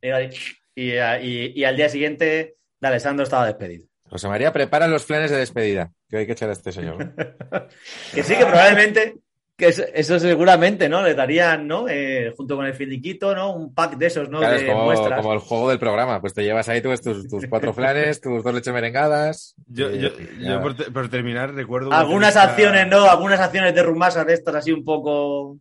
[0.00, 0.30] el-
[0.74, 3.86] y, y- y al día siguiente, de Alessandro estaba despedido.
[4.08, 7.12] José María, prepara los planes de despedida que hay que echar a este señor.
[8.14, 9.16] Que sí, que probablemente,
[9.56, 11.02] que eso, eso seguramente, ¿no?
[11.02, 11.88] Le darían, ¿no?
[11.88, 13.54] Eh, junto con el finiquito, ¿no?
[13.54, 14.38] Un pack de esos, ¿no?
[14.38, 15.20] Claro, de es como, muestras.
[15.20, 16.20] como el juego del programa.
[16.20, 19.54] Pues te llevas ahí tus, tus, tus cuatro flanes, tus dos leches merengadas.
[19.66, 20.62] Yo, y- yo, y yo nada.
[20.62, 21.88] por, te- por terminar, recuerdo.
[21.88, 22.42] una Algunas entrevista-
[22.72, 23.10] acciones, ¿no?
[23.10, 25.58] Algunas acciones de rumasa de estas así un poco.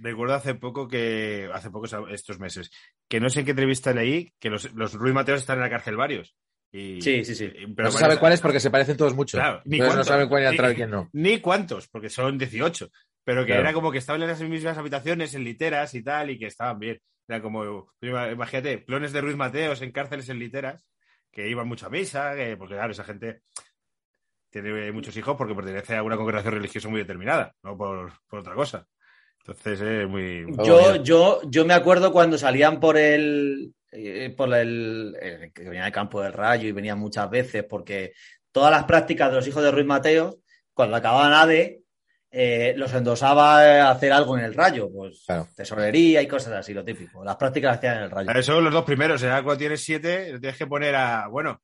[0.00, 2.70] Recuerdo hace poco que, hace pocos estos meses,
[3.08, 5.70] que no sé en qué entrevista leí, que los, los Ruiz Mateos están en la
[5.70, 6.36] cárcel varios.
[6.70, 7.46] Y, Sí, sí, sí.
[7.46, 9.38] No pero se bueno, sabe cuáles porque se parecen todos mucho.
[9.38, 11.08] Claro, ni no saben cuál entrar y quién no.
[11.12, 12.90] Ni cuántos, porque son 18.
[13.24, 13.60] Pero que Claro.
[13.62, 16.78] era como que estaban en las mismas habitaciones, en literas y tal, y que estaban
[16.78, 16.98] bien.
[17.26, 20.86] Era como, imagínate, clones de Ruiz Mateos en cárceles en literas,
[21.30, 23.42] que iban mucho a misa, que- porque claro, esa gente
[24.50, 28.54] tiene muchos hijos porque pertenece a una congregación religiosa muy determinada, no por, por otra
[28.54, 28.86] cosa.
[29.40, 30.44] Entonces es muy...
[30.58, 31.02] Oh, Yo, mira.
[31.02, 35.92] yo, yo me acuerdo cuando salían por el, eh, por el, eh, que venía del
[35.92, 38.12] campo del Rayo y venían muchas veces porque
[38.52, 40.38] todas las prácticas de los hijos de Ruiz Mateo
[40.74, 41.82] cuando acababan ADE,
[42.30, 45.48] eh, los endosaba a hacer algo en el rayo, pues Claro.
[45.56, 47.24] tesorería y cosas así, lo típico.
[47.24, 48.30] Las prácticas las hacían en el rayo.
[48.30, 49.22] Esos son los dos primeros.
[49.22, 49.28] ¿eh?
[49.28, 51.26] Cuando tienes siete, lo tienes que poner a.
[51.28, 51.62] Bueno,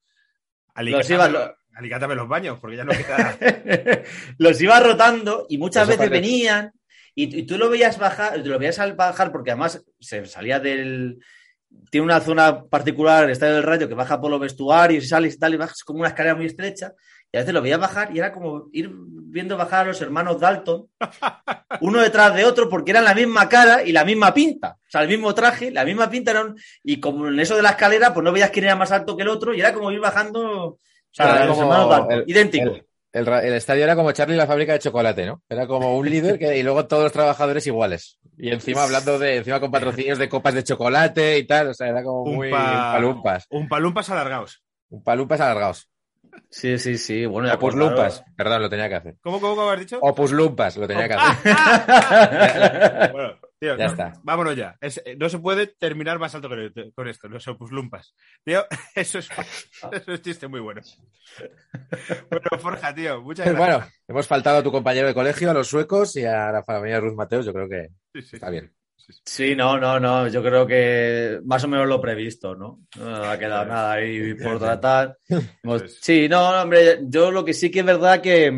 [0.76, 3.36] Los ibas- alicátame, alicátame los baños, porque ya no queda.
[4.38, 6.72] los iba rotando y muchas Eso veces parece- venían
[7.14, 11.18] y, y tú lo veías bajar, lo veías al bajar porque además se salía del...
[11.90, 15.34] Tiene una zona particular, el Estadio del Rayo, que baja por los vestuarios y sales
[15.34, 16.92] y tal, y bajas como una escalera muy estrecha.
[17.32, 20.40] Y a veces lo veías bajar y era como ir viendo bajar a los hermanos
[20.40, 20.86] Dalton,
[21.80, 24.76] uno detrás de otro, porque eran la misma cara y la misma pinta.
[24.78, 27.70] O sea, el mismo traje, la misma pinta, eran, y como en eso de la
[27.70, 29.98] escalera, pues no veías quién era más alto que el otro, y era como ir
[29.98, 30.78] bajando, o
[31.10, 32.24] sea, los hermanos Dalton, el-.
[32.68, 32.83] El,
[33.14, 35.40] el el estadio era como Charlie y la fábrica de chocolate, ¿no?
[35.48, 38.18] Era como un líder que, y luego todos los trabajadores iguales.
[38.36, 41.88] Y encima hablando de, encima con patrocinios de copas de chocolate y tal, o sea,
[41.88, 43.46] era como Un muy pa- palumpas.
[43.50, 44.62] Un palumpas alargados.
[44.90, 45.88] Un palumpas alargados.
[46.50, 47.26] Sí, sí, sí.
[47.26, 49.14] Bueno, ya Opus pues, lumpas, perdón, lo tenía que hacer.
[49.22, 49.98] ¿Cómo, cómo, cómo has dicho?
[50.02, 51.54] Opus lumpas, lo tenía que hacer.
[51.54, 53.12] claro.
[53.12, 54.12] Bueno, tío, Ya no, está.
[54.22, 54.76] vámonos ya.
[54.80, 58.14] Es- no se puede terminar más alto con, con esto, los opus lumpas.
[58.44, 58.64] Tío,
[58.94, 59.28] eso es,
[59.92, 60.80] eso es chiste muy bueno.
[62.30, 63.58] Bueno, Forja, tío, muchas gracias.
[63.58, 67.00] Bueno, hemos faltado a tu compañero de colegio, a los suecos y a la familia
[67.00, 68.36] Ruth Mateos, yo creo que Sí, sí.
[68.36, 68.72] está bien.
[69.26, 70.28] Sí, no, no, no.
[70.28, 72.80] Yo creo que más o menos lo previsto, ¿no?
[72.98, 75.18] No ha quedado nada ahí por tratar.
[75.62, 78.50] Pues- Sí, no, no, hombre, yo lo que sí que es verdad que,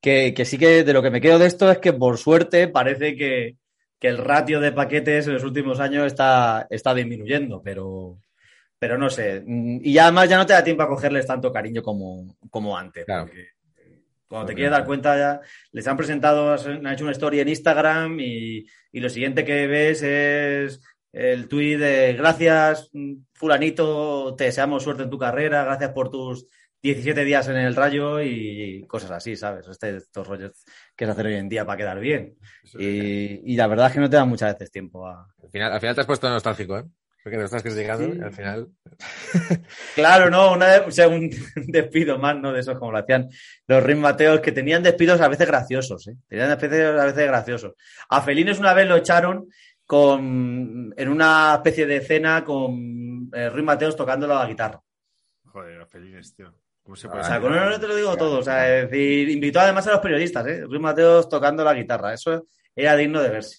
[0.00, 2.68] que, que sí que de lo que me quedo de esto es que por suerte
[2.68, 3.56] parece que,
[3.98, 8.18] que el ratio de paquetes en los últimos años está, está disminuyendo, pero,
[8.78, 9.42] pero no sé.
[9.46, 13.04] Y ya además ya no te da tiempo a cogerles tanto cariño como, como antes.
[13.04, 13.26] Claro.
[13.26, 13.54] porque
[14.28, 15.40] cuando te quieres dar cuenta ya,
[15.72, 20.02] les han presentado, han hecho una historia en Instagram y, y lo siguiente que ves
[20.02, 20.80] es
[21.12, 22.90] el tuit de gracias,
[23.32, 26.46] fulanito, te deseamos suerte en tu carrera, gracias por tus
[26.82, 29.66] 17 días en el rayo y cosas así, ¿sabes?
[29.68, 30.64] Este- estos rollos
[30.96, 32.36] que se hacen hoy en día para quedar bien.
[32.78, 35.26] Y, y la verdad es que no te da muchas veces tiempo a...
[35.42, 36.84] Al final, al final te has puesto nostálgico, ¿eh?
[37.22, 38.18] Porque lo estás criticando Sí.
[38.18, 38.68] y al final.
[39.94, 41.28] Claro, no, una o sea, un
[41.66, 42.52] despido más, ¿no?
[42.52, 43.28] De esos como lo hacían
[43.66, 46.16] los Rin Mateos, que tenían despidos a veces graciosos, ¿eh?
[46.28, 47.72] Tenían despidos a veces graciosos.
[48.08, 49.48] A Felines una vez lo echaron
[49.84, 54.80] con, en una especie de cena con eh, Rin Mateos tocándolo a la guitarra.
[55.46, 56.54] Joder, los felines, tío.
[56.88, 58.38] ¿Cómo se Ah, puede O sea, con eso no te lo digo todo.
[58.38, 60.64] O sea, es decir, invitó además a los periodistas, ¿eh?
[60.66, 62.14] Rin Mateos tocando la guitarra.
[62.14, 63.58] Eso era digno de verse.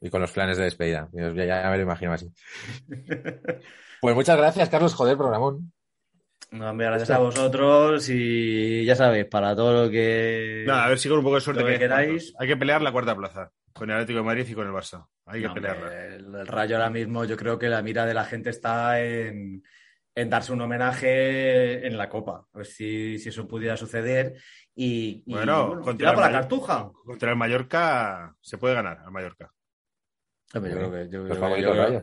[0.00, 1.08] Y con los planes de despedida.
[1.12, 2.28] Yo Ya, ya me lo imagino así.
[4.00, 4.94] Pues muchas gracias, Carlos.
[4.94, 5.72] Joder, programón.
[6.50, 10.64] No, hombre, gracias a vosotros y ya sabéis, para todo lo que...
[10.66, 12.34] Nada, a ver si con un poco de suerte que que queráis.
[12.36, 13.52] Hay que pelear la cuarta plaza.
[13.72, 15.06] Con el Atlético de Madrid y con el Barça.
[15.24, 15.82] Hay que No, pelearla.
[15.84, 19.00] hombre, El, el Rayo ahora mismo, yo creo que la mira de la gente está
[19.00, 19.62] en,
[20.14, 22.46] en darse un homenaje en la Copa.
[22.52, 24.34] A ver si, si eso pudiera suceder.
[24.74, 26.90] Y, y, Bueno, contra por la cartuja.
[27.04, 29.52] Contra el Mallorca se puede ganar, al Mallorca.
[30.54, 32.02] Yo, creo que, yo, creo que- favoritos yo creo- rayos.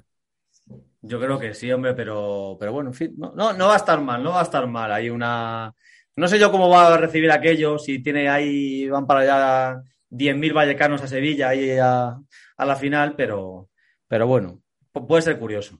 [1.02, 3.77] yo creo que sí, hombre, pero, pero bueno, en fin, no, no, no va a
[3.77, 4.91] estar mal, no va a estar mal.
[4.91, 5.73] Hay una.
[6.15, 10.52] No sé yo cómo va a recibir aquello, si tiene ahí, van para allá 10.000
[10.53, 12.18] vallecanos a Sevilla ahí a,
[12.57, 13.69] a la final, pero,
[14.07, 14.61] pero bueno,
[14.94, 15.80] pu- puede ser curioso.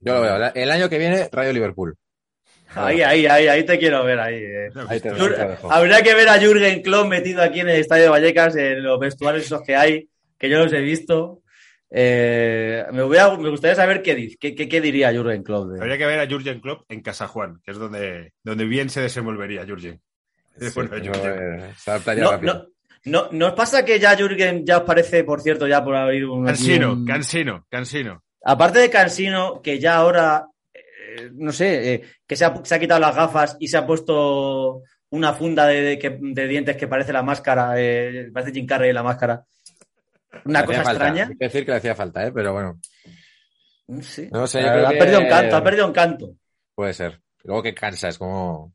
[0.00, 0.52] Yo lo veo.
[0.54, 1.96] El año que viene, Rayo Liverpool.
[2.74, 4.34] Ahí, ahí, ahí, ahí te quiero ver ahí.
[4.36, 4.68] eh.
[4.88, 8.08] Ahí te, Jur- te que ver a Jürgen Klopp metido aquí en el estadio de
[8.10, 10.08] Vallecas, en los vestuarios esos que hay,
[10.38, 11.42] que yo los he visto.
[11.90, 15.70] Eh, me, voy a- me gustaría saber qué, dice, qué, qué, qué diría Jürgen Klopp.
[15.70, 18.90] de- Habría que ver a Jurgen Klopp en Casa Juan, que es donde, donde bien
[18.90, 20.00] se desenvolvería Jurgen.
[20.58, 21.60] Sí, Bueno, yo, Jürgen.
[21.60, 22.54] eh, se No, rápido.
[23.04, 25.94] no, no, ¿no os pasa que ya Jürgen ya os parece, por cierto, ya por
[25.94, 26.44] abrir un...
[26.44, 28.22] Cansino, un- cansino, cansino.
[28.48, 32.78] Aparte de Cansino, que ya ahora, eh, no sé, eh, que se ha, se ha
[32.78, 36.86] quitado las gafas y se ha puesto una funda de, de que- de dientes que
[36.86, 39.44] parece la máscara, eh, parece Jim Carrey la máscara.
[40.44, 41.24] Una Le cosa extraña.
[41.28, 42.30] Hay que decir que le hacía falta, ¿eh?
[42.32, 42.78] Pero bueno,
[43.88, 44.28] No sé.
[44.32, 46.30] No sé, yo creo ha que- perdido un canto, ha perdido un canto.
[46.74, 47.20] puede ser.
[47.44, 48.74] Luego que cansa, es como.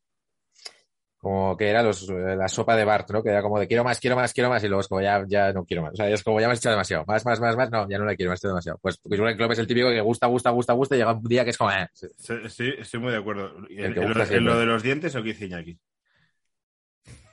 [1.22, 3.22] Como que era los, eh, la sopa de Bart, ¿no?
[3.22, 5.24] Que era como de quiero más, quiero más, quiero más, y luego es como ya,
[5.28, 5.94] ya no quiero más.
[5.94, 7.06] O sea, es como ya me has echado demasiado.
[7.06, 8.80] Más, más, más, más, no, ya no la quiero, me has echado demasiado.
[8.82, 11.24] Pues porque Jurgen Klopp es el típico que gusta, gusta, gusta, gusta, y llega un
[11.24, 12.08] día que es como, eh, Sí,
[12.50, 13.56] sí, estoy muy de acuerdo.
[13.70, 14.42] ¿En, lo, en siempre.
[14.42, 15.78] lo de los dientes o qué dice Iñaki?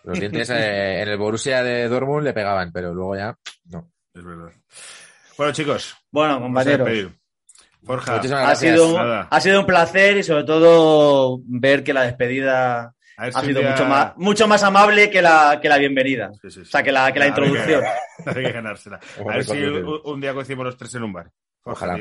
[0.04, 3.34] los dientes eh, en el Borussia de Dortmund le pegaban, pero luego ya,
[3.70, 3.90] no.
[4.12, 4.52] Es verdad.
[5.38, 7.18] Bueno, chicos, Bueno, vamos a compañeros, despedir.
[7.84, 9.28] Forja, Muchísimas ha sido, nada.
[9.30, 14.16] ha sido un placer y sobre todo ver que la despedida ha sido mucho más,
[14.16, 16.30] mucho más amable que la, que la bienvenida.
[16.34, 16.60] Sí, sí, sí.
[16.60, 17.82] O sea, que la, que la Hay que- introducción.
[18.26, 19.00] Hay que ganársela.
[19.20, 21.30] A ver si un, un día coincidimos los tres en un bar.
[21.64, 21.94] Ojalá.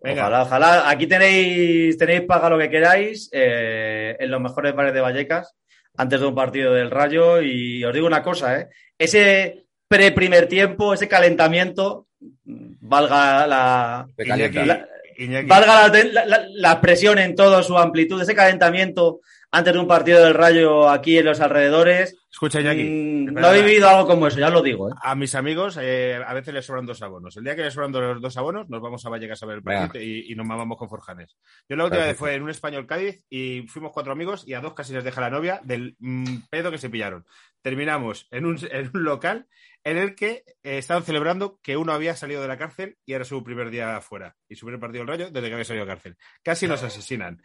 [0.00, 0.88] Venga, Ojalá, ojalá.
[0.90, 5.56] Aquí tenéis, tenéis paga lo que queráis eh, en los mejores bares de Vallecas.
[5.96, 8.68] antes de un partido del Rayo y os digo una cosa, ¿eh?
[8.96, 12.06] ese pre-primer tiempo, ese calentamiento,
[12.44, 14.86] valga la, Iñaki, la-
[15.16, 19.20] Iñaki, valga la, la- la presión en toda su amplitud, ese calentamiento
[19.50, 22.84] antes de un partido del Rayo aquí en los alrededores, escucha, Iñaki.
[22.84, 24.90] mm, espera, no he vivido algo como eso, ya lo digo.
[24.90, 24.92] ¿eh?
[25.02, 27.36] A mis amigos eh, a veces les sobran dos abonos.
[27.36, 29.62] El día que les sobran dos, dos abonos, nos vamos a Vallecas a ver el
[29.62, 31.36] partido y, y nos mamamos con Forjanes.
[31.68, 34.60] Yo la última vez fue en un español Cádiz y fuimos cuatro amigos y a
[34.60, 37.24] dos casi les deja la novia del mm, pedo que se pillaron.
[37.62, 39.46] Terminamos en un, en un local
[39.84, 43.24] en el que eh, estaban celebrando que uno había salido de la cárcel y era
[43.24, 44.36] su primer día afuera.
[44.48, 46.16] Y su primer partido del rayo desde que había salido de la cárcel.
[46.42, 47.40] Casi nos asesinan.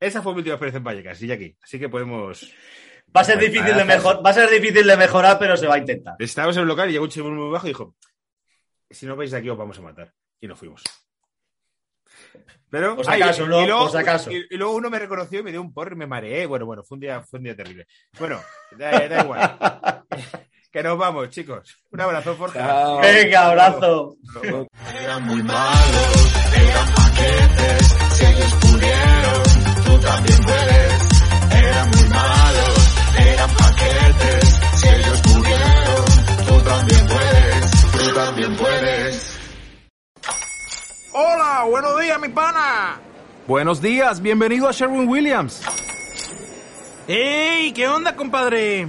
[0.00, 1.56] Esa fue mi última experiencia en Vallecas, y aquí.
[1.62, 2.52] Así que podemos.
[3.16, 5.66] Va a ser Bueno, difícil de mejor, va a ser difícil de mejorar, pero se
[5.66, 6.16] va a intentar.
[6.18, 7.94] Estábamos en el local y llegó un chico muy bajo y dijo:
[8.90, 10.12] Si no vais de aquí, os vamos a matar.
[10.40, 10.82] Y nos fuimos.
[12.68, 13.62] Pero, Por si acaso, y- ¿no?
[13.62, 14.30] y luego, acaso.
[14.30, 16.46] Y, y luego uno me reconoció y me dio un porro y me mareé.
[16.46, 17.86] Bueno, bueno, fue un día, fue un día terrible.
[18.18, 18.40] Bueno,
[18.76, 20.04] da, da igual.
[20.72, 21.80] que nos vamos, chicos.
[21.90, 22.58] Un abrazo, Forja.
[22.58, 23.00] Chao.
[23.00, 24.16] Venga, abrazo.
[25.00, 31.08] Eran muy malos, eran paquetes, si ellos pudieron, tú también puedes.
[31.52, 36.04] Eran muy malos, eran paquetes, si ellos pudieron,
[36.46, 39.38] tú también puedes, tú también puedes.
[41.12, 43.00] Hola, buenos días, mi pana.
[43.46, 45.62] Buenos días, bienvenido a Sherwin Williams.
[47.08, 47.72] ¡Ey!
[47.72, 48.88] ¿Qué onda, compadre?